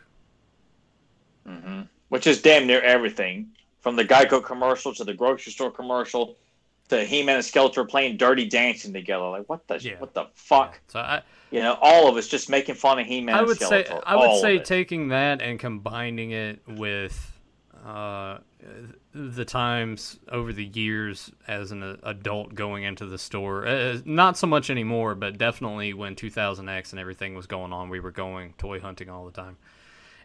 [1.47, 1.81] Mm-hmm.
[2.09, 3.49] Which is damn near everything,
[3.81, 6.37] from the Geico commercial to the grocery store commercial
[6.89, 9.29] to He-Man and Skeletor playing Dirty Dancing together.
[9.29, 9.99] Like what the yeah.
[9.99, 10.73] what the fuck?
[10.73, 10.91] Yeah.
[10.91, 11.21] So I,
[11.51, 13.35] you know, all of us just making fun of He-Man.
[13.35, 17.27] I would say I would say taking that and combining it with.
[17.85, 18.39] Uh,
[19.13, 23.67] the times over the years as an adult going into the store.
[23.67, 27.99] Uh, not so much anymore, but definitely when 2000X and everything was going on, we
[27.99, 29.57] were going toy hunting all the time.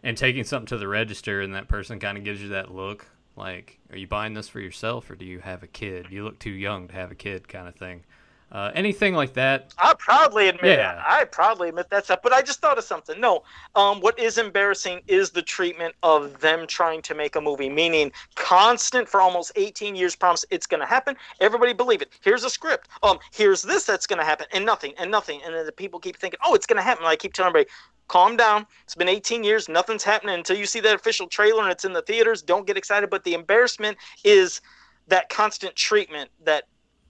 [0.03, 3.07] And taking something to the register, and that person kind of gives you that look
[3.35, 6.07] like, are you buying this for yourself or do you have a kid?
[6.09, 8.03] You look too young to have a kid, kind of thing.
[8.49, 9.73] Uh, anything like that.
[9.77, 11.03] I proudly admit yeah.
[11.05, 12.23] I proudly admit that's up.
[12.23, 13.19] But I just thought of something.
[13.19, 13.43] No,
[13.75, 18.11] um, what is embarrassing is the treatment of them trying to make a movie, meaning
[18.35, 20.15] constant for almost 18 years.
[20.15, 21.17] Promise it's going to happen.
[21.41, 22.09] Everybody believe it.
[22.21, 22.87] Here's a script.
[23.03, 25.99] Um, here's this that's going to happen, and nothing, and nothing, and then the people
[25.99, 27.03] keep thinking, oh, it's going to happen.
[27.03, 27.69] And I keep telling everybody,
[28.07, 28.65] calm down.
[28.85, 29.67] It's been 18 years.
[29.67, 32.41] Nothing's happening until you see that official trailer and it's in the theaters.
[32.41, 33.09] Don't get excited.
[33.09, 34.61] But the embarrassment is
[35.07, 36.63] that constant treatment that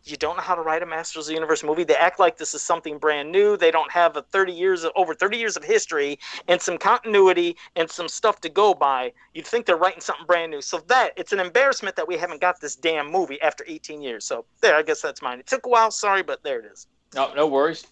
[0.09, 1.83] you don't know how to write a Masters of the Universe movie.
[1.83, 3.57] They act like this is something brand new.
[3.57, 7.57] They don't have a 30 years of, over 30 years of history and some continuity
[7.75, 9.13] and some stuff to go by.
[9.33, 10.61] You'd think they're writing something brand new.
[10.61, 14.25] So that it's an embarrassment that we haven't got this damn movie after 18 years.
[14.25, 15.39] So there, I guess that's mine.
[15.39, 16.87] It took a while, sorry, but there it is.
[17.15, 17.85] No, no worries.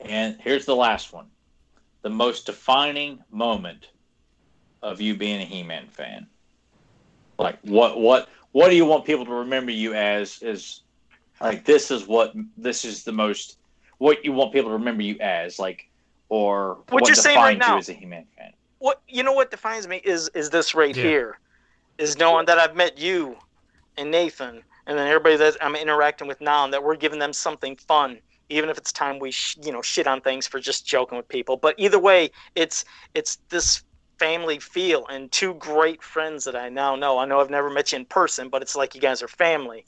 [0.00, 1.26] And here's the last one.
[2.02, 3.88] The most defining moment
[4.82, 6.26] of you being a He-Man fan.
[7.38, 10.80] Like what what what do you want people to remember you as as
[11.40, 13.56] like this is what this is the most
[14.00, 15.86] what you want people to remember you as, like,
[16.30, 18.52] or what, what you're saying right now as a He-Man fan.
[18.78, 21.02] What you know what defines me is is this right yeah.
[21.02, 21.38] here,
[21.98, 23.36] is knowing that I've met you
[23.98, 27.34] and Nathan, and then everybody that I'm interacting with now, and that we're giving them
[27.34, 30.86] something fun, even if it's time we sh- you know shit on things for just
[30.86, 31.58] joking with people.
[31.58, 33.84] But either way, it's it's this
[34.18, 37.18] family feel and two great friends that I now know.
[37.18, 39.84] I know I've never met you in person, but it's like you guys are family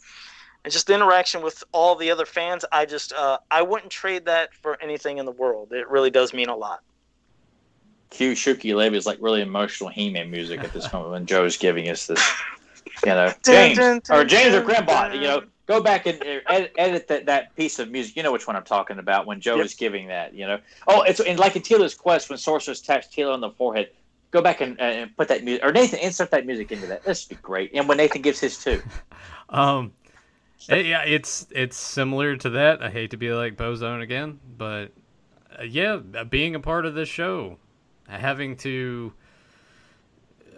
[0.64, 2.64] and just the interaction with all the other fans.
[2.70, 5.72] I just uh, I wouldn't trade that for anything in the world.
[5.72, 6.82] It really does mean a lot.
[8.10, 11.89] Cue Shuki Levy is like really emotional He-Man music at this moment when Joe's giving
[11.89, 12.22] us this,
[13.05, 17.24] you know, James or James or Grandpa, you know, go back and edit, edit, that,
[17.26, 18.14] that piece of music.
[18.14, 19.64] You know which one I'm talking about when Joe yep.
[19.64, 20.34] is giving that.
[20.34, 23.51] You know, oh, it's and like in Teela's quest when Sorceress taps Teela on the
[23.51, 23.90] forehead.
[24.30, 27.05] Go back and, uh, and put that music, or Nathan, insert that music into that.
[27.05, 27.70] This would be great.
[27.74, 28.82] And when Nathan gives his too.
[29.48, 29.93] Um,
[30.68, 32.82] yeah, it's it's similar to that.
[32.82, 34.93] I hate to be like Bozone again, but
[35.59, 37.59] uh, yeah, being a part of this show,
[38.09, 39.12] having to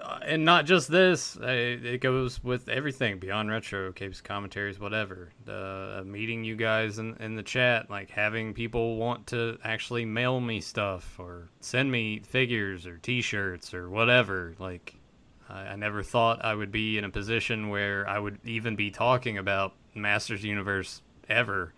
[0.04, 1.36] uh, and not just this.
[1.36, 5.30] Uh, it goes with everything beyond retro, capes, commentaries, whatever.
[5.48, 10.40] Uh, meeting you guys in, in the chat, like having people want to actually mail
[10.40, 14.54] me stuff or send me figures or T-shirts or whatever.
[14.58, 14.94] Like,
[15.48, 19.38] I never thought I would be in a position where I would even be talking
[19.38, 21.72] about Masters Universe ever,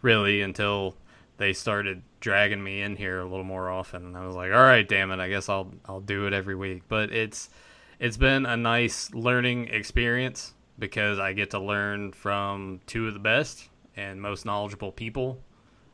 [0.00, 0.96] really, until
[1.38, 4.06] they started dragging me in here a little more often.
[4.06, 6.54] And I was like, all right, damn it, I guess I'll I'll do it every
[6.54, 6.82] week.
[6.88, 7.50] But it's
[7.98, 13.20] it's been a nice learning experience because I get to learn from two of the
[13.20, 15.38] best and most knowledgeable people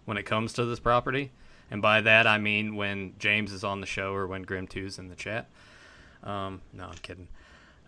[0.04, 1.32] when it comes to this property.
[1.70, 4.98] And by that I mean when James is on the show or when Grim Two's
[4.98, 5.48] in the chat.
[6.22, 7.28] Um, no, I'm kidding.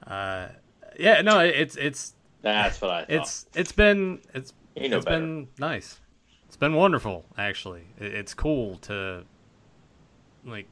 [0.07, 0.49] Uh,
[0.99, 3.11] yeah, no, it's it's that's what I thought.
[3.11, 5.21] It's it's been it's you know it's better.
[5.21, 6.01] been nice.
[6.47, 7.85] It's been wonderful, actually.
[7.99, 9.25] It's cool to
[10.45, 10.67] like.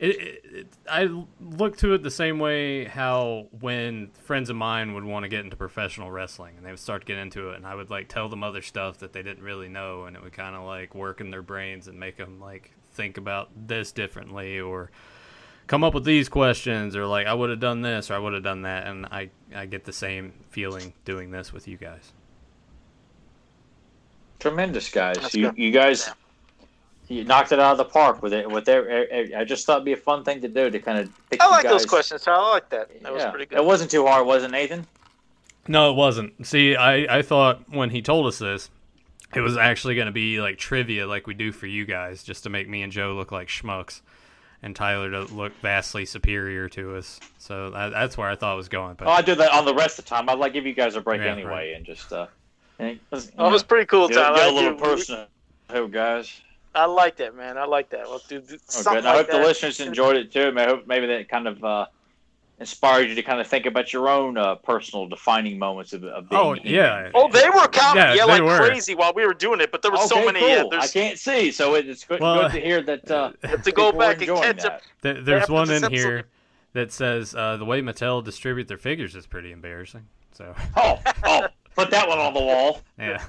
[0.00, 1.08] It, it, it, I
[1.40, 5.44] look to it the same way how when friends of mine would want to get
[5.44, 8.08] into professional wrestling and they would start to get into it, and I would like
[8.08, 10.94] tell them other stuff that they didn't really know, and it would kind of like
[10.94, 14.90] work in their brains and make them like think about this differently or
[15.68, 18.34] come up with these questions or like I would have done this or I would
[18.34, 22.12] have done that, and I I get the same feeling doing this with you guys
[24.38, 25.16] tremendous guys.
[25.18, 25.58] That's you good.
[25.58, 26.10] you guys
[27.08, 28.48] you knocked it out of the park with it.
[28.48, 31.10] With their, I just thought it'd be a fun thing to do to kind of.
[31.40, 32.26] I like those questions.
[32.26, 32.88] I like that.
[32.88, 33.10] That yeah.
[33.10, 33.58] was pretty good.
[33.58, 34.86] It wasn't too hard, was it, Nathan?
[35.66, 36.46] No, it wasn't.
[36.46, 38.70] See, I I thought when he told us this,
[39.34, 42.42] it was actually going to be like trivia, like we do for you guys, just
[42.44, 44.02] to make me and Joe look like schmucks,
[44.62, 47.20] and Tyler to look vastly superior to us.
[47.38, 48.94] So that, that's where I thought it was going.
[48.94, 50.28] But oh, I do that on the rest of the time.
[50.28, 51.76] I'd like give you guys a break yeah, anyway, right.
[51.76, 52.12] and just.
[52.12, 52.26] uh
[52.78, 54.36] it was, oh, it was pretty cool, Tyler.
[54.36, 55.26] Get, a little personal,
[55.70, 56.40] hey guys.
[56.74, 57.58] I like that, man.
[57.58, 58.06] I like that.
[58.06, 58.90] Well, do, do okay.
[58.90, 59.32] Like I hope that.
[59.32, 60.52] the listeners enjoyed it too.
[60.56, 61.86] I hope maybe that kind of uh,
[62.60, 66.28] inspired you to kind of think about your own uh, personal defining moments of, of
[66.28, 66.40] being.
[66.40, 67.10] Oh yeah.
[67.14, 68.58] Oh, they were counting yeah, yeah like were.
[68.58, 70.40] crazy while we were doing it, but there were okay, so many.
[70.40, 70.68] Cool.
[70.72, 73.10] Yeah, I can't see, so it's good, well, good to hear that.
[73.10, 73.32] Uh,
[73.64, 74.82] to go back and catch up.
[75.02, 76.26] There's one in here
[76.72, 80.06] that says uh, the way Mattel distribute their figures is pretty embarrassing.
[80.32, 80.54] So.
[80.76, 82.82] Oh, oh, put that one on the wall.
[82.98, 83.22] Yeah.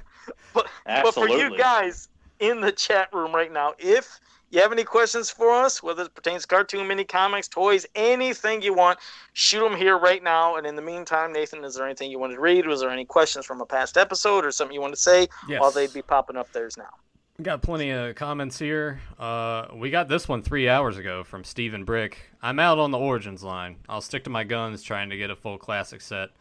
[0.53, 4.19] But, but for you guys in the chat room right now, if
[4.51, 8.61] you have any questions for us, whether it pertains to cartoon, mini comics, toys, anything
[8.61, 8.99] you want,
[9.33, 10.55] shoot them here right now.
[10.55, 12.65] And in the meantime, Nathan, is there anything you wanted to read?
[12.65, 15.61] Was there any questions from a past episode or something you want to say yes.
[15.61, 16.89] while they'd be popping up theirs now?
[17.37, 18.99] We Got plenty of comments here.
[19.17, 22.31] Uh, we got this one three hours ago from Steven Brick.
[22.41, 23.77] I'm out on the Origins line.
[23.87, 26.31] I'll stick to my guns trying to get a full classic set.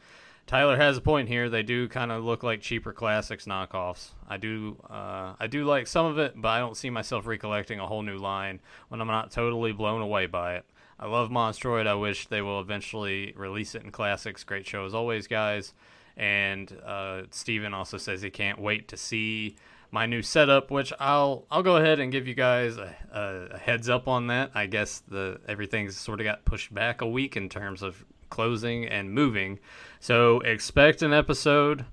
[0.48, 1.50] Tyler has a point here.
[1.50, 4.12] They do kind of look like cheaper classics knockoffs.
[4.26, 7.78] I do, uh, I do like some of it, but I don't see myself recollecting
[7.80, 10.64] a whole new line when I'm not totally blown away by it.
[10.98, 11.86] I love Monstroid.
[11.86, 14.42] I wish they will eventually release it in classics.
[14.42, 15.74] Great show as always, guys.
[16.16, 19.56] And uh, Steven also says he can't wait to see
[19.90, 23.58] my new setup, which I'll I'll go ahead and give you guys a, a, a
[23.58, 24.52] heads up on that.
[24.54, 28.86] I guess the everything's sort of got pushed back a week in terms of closing
[28.86, 29.58] and moving.
[30.00, 31.84] So expect an episode.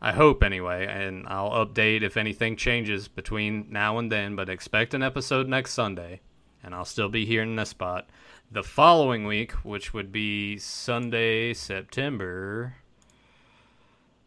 [0.00, 4.36] I hope anyway, and I'll update if anything changes between now and then.
[4.36, 6.20] But expect an episode next Sunday,
[6.62, 8.08] and I'll still be here in this spot.
[8.50, 12.76] The following week, which would be Sunday, September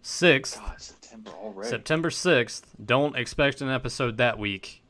[0.02, 0.60] sixth.
[0.78, 1.70] September already.
[1.70, 2.66] September sixth.
[2.84, 4.82] Don't expect an episode that week,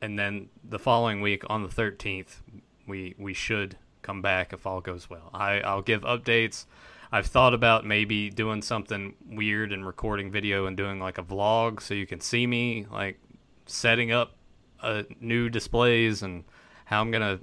[0.00, 2.42] and then the following week on the thirteenth,
[2.86, 5.30] we we should come back if all goes well.
[5.32, 6.66] I I'll give updates
[7.14, 11.82] I've thought about maybe doing something weird and recording video and doing like a vlog
[11.82, 13.20] so you can see me like
[13.66, 14.32] setting up
[14.80, 16.42] uh, new displays and
[16.86, 17.40] how I'm gonna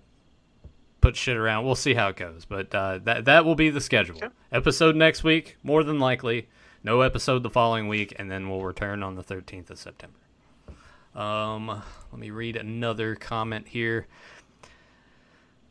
[1.01, 1.65] put shit around.
[1.65, 4.19] We'll see how it goes, but uh, that that will be the schedule.
[4.51, 6.49] Episode next week, more than likely.
[6.83, 10.17] No episode the following week, and then we'll return on the 13th of September.
[11.13, 14.07] Um, let me read another comment here.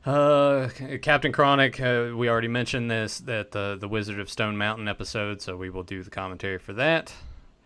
[0.04, 0.68] Uh,
[1.02, 5.42] Captain Chronic, uh, we already mentioned this that the the Wizard of Stone Mountain episode,
[5.42, 7.12] so we will do the commentary for that.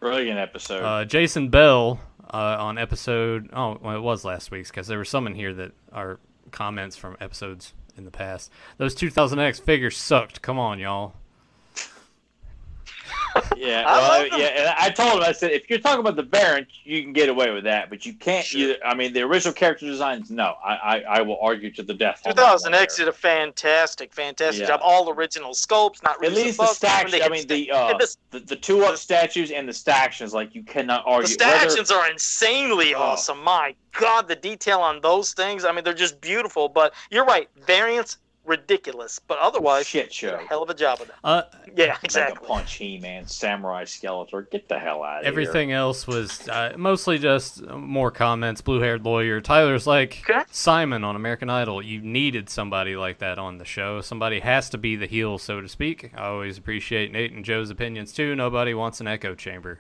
[0.01, 0.83] Brilliant episode.
[0.83, 2.01] Uh, Jason Bell
[2.33, 3.51] uh, on episode.
[3.53, 6.19] Oh, well, it was last week's because there were some in here that are
[6.51, 8.51] comments from episodes in the past.
[8.79, 10.43] Those 2000X figures sucked.
[10.43, 11.15] Come on, y'all.
[13.57, 14.47] Yeah, well, yeah.
[14.47, 17.29] And I told him, I said, if you're talking about the variant, you can get
[17.29, 18.45] away with that, but you can't.
[18.45, 18.61] Sure.
[18.61, 20.57] You, I mean, the original character designs, no.
[20.65, 22.23] I, I, I will argue to the death.
[22.25, 24.69] 2000 X did a fantastic, fantastic yeah.
[24.69, 24.81] job.
[24.83, 26.41] All original sculpts, not really.
[26.41, 27.15] At least the stacks.
[27.15, 30.63] I mean, the, uh, the, the, the two up statues and the stactions, like you
[30.63, 31.37] cannot argue.
[31.37, 33.01] The Whether, are insanely oh.
[33.01, 33.43] awesome.
[33.43, 35.65] My God, the detail on those things.
[35.65, 36.69] I mean, they're just beautiful.
[36.69, 40.39] But you're right, variants ridiculous, but otherwise, shit show.
[40.49, 41.17] hell of a job of that.
[41.23, 41.43] Uh,
[41.77, 42.47] yeah, exactly.
[42.47, 45.29] punch He Man, Samurai Skeletor, get the hell out of here.
[45.29, 45.79] Everything here.
[45.79, 48.61] else was uh, mostly just more comments.
[48.61, 50.43] Blue haired lawyer Tyler's like okay.
[50.51, 51.83] Simon on American Idol.
[51.83, 54.01] You needed somebody like that on the show.
[54.01, 56.13] Somebody has to be the heel, so to speak.
[56.17, 58.35] I always appreciate Nate and Joe's opinions too.
[58.35, 59.79] Nobody wants an echo chamber.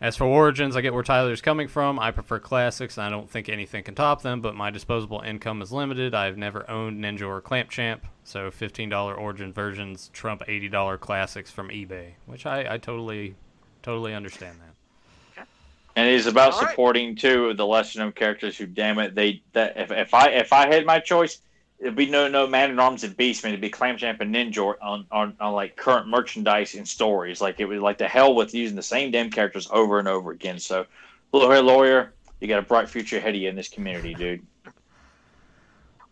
[0.00, 1.98] As for Origins, I get where Tyler's coming from.
[1.98, 5.62] I prefer classics, and I don't think anything can top them, but my disposable income
[5.62, 6.14] is limited.
[6.14, 11.68] I've never owned Ninja or Clamp Champ, so $15 Origin versions trump $80 classics from
[11.68, 13.36] eBay, which I, I totally,
[13.82, 14.74] totally understand that.
[15.96, 17.18] And he's about All supporting right.
[17.18, 20.66] too the lesser known characters who, damn it, they that if, if I if I
[20.66, 21.38] had my choice,
[21.84, 24.74] it'd be no no man at arms and beastman it'd be clamp champ and ninja
[24.80, 27.42] on, on on like current merchandise and stories.
[27.42, 30.32] Like it was like the hell with using the same damn characters over and over
[30.32, 30.58] again.
[30.58, 30.86] So
[31.32, 34.44] little hair lawyer you got a bright future ahead of you in this community dude.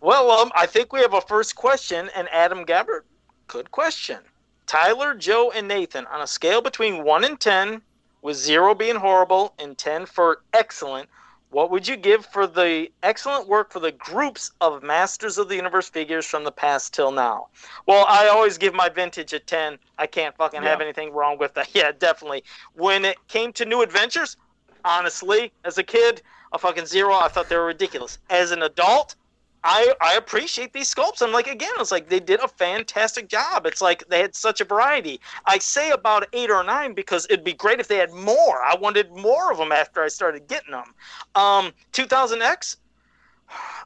[0.01, 3.05] Well um i think we have a first question and adam gabbard
[3.47, 4.19] good question.
[4.67, 7.81] Tyler joe and nathan on a scale between 1 and 10
[8.21, 11.09] with 0 being horrible and 10 for excellent
[11.53, 15.57] what would you give for the excellent work for the groups of Masters of the
[15.57, 17.49] Universe figures from the past till now?
[17.87, 19.79] Well, I always give my vintage a 10.
[19.99, 20.69] I can't fucking yeah.
[20.71, 21.69] have anything wrong with that.
[21.75, 22.45] Yeah, definitely.
[22.75, 24.37] When it came to new adventures,
[24.85, 26.23] honestly, as a kid,
[26.53, 27.15] a fucking zero.
[27.15, 28.19] I thought they were ridiculous.
[28.31, 29.15] As an adult,
[29.65, 31.23] I I appreciate these sculpts.
[31.23, 33.67] I'm like again, it's like they did a fantastic job.
[33.67, 35.21] It's like they had such a variety.
[35.47, 38.63] I say about eight or nine because it'd be great if they had more.
[38.63, 40.95] I wanted more of them after I started getting them.
[41.35, 42.77] Um, 2000X.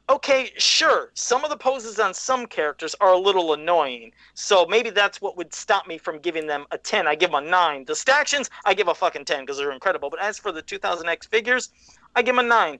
[0.09, 1.11] Okay, sure.
[1.13, 5.35] Some of the poses on some characters are a little annoying, so maybe that's what
[5.35, 7.05] would stop me from giving them a 10.
[7.05, 7.83] I give them a 9.
[7.83, 10.09] The stactions, I give a fucking 10 because they're incredible.
[10.09, 11.69] But as for the 2000X figures,
[12.15, 12.79] I give them a 9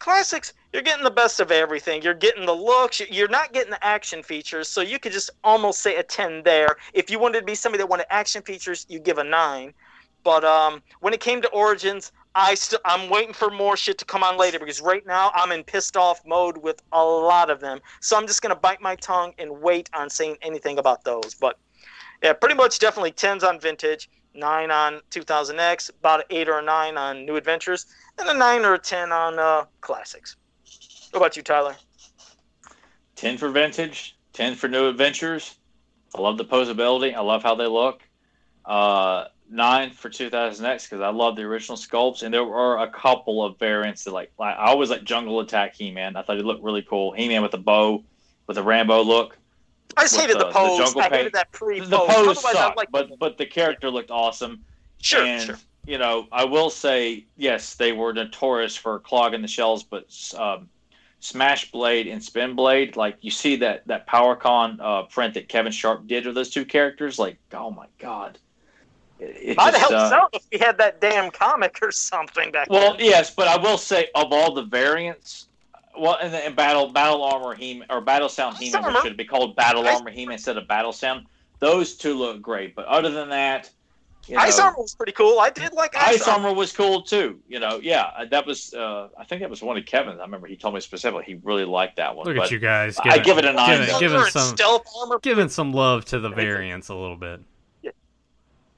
[0.00, 2.00] classics you're getting the best of everything.
[2.00, 3.00] You're getting the looks.
[3.00, 6.76] You're not getting the action features so you could just almost say a 10 there.
[6.94, 9.74] If you wanted to be somebody that wanted action features you give a 9
[10.22, 14.04] but um, when it came to origins i still i'm waiting for more shit to
[14.04, 17.60] come on later because right now i'm in pissed off mode with a lot of
[17.60, 17.80] them.
[18.00, 21.34] So i'm just going to bite my tongue and wait on saying anything about those.
[21.34, 21.58] But
[22.22, 27.26] yeah pretty much definitely 10s on vintage 9 on 2000x about 8 or 9 on
[27.26, 27.86] new adventures
[28.20, 30.36] and a nine or a ten on uh, classics.
[31.10, 31.74] What about you, Tyler?
[33.16, 35.56] Ten for vintage, ten for new adventures.
[36.14, 37.14] I love the posability.
[37.14, 38.02] I love how they look.
[38.64, 43.44] Uh, nine for 2000X because I love the original sculpts, and there were a couple
[43.44, 46.16] of variants that like, like I always like Jungle Attack He-Man.
[46.16, 47.12] I thought he looked really cool.
[47.12, 48.04] He-Man with a bow,
[48.46, 49.36] with a Rambo look.
[49.96, 50.94] I just hated the, the pose.
[50.94, 51.90] The I hated that pre-pose.
[51.90, 52.90] The pose sucked, like...
[52.90, 54.64] but but the character looked awesome.
[54.98, 55.56] Sure, and sure
[55.86, 60.06] you know, I will say yes, they were notorious for clogging the shells, but
[60.38, 60.68] um,
[61.20, 65.72] Smash Blade and Spin Blade, like you see that that PowerCon uh, print that Kevin
[65.72, 68.38] Sharp did of those two characters, like oh my god.
[69.18, 73.04] It, I'd help uh, if we had that damn comic or something back well, then.
[73.04, 75.48] yes, but I will say of all the variants,
[75.98, 79.86] well, in, the, battle battle armor he or battle sound he should be called battle
[79.86, 81.26] armor he instead of battle sound.
[81.58, 83.70] Those two look great, but other than that,
[84.26, 85.40] you know, Ice Armor was pretty cool.
[85.40, 86.48] I did like Ice, Ice Armor.
[86.48, 86.58] Armor.
[86.58, 87.40] was cool too.
[87.48, 88.72] You know, yeah, uh, that was.
[88.72, 90.20] Uh, I think that was one of Kevin's.
[90.20, 92.26] I remember he told me specifically he really liked that one.
[92.26, 92.96] Look at you guys.
[93.02, 93.80] I give it a nine.
[93.80, 95.18] Giving, giving some stealth armor.
[95.20, 97.40] Giving some love to the variants a little bit.
[97.82, 97.90] Yeah.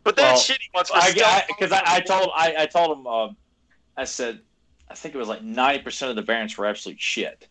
[0.04, 0.90] But that well, shitty ones
[1.48, 3.28] because I, I, I, told I, I told him uh,
[3.96, 4.40] I said
[4.92, 7.48] I think it was like ninety percent of the variants were absolute shit.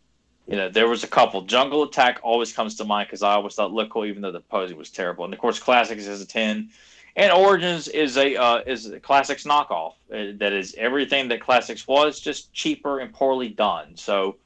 [0.47, 1.43] You know, there was a couple.
[1.43, 4.41] Jungle Attack always comes to mind because I always thought look cool, even though the
[4.41, 5.25] posing was terrible.
[5.25, 6.69] And of course, Classics is a ten.
[7.17, 9.93] And Origins is a uh, is a Classics knockoff.
[10.13, 13.97] Uh, that is everything that Classics was, just cheaper and poorly done.
[13.97, 14.39] So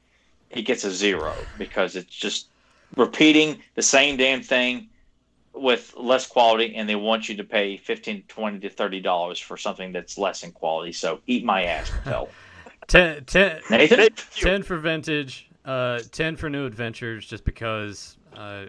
[0.49, 2.51] he gets a zero because it's just
[2.97, 4.89] repeating the same damn thing
[5.53, 9.57] with less quality, and they want you to pay 15 20 to thirty dollars for
[9.57, 10.93] something that's less in quality.
[10.93, 12.35] So eat my ass, Mattel.
[12.87, 14.09] Ten, ten, Nathan?
[14.39, 18.17] ten for vintage, uh, ten for new adventures, just because.
[18.35, 18.65] Uh,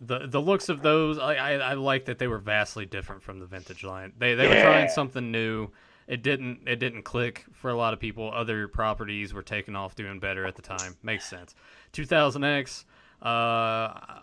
[0.00, 3.38] the the looks of those I, I, I like that they were vastly different from
[3.38, 4.12] the vintage line.
[4.18, 4.56] They they yeah.
[4.56, 5.70] were trying something new.
[6.06, 8.30] It didn't it didn't click for a lot of people.
[8.30, 10.96] Other properties were taking off doing better at the time.
[11.02, 11.54] Makes sense.
[11.94, 12.84] 2000X
[13.22, 14.20] uh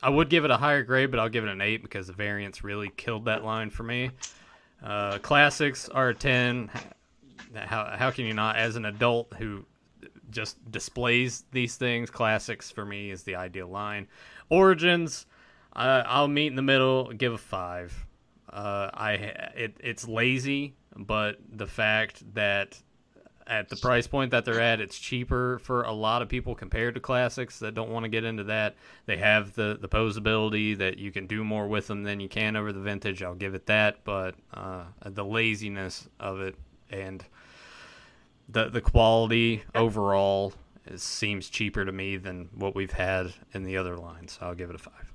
[0.00, 2.12] I would give it a higher grade, but I'll give it an eight because the
[2.12, 4.10] variants really killed that line for me.
[4.82, 6.70] Uh, classics are a ten.
[7.54, 8.56] How how can you not?
[8.56, 9.64] As an adult who
[10.30, 14.08] just displays these things, classics for me is the ideal line.
[14.50, 15.26] Origins,
[15.74, 18.06] uh, I'll meet in the middle, give a five.
[18.50, 22.80] Uh, I it, it's lazy, but the fact that
[23.46, 26.94] at the price point that they're at, it's cheaper for a lot of people compared
[26.94, 28.76] to classics that don't want to get into that.
[29.06, 32.56] They have the the posability that you can do more with them than you can
[32.56, 33.22] over the vintage.
[33.22, 36.54] I'll give it that, but uh, the laziness of it
[36.90, 37.24] and
[38.48, 40.52] the the quality overall
[40.86, 44.38] is, seems cheaper to me than what we've had in the other lines.
[44.38, 45.12] So I'll give it a five.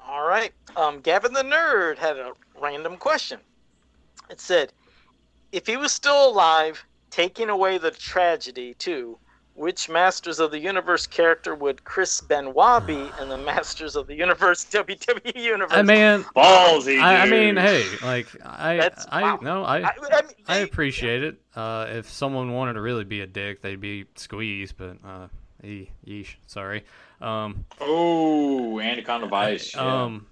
[0.00, 3.40] All right, um, Gavin the nerd had a random question.
[4.30, 4.72] It said
[5.52, 9.18] if he was still alive, taking away the tragedy too,
[9.54, 14.14] which Masters of the Universe character would Chris Benoit be in the Masters of the
[14.14, 15.72] Universe WWE Universe?
[15.76, 17.00] I mean, ballsy.
[17.00, 19.38] I, I, mean, hey, like I, That's, I, wow.
[19.42, 21.40] no, I, I, I, mean, I appreciate it.
[21.54, 25.28] Uh, if someone wanted to really be a dick, they'd be squeezed, but uh,
[25.62, 26.84] yeesh, sorry.
[27.20, 29.76] Um, oh, Anaconda Vice.
[29.76, 30.26] Um,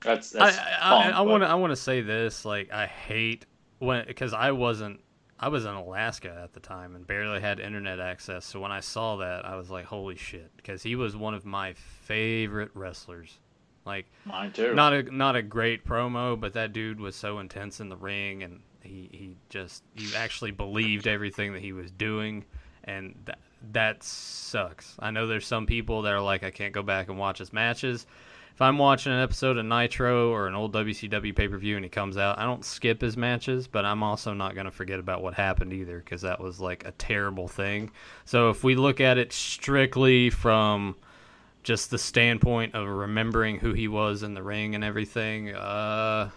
[0.00, 0.58] that's that's.
[0.58, 2.44] I want to I want to say this.
[2.44, 3.46] Like, I hate
[3.78, 5.00] when because I wasn't
[5.42, 8.46] I was in Alaska at the time and barely had internet access.
[8.46, 11.44] So when I saw that, I was like, "Holy shit!" Because he was one of
[11.44, 13.40] my favorite wrestlers.
[13.84, 14.72] Like mine too.
[14.74, 18.44] Not a not a great promo, but that dude was so intense in the ring,
[18.44, 22.44] and he he just you actually believed everything that he was doing,
[22.84, 23.40] and that
[23.72, 24.94] that sucks.
[25.00, 27.52] I know there's some people that are like, I can't go back and watch his
[27.52, 28.06] matches
[28.62, 31.88] I'm watching an episode of Nitro or an old WCW pay per view and he
[31.88, 35.22] comes out, I don't skip his matches, but I'm also not going to forget about
[35.22, 37.90] what happened either because that was like a terrible thing.
[38.24, 40.96] So if we look at it strictly from
[41.62, 46.30] just the standpoint of remembering who he was in the ring and everything, uh,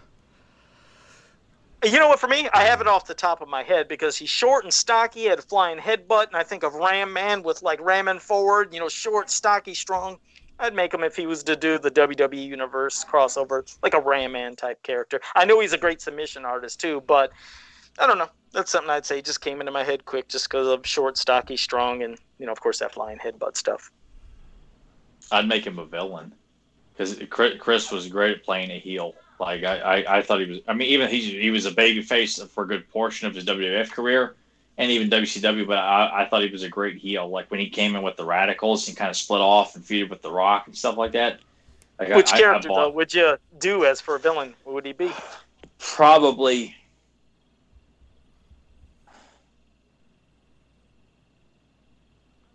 [1.84, 2.20] you know what?
[2.20, 4.74] For me, I have it off the top of my head because he's short and
[4.74, 8.74] stocky, had a flying headbutt, and I think of Ram Man with like ramming forward.
[8.74, 10.18] You know, short, stocky, strong.
[10.60, 14.32] I'd make him if he was to do the WWE Universe crossover, like a Ram
[14.32, 15.20] Man type character.
[15.36, 17.32] I know he's a great submission artist too, but
[18.00, 18.30] I don't know.
[18.54, 21.58] That's something I'd say just came into my head quick just because of short, stocky,
[21.58, 23.92] strong, and you know, of course, that flying headbutt stuff.
[25.32, 26.34] I'd make him a villain
[26.94, 29.16] because Chris was great at playing a heel.
[29.40, 30.60] Like I, I, I thought he was.
[30.68, 33.44] I mean, even he he was a baby face for a good portion of his
[33.44, 34.36] WWF career
[34.78, 37.30] and even WCW, but I, I, thought he was a great heel.
[37.30, 40.10] Like when he came in with the Radicalz and kind of split off and feuded
[40.10, 41.40] with The Rock and stuff like that.
[41.98, 44.54] Like Which I, character I, though would you do as for a villain?
[44.66, 45.12] Who would he be?
[45.80, 46.76] Probably.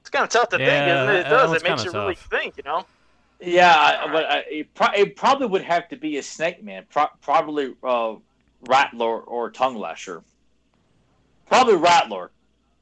[0.00, 1.26] It's kind of tough to yeah, think, isn't it?
[1.26, 1.52] It does.
[1.54, 2.00] It makes you tough.
[2.02, 2.84] really think, you know.
[3.40, 7.74] Yeah, but it, pro- it, probably would have to be a Snake Man, pro- probably
[7.82, 8.16] uh,
[8.68, 10.22] Rattler or Tongue Lasher.
[11.50, 12.30] Probably Rattler.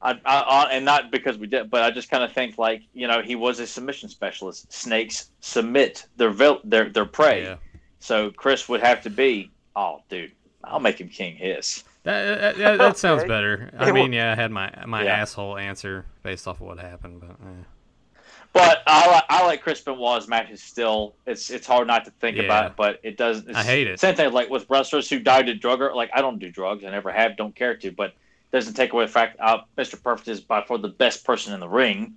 [0.01, 3.07] I, I, and not because we did, but I just kind of think like you
[3.07, 4.71] know he was a submission specialist.
[4.71, 6.33] Snakes submit their
[6.63, 7.55] their their prey, yeah.
[7.99, 9.51] so Chris would have to be.
[9.75, 10.31] Oh, dude,
[10.63, 11.83] I'll make him King Hiss.
[12.03, 13.71] That that, that sounds better.
[13.77, 15.17] I mean, yeah, I had my my yeah.
[15.17, 17.31] asshole answer based off of what happened, but.
[17.31, 17.63] Eh.
[18.51, 21.13] But I, I like Chris Benoit's matches still.
[21.27, 22.43] It's it's hard not to think yeah.
[22.43, 23.47] about it, but it does.
[23.53, 23.99] I hate it.
[23.99, 25.81] Same thing like with wrestlers who died to drug.
[25.81, 26.83] or Like I don't do drugs.
[26.83, 27.37] I never have.
[27.37, 27.91] Don't care to.
[27.91, 28.15] But
[28.51, 30.01] doesn't take away the fact uh, Mr.
[30.01, 32.15] Perfect is by far the best person in the ring.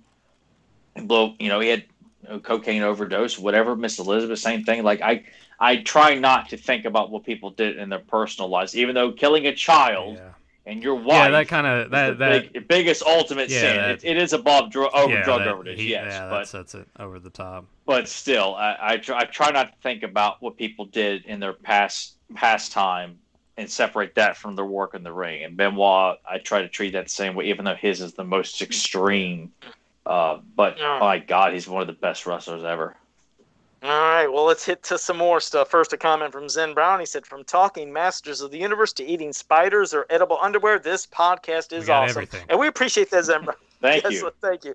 [0.95, 1.85] And blow, you know, he had
[2.23, 3.75] you know, cocaine overdose, whatever.
[3.75, 4.83] Miss Elizabeth, same thing.
[4.83, 5.25] Like I,
[5.59, 9.11] I try not to think about what people did in their personal lives, even though
[9.11, 10.15] killing a child.
[10.15, 10.29] Yeah.
[10.65, 13.75] And your wife, yeah, that kind of that that big, biggest ultimate yeah, sin.
[13.75, 16.37] That, it, it is above dr- over yeah, drug that, overdose, he, yes, yeah, but
[16.37, 17.65] that's, that's it over the top.
[17.85, 21.41] But still, I, I try, I try not to think about what people did in
[21.41, 23.19] their past past time
[23.57, 25.43] and separate that from their work in the ring.
[25.43, 28.23] And Benoit, I try to treat that the same way, even though his is the
[28.23, 29.51] most extreme.
[30.05, 32.95] Uh, but oh my God, he's one of the best wrestlers ever.
[33.83, 35.69] All right, well, let's hit to some more stuff.
[35.69, 37.01] First, a comment from Zen Brown.
[37.01, 41.05] He said, "From talking Masters of the Universe to eating spiders or edible underwear, this
[41.05, 42.45] podcast is awesome, everything.
[42.47, 43.57] and we appreciate that, Zen Brown.
[43.81, 44.73] thank yes, you, thank you."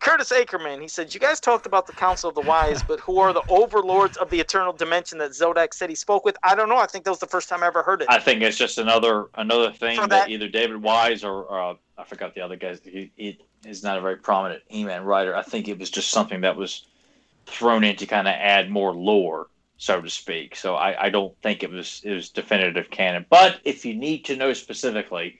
[0.00, 3.18] Curtis Ackerman, he said, You guys talked about the Council of the Wise, but who
[3.18, 6.36] are the overlords of the eternal dimension that Zodak said he spoke with?
[6.42, 6.76] I don't know.
[6.76, 8.08] I think that was the first time I ever heard it.
[8.10, 12.04] I think it's just another another thing that, that, either David Wise or uh, I
[12.04, 12.80] forgot the other guys.
[12.84, 15.34] He, he is not a very prominent He Man writer.
[15.34, 16.86] I think it was just something that was
[17.46, 19.48] thrown in to kind of add more lore,
[19.78, 20.56] so to speak.
[20.56, 23.24] So I, I don't think it was it was definitive canon.
[23.28, 25.38] But if you need to know specifically,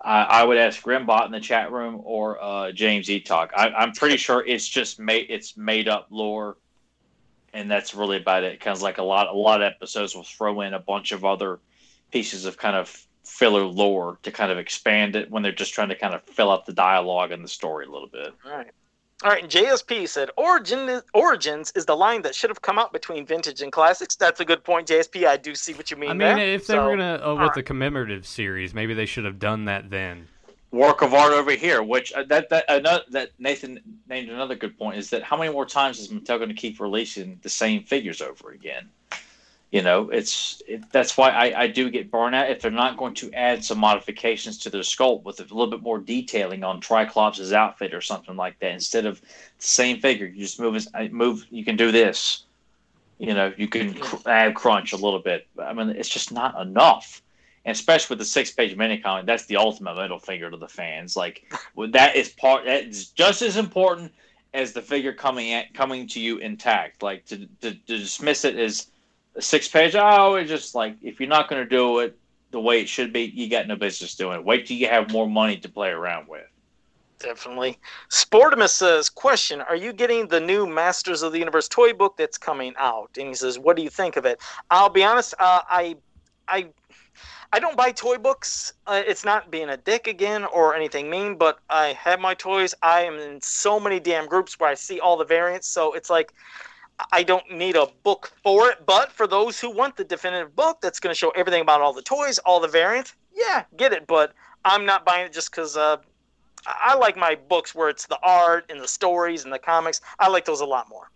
[0.00, 3.50] I, I would ask Grimbot in the chat room or uh, James Eatock.
[3.54, 6.56] I, I'm pretty sure it's just made it's made up lore,
[7.52, 8.60] and that's really about it.
[8.60, 11.24] Kind of like a lot a lot of episodes will throw in a bunch of
[11.24, 11.60] other
[12.10, 15.90] pieces of kind of filler lore to kind of expand it when they're just trying
[15.90, 18.32] to kind of fill out the dialogue and the story a little bit.
[18.44, 18.70] All right.
[19.22, 23.26] All right, JSP said Origin Origins is the line that should have come out between
[23.26, 24.16] vintage and classics.
[24.16, 25.26] That's a good point, JSP.
[25.26, 26.10] I do see what you mean.
[26.10, 26.38] I mean, there.
[26.38, 27.54] if they so, were gonna uh, with right.
[27.54, 30.26] the commemorative series, maybe they should have done that then.
[30.70, 34.78] Work of art over here, which uh, that that another, that Nathan named another good
[34.78, 37.82] point is that how many more times is Mattel going to keep releasing the same
[37.82, 38.88] figures over again?
[39.70, 43.14] You know, it's it, that's why I, I do get burnout if they're not going
[43.14, 47.52] to add some modifications to their sculpt with a little bit more detailing on Triclops'
[47.52, 48.72] outfit or something like that.
[48.72, 49.26] Instead of the
[49.58, 51.46] same figure, you just move uh, move.
[51.50, 52.44] You can do this.
[53.18, 55.46] You know, you can cr- add crunch a little bit.
[55.56, 57.22] I mean, it's just not enough.
[57.64, 61.14] And especially with the six-page mini comic, that's the ultimate middle finger to the fans.
[61.14, 61.44] Like
[61.90, 62.64] that is part.
[62.64, 64.12] That's just as important
[64.52, 67.04] as the figure coming at coming to you intact.
[67.04, 68.88] Like to to, to dismiss it as
[69.38, 69.94] six page.
[69.94, 72.16] Oh, it's just like if you're not going to do it
[72.50, 74.44] the way it should be, you got no business doing it.
[74.44, 76.46] Wait till you have more money to play around with.
[77.20, 77.78] Definitely.
[78.08, 82.38] Sportimus says, question, are you getting the new Masters of the Universe toy book that's
[82.38, 83.10] coming out?
[83.18, 84.40] And he says, what do you think of it?
[84.70, 85.96] I'll be honest, uh, I,
[86.48, 86.68] I,
[87.52, 88.72] I don't buy toy books.
[88.86, 92.74] Uh, it's not being a dick again or anything mean, but I have my toys.
[92.82, 95.68] I am in so many damn groups where I see all the variants.
[95.68, 96.32] So it's like,
[97.12, 100.80] I don't need a book for it, but for those who want the definitive book
[100.80, 104.06] that's going to show everything about all the toys, all the variants, yeah, get it.
[104.06, 105.98] But I'm not buying it just because uh,
[106.66, 110.00] I like my books where it's the art and the stories and the comics.
[110.18, 111.10] I like those a lot more.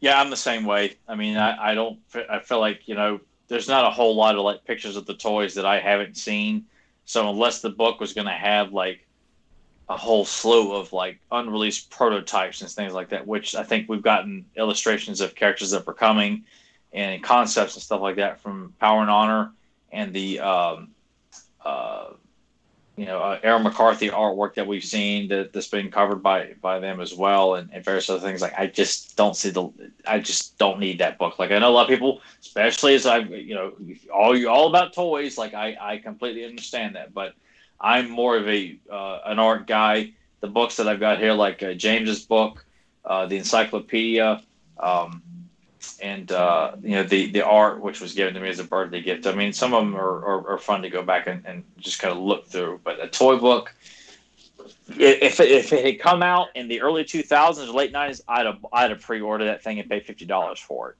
[0.00, 0.96] Yeah, I'm the same way.
[1.08, 1.98] I mean, I, I don't.
[2.30, 5.14] I feel like you know, there's not a whole lot of like pictures of the
[5.14, 6.66] toys that I haven't seen.
[7.04, 9.05] So unless the book was going to have like
[9.88, 14.02] a whole slew of like unreleased prototypes and things like that, which I think we've
[14.02, 16.44] gotten illustrations of characters that were coming
[16.92, 19.52] and concepts and stuff like that from Power and Honor
[19.92, 20.88] and the um,
[21.64, 22.08] uh,
[22.96, 26.80] you know uh, Aaron McCarthy artwork that we've seen that, that's been covered by by
[26.80, 28.40] them as well and, and various other things.
[28.40, 29.68] Like I just don't see the
[30.06, 31.38] I just don't need that book.
[31.38, 33.72] Like I know a lot of people, especially as I you know
[34.12, 35.38] all you all about toys.
[35.38, 37.34] Like I I completely understand that, but
[37.80, 40.12] I'm more of a uh, an art guy.
[40.40, 42.64] The books that I've got here, like uh, James's book,
[43.04, 44.42] uh, the encyclopedia,
[44.78, 45.22] um,
[46.00, 49.02] and uh, you know the the art which was given to me as a birthday
[49.02, 49.26] gift.
[49.26, 52.00] I mean, some of them are, are, are fun to go back and, and just
[52.00, 52.80] kind of look through.
[52.84, 53.74] But a toy book,
[54.88, 58.64] if it, if it had come out in the early 2000s late 90s, I'd have
[58.72, 60.96] I'd have pre-ordered that thing and paid fifty dollars for it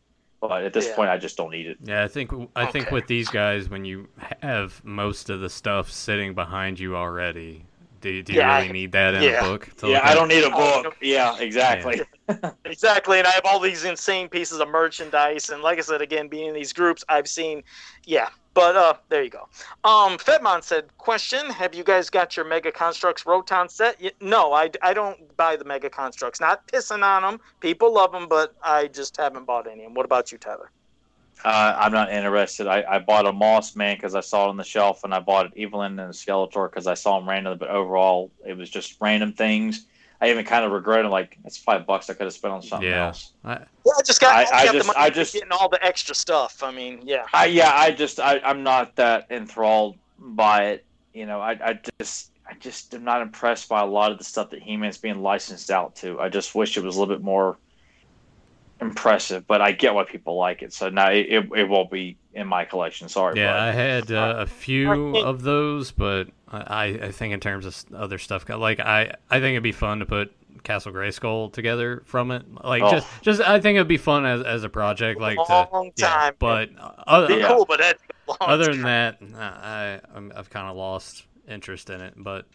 [0.48, 0.96] but at this yeah.
[0.96, 1.78] point, I just don't need it.
[1.82, 2.72] Yeah, I think I okay.
[2.72, 4.08] think with these guys, when you
[4.42, 7.64] have most of the stuff sitting behind you already,
[8.00, 9.40] do, do you yeah, really need that in yeah.
[9.40, 9.68] a book?
[9.82, 10.96] yeah, I don't need a oh, book.
[11.00, 12.00] Yeah, exactly.
[12.64, 16.28] exactly, and I have all these insane pieces of merchandise, and like I said, again,
[16.28, 17.62] being in these groups, I've seen,
[18.04, 19.48] yeah, but uh, there you go.
[19.84, 24.02] Um, Fedmon said, "Question: Have you guys got your Mega Construx Roton set?
[24.22, 26.40] no, I, I don't buy the Mega Construx.
[26.40, 27.38] Not pissing on them.
[27.60, 29.84] People love them, but I just haven't bought any.
[29.84, 30.70] And what about you, Tyler?
[31.44, 32.66] Uh, I'm not interested.
[32.66, 35.20] I, I bought a Moss Man because I saw it on the shelf, and I
[35.20, 37.58] bought an Evil-Lyn and a Skeletor because I saw them randomly.
[37.58, 39.84] But overall, it was just random things
[40.20, 41.08] I even kind of regret it.
[41.08, 43.08] Like that's five bucks I could have spent on something yeah.
[43.08, 43.32] else.
[43.44, 44.34] I, well, I just got.
[44.34, 46.62] I, I got just, I just getting all the extra stuff.
[46.62, 47.26] I mean, yeah.
[47.32, 47.72] I yeah.
[47.74, 50.84] I just I, I'm not that enthralled by it.
[51.12, 54.24] You know, I I just I just am not impressed by a lot of the
[54.24, 56.18] stuff that He-Man's being licensed out to.
[56.20, 57.58] I just wish it was a little bit more
[58.80, 59.46] impressive.
[59.46, 60.72] But I get why people like it.
[60.72, 63.08] So now it, it, it won't be in my collection.
[63.08, 63.38] Sorry.
[63.38, 67.84] Yeah, I had uh, a few of those, but I, I think in terms of
[67.94, 70.32] other stuff, like I, I think it'd be fun to put
[70.62, 72.44] Castle Grayskull together from it.
[72.64, 72.90] Like oh.
[72.90, 75.20] just, just I think it'd be fun as, as a project.
[75.20, 77.46] Like a long to, time, yeah, but uh, other, yeah.
[77.46, 78.02] Uh, cool, but that's
[78.40, 82.14] other than that, I, I've kind of lost interest in it.
[82.16, 82.46] But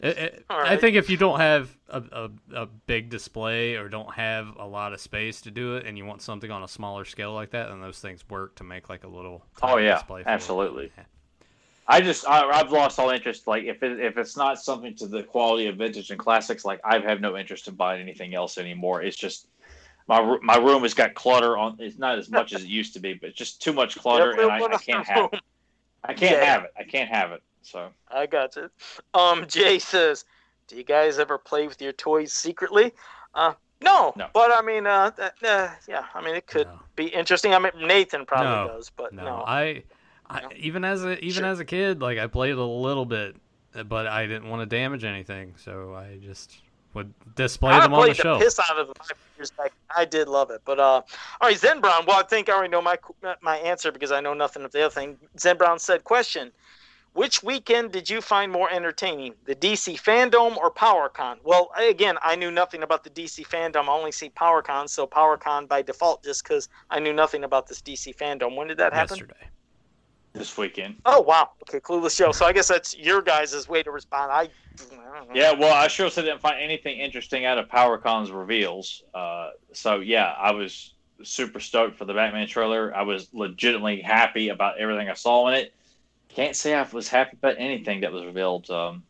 [0.00, 0.72] it, it, right.
[0.72, 2.30] I think if you don't have a, a,
[2.62, 6.04] a, big display or don't have a lot of space to do it, and you
[6.04, 9.04] want something on a smaller scale like that, then those things work to make like
[9.04, 9.44] a little.
[9.62, 10.92] Oh yeah, absolutely.
[10.96, 11.04] Yeah.
[11.86, 13.46] I just I, have lost all interest.
[13.46, 16.80] Like if it, if it's not something to the quality of vintage and classics, like
[16.84, 19.02] I have no interest in buying anything else anymore.
[19.02, 19.48] It's just
[20.08, 21.76] my my room has got clutter on.
[21.78, 24.50] It's not as much as it used to be, but just too much clutter, and
[24.50, 25.40] I, I can't have it.
[26.04, 26.44] I can't yeah.
[26.44, 26.72] have it.
[26.78, 27.42] I can't have it.
[27.62, 28.70] So I got it.
[29.14, 30.24] Um, Jay says,
[30.68, 32.92] "Do you guys ever play with your toys secretly?"
[33.34, 34.28] Uh, no, no.
[34.32, 36.80] But I mean, uh, uh, yeah, I mean, it could no.
[36.96, 37.54] be interesting.
[37.54, 38.76] I mean, Nathan probably no.
[38.76, 39.24] does, but no.
[39.24, 39.44] no.
[39.46, 39.82] I
[40.28, 41.46] I, even as a even sure.
[41.46, 43.36] as a kid, like I played a little bit,
[43.86, 46.62] but I didn't want to damage anything, so I just
[46.94, 48.42] would display I them on the, the shelf.
[48.42, 48.92] Piss out of
[49.58, 49.72] back.
[49.94, 51.04] I did love it, but uh, all
[51.42, 52.04] right, Zen Brown.
[52.06, 52.96] Well, I think I already know my
[53.42, 55.18] my answer because I know nothing of the other thing.
[55.38, 56.52] Zen Brown said, "Question:
[57.12, 62.36] Which weekend did you find more entertaining, the DC Fandom or PowerCon?" Well, again, I
[62.36, 63.88] knew nothing about the DC Fandom.
[63.88, 67.82] I only see PowerCon, so PowerCon by default, just because I knew nothing about this
[67.82, 68.56] DC Fandom.
[68.56, 69.18] When did that happen?
[69.18, 69.50] Yesterday
[70.34, 70.96] this weekend.
[71.06, 71.50] Oh wow!
[71.62, 72.32] Okay, clueless show.
[72.32, 74.30] So I guess that's your guys' way to respond.
[74.30, 74.42] I.
[74.42, 79.04] I yeah, well, I sure didn't find anything interesting out of PowerCon's reveals.
[79.14, 82.94] Uh, so yeah, I was super stoked for the Batman trailer.
[82.94, 85.72] I was legitimately happy about everything I saw in it.
[86.28, 88.68] Can't say I was happy about anything that was revealed.
[88.68, 89.04] Um,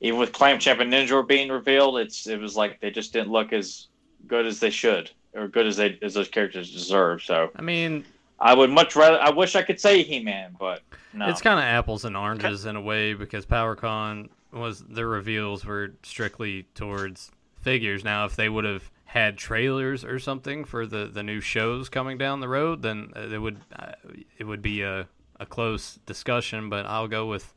[0.00, 3.30] even with Clamp Champ and Ninjor being revealed, it's it was like they just didn't
[3.30, 3.86] look as
[4.26, 7.22] good as they should or good as they as those characters deserve.
[7.22, 8.04] So I mean,
[8.38, 9.20] I would much rather.
[9.20, 10.82] I wish I could say He Man, but
[11.12, 11.28] no.
[11.28, 15.94] It's kind of apples and oranges in a way because PowerCon was the reveals were
[16.02, 17.30] strictly towards
[17.60, 18.04] figures.
[18.04, 22.18] Now, if they would have had trailers or something for the, the new shows coming
[22.18, 23.92] down the road, then it would uh,
[24.38, 25.08] it would be a,
[25.38, 26.68] a close discussion.
[26.68, 27.54] But I'll go with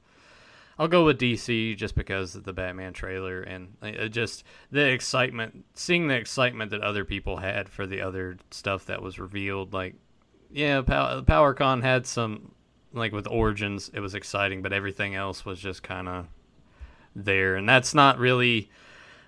[0.79, 5.65] I'll go with DC just because of the Batman trailer and uh, just the excitement,
[5.73, 9.73] seeing the excitement that other people had for the other stuff that was revealed.
[9.73, 9.95] Like
[10.51, 12.51] yeah, Pow- PowerCon had some
[12.93, 16.27] like with Origins, it was exciting, but everything else was just kind of
[17.15, 18.69] there, and that's not really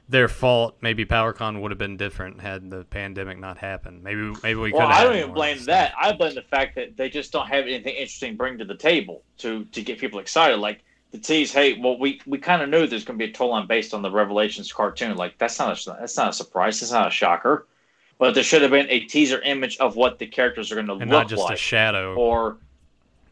[0.07, 0.77] their fault.
[0.81, 4.03] Maybe PowerCon would have been different had the pandemic not happened.
[4.03, 4.77] Maybe maybe we could.
[4.79, 5.93] Well, I don't even blame that.
[5.99, 8.75] I blame the fact that they just don't have anything interesting to bring to the
[8.75, 10.57] table to to get people excited.
[10.57, 13.33] Like the tease, hey, well, we we kind of knew there's going to be a
[13.33, 15.15] toll line based on the Revelations cartoon.
[15.15, 16.79] Like that's not a that's not a surprise.
[16.79, 17.67] That's not a shocker
[18.19, 20.93] but there should have been a teaser image of what the characters are going to
[20.93, 22.13] look like, not just like, a shadow.
[22.15, 22.57] Or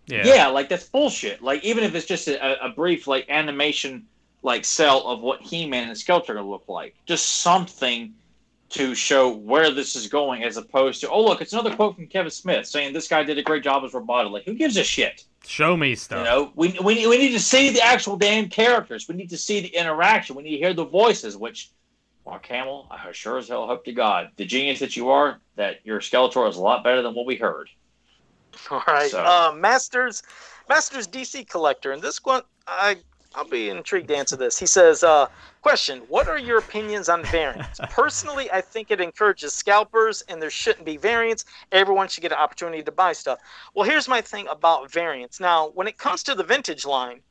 [0.07, 0.25] yeah.
[0.25, 1.43] yeah, like that's bullshit.
[1.43, 4.07] Like even if it's just a, a brief like animation
[4.41, 8.13] like cell of what He-Man and Skeletor are going to look like, just something
[8.69, 12.07] to show where this is going, as opposed to oh look, it's another quote from
[12.07, 14.31] Kevin Smith saying this guy did a great job as Roboto.
[14.31, 15.25] Like who gives a shit?
[15.45, 16.19] Show me stuff.
[16.19, 19.07] You know, we, we, we need to see the actual damn characters.
[19.07, 20.35] We need to see the interaction.
[20.35, 21.71] We need to hear the voices, which
[22.27, 25.77] Mark Hamill, I sure as hell hope to God, the genius that you are, that
[25.85, 27.69] your Skeletor is a lot better than what we heard.
[28.69, 29.23] All right, so.
[29.23, 30.21] uh, Masters,
[30.67, 32.97] Masters DC collector, and this one I
[33.33, 34.57] I'll be intrigued to answer this.
[34.57, 35.27] He says, uh,
[35.61, 37.79] question, what are your opinions on variants?
[37.89, 41.45] Personally, I think it encourages scalpers and there shouldn't be variants.
[41.71, 43.39] Everyone should get an opportunity to buy stuff.
[43.75, 45.39] Well, here's my thing about variants.
[45.39, 47.21] Now, when it comes to the vintage line,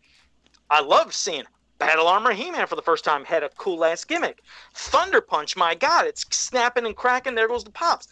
[0.71, 1.45] I love seeing
[1.79, 4.43] Battle Armor He Man for the first time had a cool ass gimmick.
[4.75, 7.35] Thunder Punch, my god, it's snapping and cracking.
[7.35, 8.09] There goes the pops.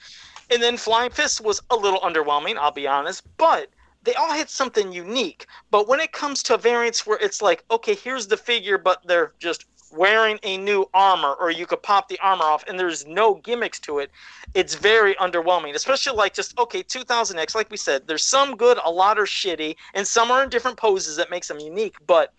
[0.51, 3.70] And then Flying Fist was a little underwhelming, I'll be honest, but
[4.03, 5.47] they all had something unique.
[5.70, 9.32] But when it comes to variants where it's like, okay, here's the figure, but they're
[9.39, 13.35] just wearing a new armor, or you could pop the armor off and there's no
[13.36, 14.11] gimmicks to it,
[14.53, 15.74] it's very underwhelming.
[15.74, 19.77] Especially like just, okay, 2000X, like we said, there's some good, a lot are shitty,
[19.95, 21.97] and some are in different poses that makes them unique.
[22.07, 22.35] But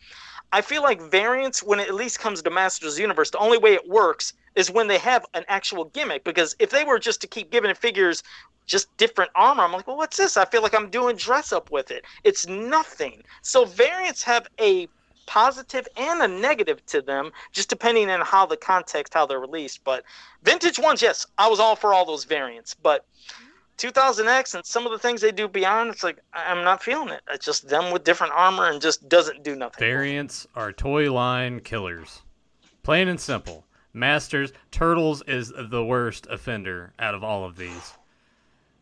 [0.52, 3.74] I feel like variants, when it at least comes to Masters Universe, the only way
[3.74, 6.24] it works is when they have an actual gimmick.
[6.24, 8.24] Because if they were just to keep giving figures
[8.66, 10.38] just different armor, I'm like, well, what's this?
[10.38, 12.06] I feel like I'm doing dress up with it.
[12.24, 13.24] It's nothing.
[13.42, 14.88] So variants have a
[15.26, 19.84] positive and a negative to them, just depending on how the context, how they're released.
[19.84, 20.04] But
[20.44, 22.74] vintage ones, yes, I was all for all those variants.
[22.74, 23.06] But
[23.78, 27.22] 2000X and some of the things they do beyond, it's like I'm not feeling it.
[27.32, 29.80] It's just them with different armor and just doesn't do nothing.
[29.80, 32.22] Variants are toy line killers.
[32.84, 33.66] Plain and simple.
[33.94, 37.94] Masters, Turtles is the worst offender out of all of these.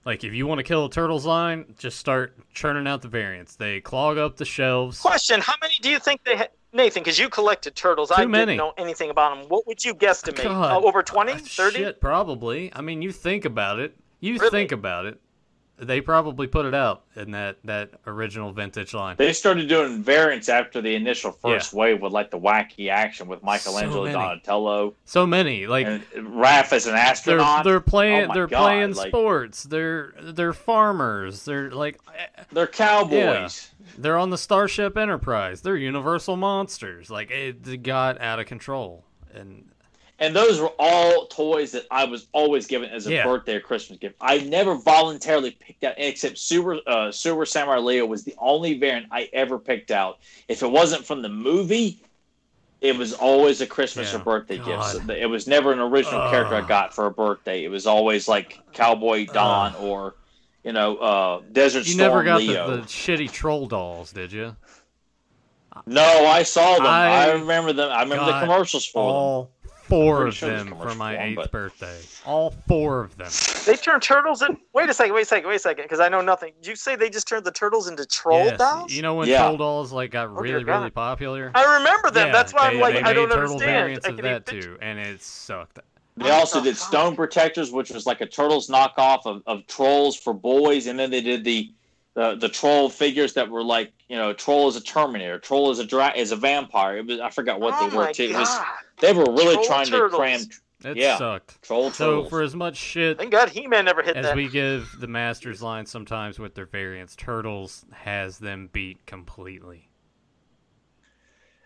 [0.05, 3.55] Like, if you want to kill a Turtles line, just start churning out the variants.
[3.55, 4.99] They clog up the shelves.
[4.99, 6.49] Question How many do you think they had?
[6.73, 8.53] Nathan, because you collected turtles, Too I many.
[8.53, 9.47] didn't know anything about them.
[9.47, 10.45] What would you guesstimate?
[10.45, 11.77] Uh, over 20, 30?
[11.77, 12.71] Shit, probably.
[12.73, 13.95] I mean, you think about it.
[14.23, 14.51] You really?
[14.51, 15.19] think about it.
[15.77, 19.17] They probably put it out in that, that original vintage line.
[19.17, 21.79] They started doing variants after the initial first yeah.
[21.79, 24.93] wave with like the wacky action with Michelangelo so Donatello.
[25.03, 27.65] So many, like and Raph as an astronaut.
[27.65, 28.29] They're, they're playing.
[28.31, 28.61] Oh they're God.
[28.61, 29.63] playing like, sports.
[29.63, 31.43] They're they're farmers.
[31.43, 33.73] They're like eh, they're cowboys.
[33.81, 33.91] Yeah.
[33.97, 35.63] They're on the Starship Enterprise.
[35.63, 37.09] They're Universal monsters.
[37.09, 39.65] Like it got out of control, and
[40.23, 43.23] and those were all toys that I was always given as a yeah.
[43.25, 44.15] birthday or Christmas gift.
[44.21, 49.07] I never voluntarily picked out, except Super uh, Super Samurai Leo was the only variant
[49.11, 50.19] I ever picked out.
[50.47, 51.99] If it wasn't from the movie,
[52.79, 54.19] it was always a Christmas yeah.
[54.19, 54.93] or birthday God.
[54.93, 55.07] gift.
[55.07, 56.31] So it was never an original uh.
[56.31, 57.65] character I got for a birthday.
[57.65, 59.79] It was always like Cowboy Don uh.
[59.79, 60.15] or
[60.63, 61.97] you know, uh, Desert you Storm.
[61.97, 62.69] never got Leo.
[62.69, 64.55] The, the shitty troll dolls, did you?
[65.85, 66.85] No, I saw them.
[66.85, 67.91] I, I remember them.
[67.91, 69.51] I remember the commercials for all
[69.93, 71.99] four of sure them for my for 'em, eighth but- birthday.
[72.25, 73.29] All four of them.
[73.65, 74.57] They turned turtles in.
[74.73, 75.13] Wait a second.
[75.13, 75.47] Wait a second.
[75.49, 75.83] Wait a second.
[75.83, 76.53] Because I know nothing.
[76.61, 78.57] Did you say they just turned the turtles into troll Yes.
[78.57, 78.91] dolls?
[78.93, 79.39] You know when Yeah.
[79.45, 81.51] troll dolls like got Oh, really really popular?
[81.55, 82.27] I remember them.
[82.27, 83.71] Yeah, That's why I'm like, they I don't made turtle understand.
[83.77, 85.79] variants I of that too, and it sucked.
[86.15, 86.87] They What also the did fuck?
[86.89, 91.09] Stone Protectors, which was like a Turtles knockoff of, of Trolls for boys, and then
[91.11, 91.71] they did the
[92.15, 95.79] the the troll figures that were like you know troll is a Terminator, troll is
[95.79, 96.97] a dra- is a vampire.
[96.97, 98.25] It was I forgot what oh they were my too.
[98.25, 98.65] It was God.
[98.99, 100.11] They were really Troll trying turtles.
[100.11, 100.41] to cram
[100.85, 101.17] It Yeah.
[101.17, 101.61] sucked.
[101.61, 102.29] troll So turtles.
[102.29, 104.35] for as much shit Thank God He-Man never hit as that.
[104.35, 109.89] we give the Masters line sometimes with their variants, Turtles has them beat completely.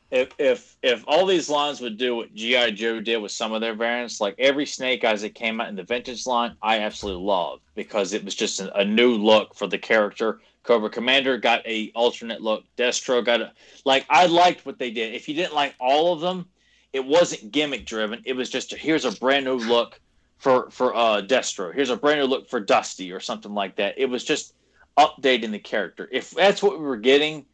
[0.10, 3.60] if if if all these lines would do what GI Joe did with some of
[3.62, 7.24] their variants, like every Snake Eyes that came out in the vintage line, I absolutely
[7.26, 10.40] love because it was just a, a new look for the character.
[10.64, 12.64] Cobra Commander got a alternate look.
[12.78, 13.52] Destro got a
[13.84, 15.14] like I liked what they did.
[15.14, 16.48] If you didn't like all of them,
[16.94, 18.22] it wasn't gimmick driven.
[18.26, 20.00] It was just here's a brand new look
[20.38, 21.74] for for uh Destro.
[21.74, 23.96] Here's a brand new look for Dusty or something like that.
[23.98, 24.54] It was just
[24.98, 26.10] updating the character.
[26.12, 27.46] If that's what we were getting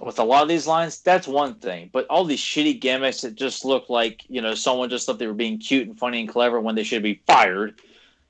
[0.00, 1.90] with a lot of these lines, that's one thing.
[1.92, 5.26] But all these shitty gimmicks that just look like, you know, someone just thought they
[5.26, 7.80] were being cute and funny and clever when they should be fired,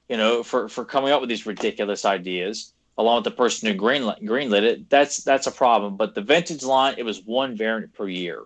[0.08, 3.78] you know, for, for coming up with these ridiculous ideas, along with the person who
[3.78, 5.96] greenlit, greenlit it, that's that's a problem.
[5.96, 8.42] But the vintage line, it was one variant per year.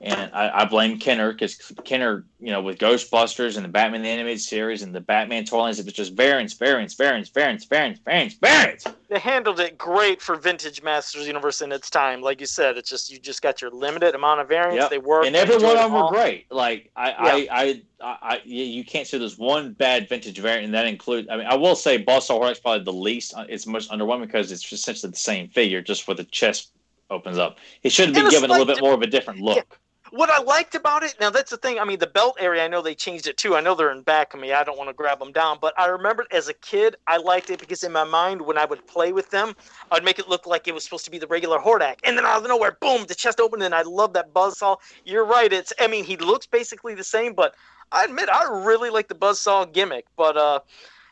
[0.00, 4.08] And I, I blame Kenner because Kenner, you know, with Ghostbusters and the Batman the
[4.08, 8.00] Animated Series and the Batman toy lines, it was just variants, variants, variants, variants, variants,
[8.04, 8.84] variants, variants.
[9.08, 12.20] They handled it great for vintage Masters Universe in its time.
[12.20, 14.82] Like you said, it's just you just got your limited amount of variants.
[14.82, 14.90] Yep.
[14.90, 15.26] They work.
[15.26, 16.46] and every one of them were great.
[16.52, 20.74] Like I, I, I, I, I, you can't say there's one bad vintage variant, and
[20.74, 21.26] that includes.
[21.28, 23.34] I mean, I will say Boss Hornet's probably the least.
[23.36, 26.70] uh, It's most underwhelming because it's essentially the same figure, just where the chest
[27.10, 27.58] opens up.
[27.82, 29.80] It should have been given a little bit more of a different look.
[30.10, 31.78] What I liked about it, now that's the thing.
[31.78, 33.54] I mean, the belt area, I know they changed it too.
[33.56, 34.52] I know they're in back of me.
[34.52, 37.50] I don't want to grab them down, but I remember as a kid, I liked
[37.50, 39.54] it because in my mind, when I would play with them,
[39.92, 42.24] I'd make it look like it was supposed to be the regular Hordak, and then
[42.24, 44.78] out of nowhere, boom, the chest opened, and I love that buzzsaw.
[45.04, 45.52] You're right.
[45.52, 47.54] It's, I mean, he looks basically the same, but
[47.92, 50.06] I admit I really like the buzzsaw gimmick.
[50.16, 50.60] But uh,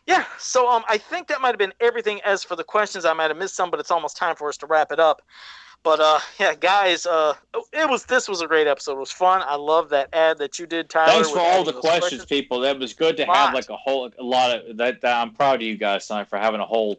[0.06, 2.20] yeah, so um, I think that might have been everything.
[2.22, 4.56] As for the questions, I might have missed some, but it's almost time for us
[4.58, 5.22] to wrap it up.
[5.86, 7.34] But uh, yeah, guys, uh,
[7.72, 8.94] it was this was a great episode.
[8.94, 9.40] It was fun.
[9.46, 11.12] I love that ad that you did, Tyler.
[11.12, 12.58] Thanks for all the those questions, people.
[12.58, 15.00] That was good to have like a whole a lot of that.
[15.02, 16.96] that I'm proud of you guys tonight for having a whole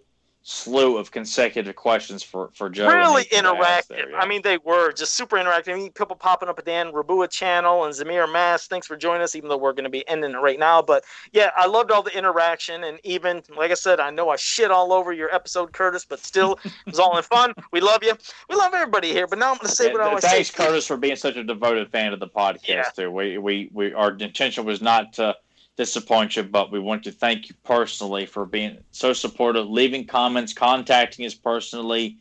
[0.49, 2.87] slew of consecutive questions for for Joe.
[2.87, 3.95] Really Nathan to ask interactive.
[3.95, 4.17] there, yeah.
[4.17, 5.73] I mean, they were just super interactive.
[5.73, 8.65] I mean, people popping up at the Dan Rabua channel and Zamir Mass.
[8.65, 10.81] Thanks for joining us, even though we're going to be ending it right now.
[10.81, 11.03] But
[11.33, 12.85] yeah, I loved all the interaction.
[12.85, 16.19] And even, like I said, I know I shit all over your episode, Curtis, but
[16.19, 17.53] still, it was all in fun.
[17.73, 18.13] We love you.
[18.49, 19.27] We love everybody here.
[19.27, 20.53] But now I'm going to say Yeah, what I always thanks, say.
[20.53, 22.67] Thanks, Curtis, for being such a devoted fan of the podcast.
[22.67, 22.83] Yeah.
[22.95, 23.11] Too.
[23.11, 25.35] We, we, we, our intention was not to
[25.77, 30.51] disappoint you, but we want to thank you personally for being so supportive, leaving comments,
[30.51, 32.17] contacting us personally,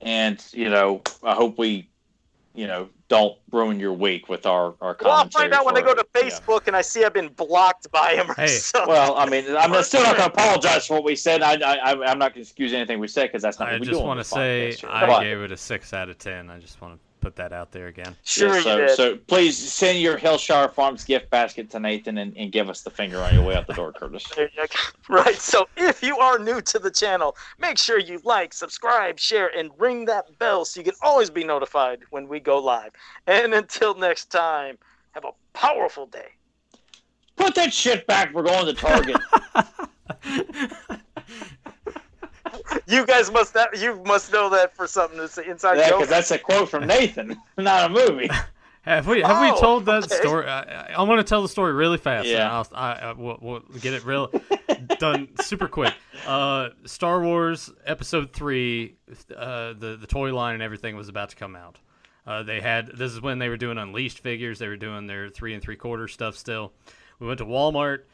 [0.00, 1.88] and you know, I hope we,
[2.54, 5.82] you know, don't ruin your week with our our Well, I'll find out when I
[5.82, 6.20] go to yeah.
[6.20, 8.30] Facebook and I see I've been blocked by him.
[8.30, 8.88] Or Hey, something.
[8.88, 11.42] Well, I mean, I'm still not going to apologize for what we said.
[11.42, 13.80] I, I, I'm not going to excuse anything we said because that's not I what
[13.80, 16.50] we just want to say I gave it a six out of ten.
[16.50, 18.16] I just want to put that out there again.
[18.24, 18.96] sure Yeah, so, you did.
[18.96, 22.90] so please send your Hillshire Farms gift basket to Nathan and, and give us the
[22.90, 24.24] finger on your way out the door, Curtis.
[24.36, 25.14] There you go.
[25.14, 25.36] Right.
[25.36, 29.70] So if you are new to the channel, make sure you like, subscribe, share, and
[29.78, 32.90] ring that bell so you can always be notified when we go live.
[33.26, 34.78] And until next time,
[35.12, 36.28] have a powerful day.
[37.36, 38.32] Put that shit back.
[38.34, 39.16] We're going to Target.
[42.86, 46.00] You guys must that you must know that for something to say inside yeah, joke.
[46.00, 48.28] because that's a quote from Nathan, not a movie.
[48.82, 50.14] Have we have Oh, we told that okay.
[50.16, 50.46] story?
[50.48, 52.26] I, I want to tell the story really fast.
[52.26, 52.50] and Yeah.
[52.50, 54.32] I'll, I, I, we'll, we'll get it real
[54.98, 55.92] done super quick.
[56.26, 58.96] Uh, Star Wars Episode Three,
[59.36, 61.78] uh, the the toy line and everything was about to come out.
[62.26, 64.58] Uh, they had this is when they were doing Unleashed figures.
[64.58, 66.72] They were doing their three and three quarter stuff still.
[67.18, 68.04] We went to Walmart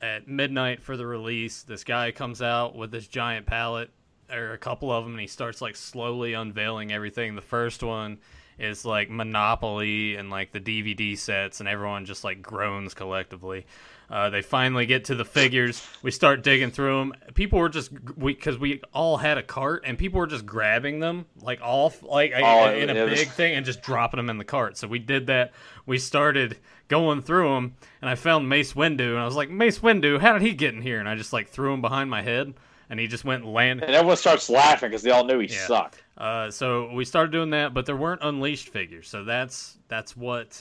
[0.00, 1.62] at midnight for the release.
[1.62, 3.90] This guy comes out with this giant palette,
[4.30, 7.34] or a couple of them, and he starts like slowly unveiling everything.
[7.34, 8.18] The first one
[8.58, 13.66] is like Monopoly and like the DVD sets, and everyone just like groans collectively.
[14.08, 15.84] Uh, they finally get to the figures.
[16.02, 17.12] We start digging through them.
[17.34, 21.00] People were just we because we all had a cart, and people were just grabbing
[21.00, 24.38] them like off like Oh, in a was- big thing and just dropping them in
[24.38, 24.76] the cart.
[24.76, 25.52] So we did that.
[25.86, 26.56] We started
[26.88, 30.32] going through them, and I found Mace Windu, and I was like, Mace Windu, how
[30.34, 31.00] did he get in here?
[31.00, 32.54] And I just like threw him behind my head.
[32.88, 33.86] and he just went and landed.
[33.86, 35.66] And everyone starts laughing because they all knew he yeah.
[35.66, 36.00] sucked.
[36.16, 39.08] Uh, so we started doing that, but there weren't unleashed figures.
[39.08, 40.60] So that's that's what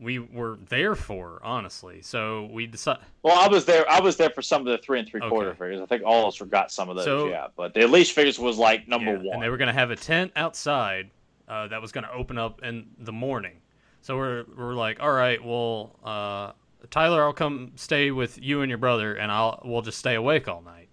[0.00, 2.02] we were there for, honestly.
[2.02, 3.02] So we decided.
[3.22, 3.88] Well, I was there.
[3.90, 5.58] I was there for some of the three and three quarter okay.
[5.58, 5.80] figures.
[5.80, 7.04] I think all of us forgot some of those.
[7.04, 9.34] So, yeah, but the unleashed figures was like number yeah, one.
[9.34, 11.10] And they were going to have a tent outside
[11.48, 13.56] uh, that was going to open up in the morning.
[14.02, 16.52] So we're we're like, all right, well, uh,
[16.90, 20.48] Tyler, I'll come stay with you and your brother, and I'll we'll just stay awake
[20.48, 20.89] all night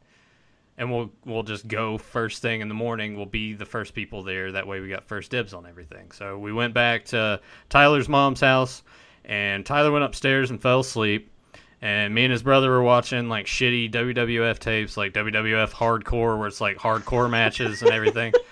[0.78, 3.16] and we'll we'll just go first thing in the morning.
[3.16, 4.52] We'll be the first people there.
[4.52, 6.12] That way, we got first dibs on everything.
[6.12, 8.84] So we went back to Tyler's mom's house,
[9.26, 11.32] and Tyler went upstairs and fell asleep.
[11.80, 16.48] And me and his brother were watching like shitty WWF tapes, like WWF Hardcore, where
[16.48, 18.34] it's like hardcore matches and everything.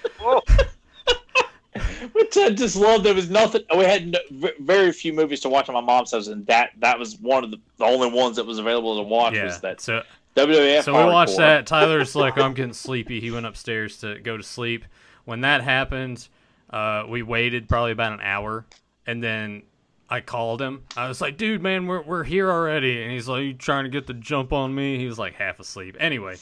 [2.14, 3.04] Which I just loved.
[3.04, 3.64] There was nothing.
[3.76, 4.20] We had no,
[4.60, 7.52] very few movies to watch on my mom's house, and that that was one of
[7.52, 9.34] the, the only ones that was available to watch.
[9.34, 10.04] Yeah, was that so
[10.36, 10.84] WWF.
[10.84, 11.66] So we watched that.
[11.66, 13.22] Tyler's like, I'm getting sleepy.
[13.22, 14.86] He went upstairs to go to sleep.
[15.24, 16.28] When that happened,
[16.70, 18.66] uh, we waited probably about an hour,
[19.08, 19.64] and then
[20.10, 20.84] I called him.
[20.96, 23.90] I was like, "Dude, man, we're we're here already," and he's like, "You trying to
[23.90, 25.98] get the jump on me?" He was like half asleep.
[26.00, 26.36] Anyway,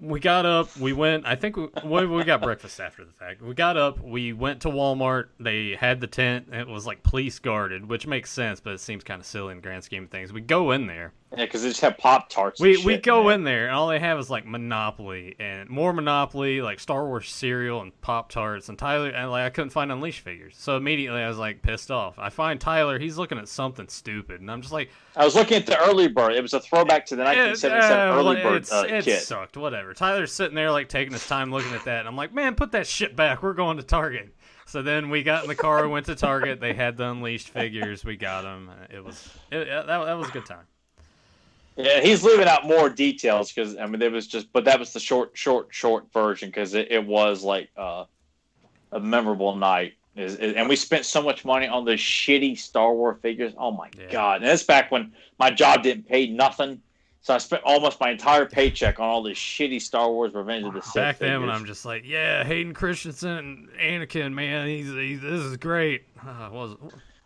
[0.00, 0.74] we got up.
[0.76, 1.26] We went.
[1.26, 3.42] I think we, we got breakfast after the fact.
[3.42, 4.02] We got up.
[4.02, 5.26] We went to Walmart.
[5.38, 6.48] They had the tent.
[6.52, 9.58] It was like police guarded, which makes sense, but it seems kind of silly in
[9.58, 10.32] the grand scheme of things.
[10.32, 11.12] We go in there.
[11.36, 12.60] Yeah, because they just have Pop Tarts.
[12.60, 13.34] We shit, we go man.
[13.34, 17.28] in there, and all they have is like Monopoly and more Monopoly, like Star Wars
[17.28, 18.68] cereal and Pop Tarts.
[18.68, 21.92] And Tyler, and like I couldn't find Unleashed figures, so immediately I was like pissed
[21.92, 22.18] off.
[22.18, 22.98] I find Tyler.
[22.98, 26.08] He's looking at something stupid, and I'm just like, I was looking at the early
[26.08, 26.32] bird.
[26.32, 29.22] It was a throwback to the 1977 uh, early bird uh, it kit.
[29.22, 29.56] sucked.
[29.56, 29.94] Whatever.
[29.94, 32.72] Tyler's sitting there like taking his time looking at that, and I'm like, man, put
[32.72, 33.40] that shit back.
[33.40, 34.34] We're going to Target.
[34.66, 36.60] So then we got in the car, went to Target.
[36.60, 38.04] They had the Unleashed figures.
[38.04, 38.70] We got them.
[38.92, 40.66] It was it, that, that was a good time.
[41.84, 44.92] Yeah, he's leaving out more details because I mean it was just, but that was
[44.92, 48.04] the short, short, short version because it, it was like uh,
[48.92, 49.94] a memorable night.
[50.16, 53.52] Is, and we spent so much money on the shitty Star Wars figures.
[53.56, 54.10] Oh my yeah.
[54.10, 54.36] god!
[54.42, 56.82] And that's back when my job didn't pay nothing,
[57.22, 60.74] so I spent almost my entire paycheck on all this shitty Star Wars Revenge of
[60.74, 60.94] the Sith.
[60.94, 65.40] Back then, when I'm just like, yeah, Hayden Christensen and Anakin, man, he's, he's this
[65.40, 66.04] is great.
[66.26, 66.76] Uh, was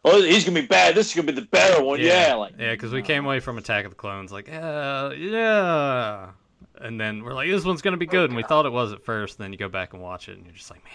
[0.04, 0.94] oh, he's gonna be bad.
[0.94, 2.00] This is gonna be the better one.
[2.00, 5.12] Yeah, yeah like yeah, because we came away from Attack of the Clones like, yeah,
[5.12, 6.30] yeah,
[6.78, 8.92] and then we're like, this one's gonna be good, and we oh, thought it was
[8.92, 9.38] at first.
[9.38, 10.92] And then you go back and watch it, and you're just like, man.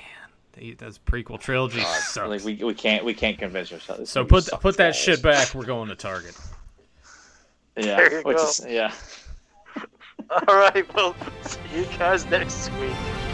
[0.77, 1.79] That's prequel trilogy.
[1.79, 4.09] God, like we, we can't we can't convince ourselves.
[4.09, 5.55] So put put that shit back.
[5.55, 6.37] We're going to Target.
[7.77, 8.49] Yeah, which go.
[8.49, 8.93] is yeah.
[10.29, 10.93] All right.
[10.93, 13.28] Well, see you guys next week.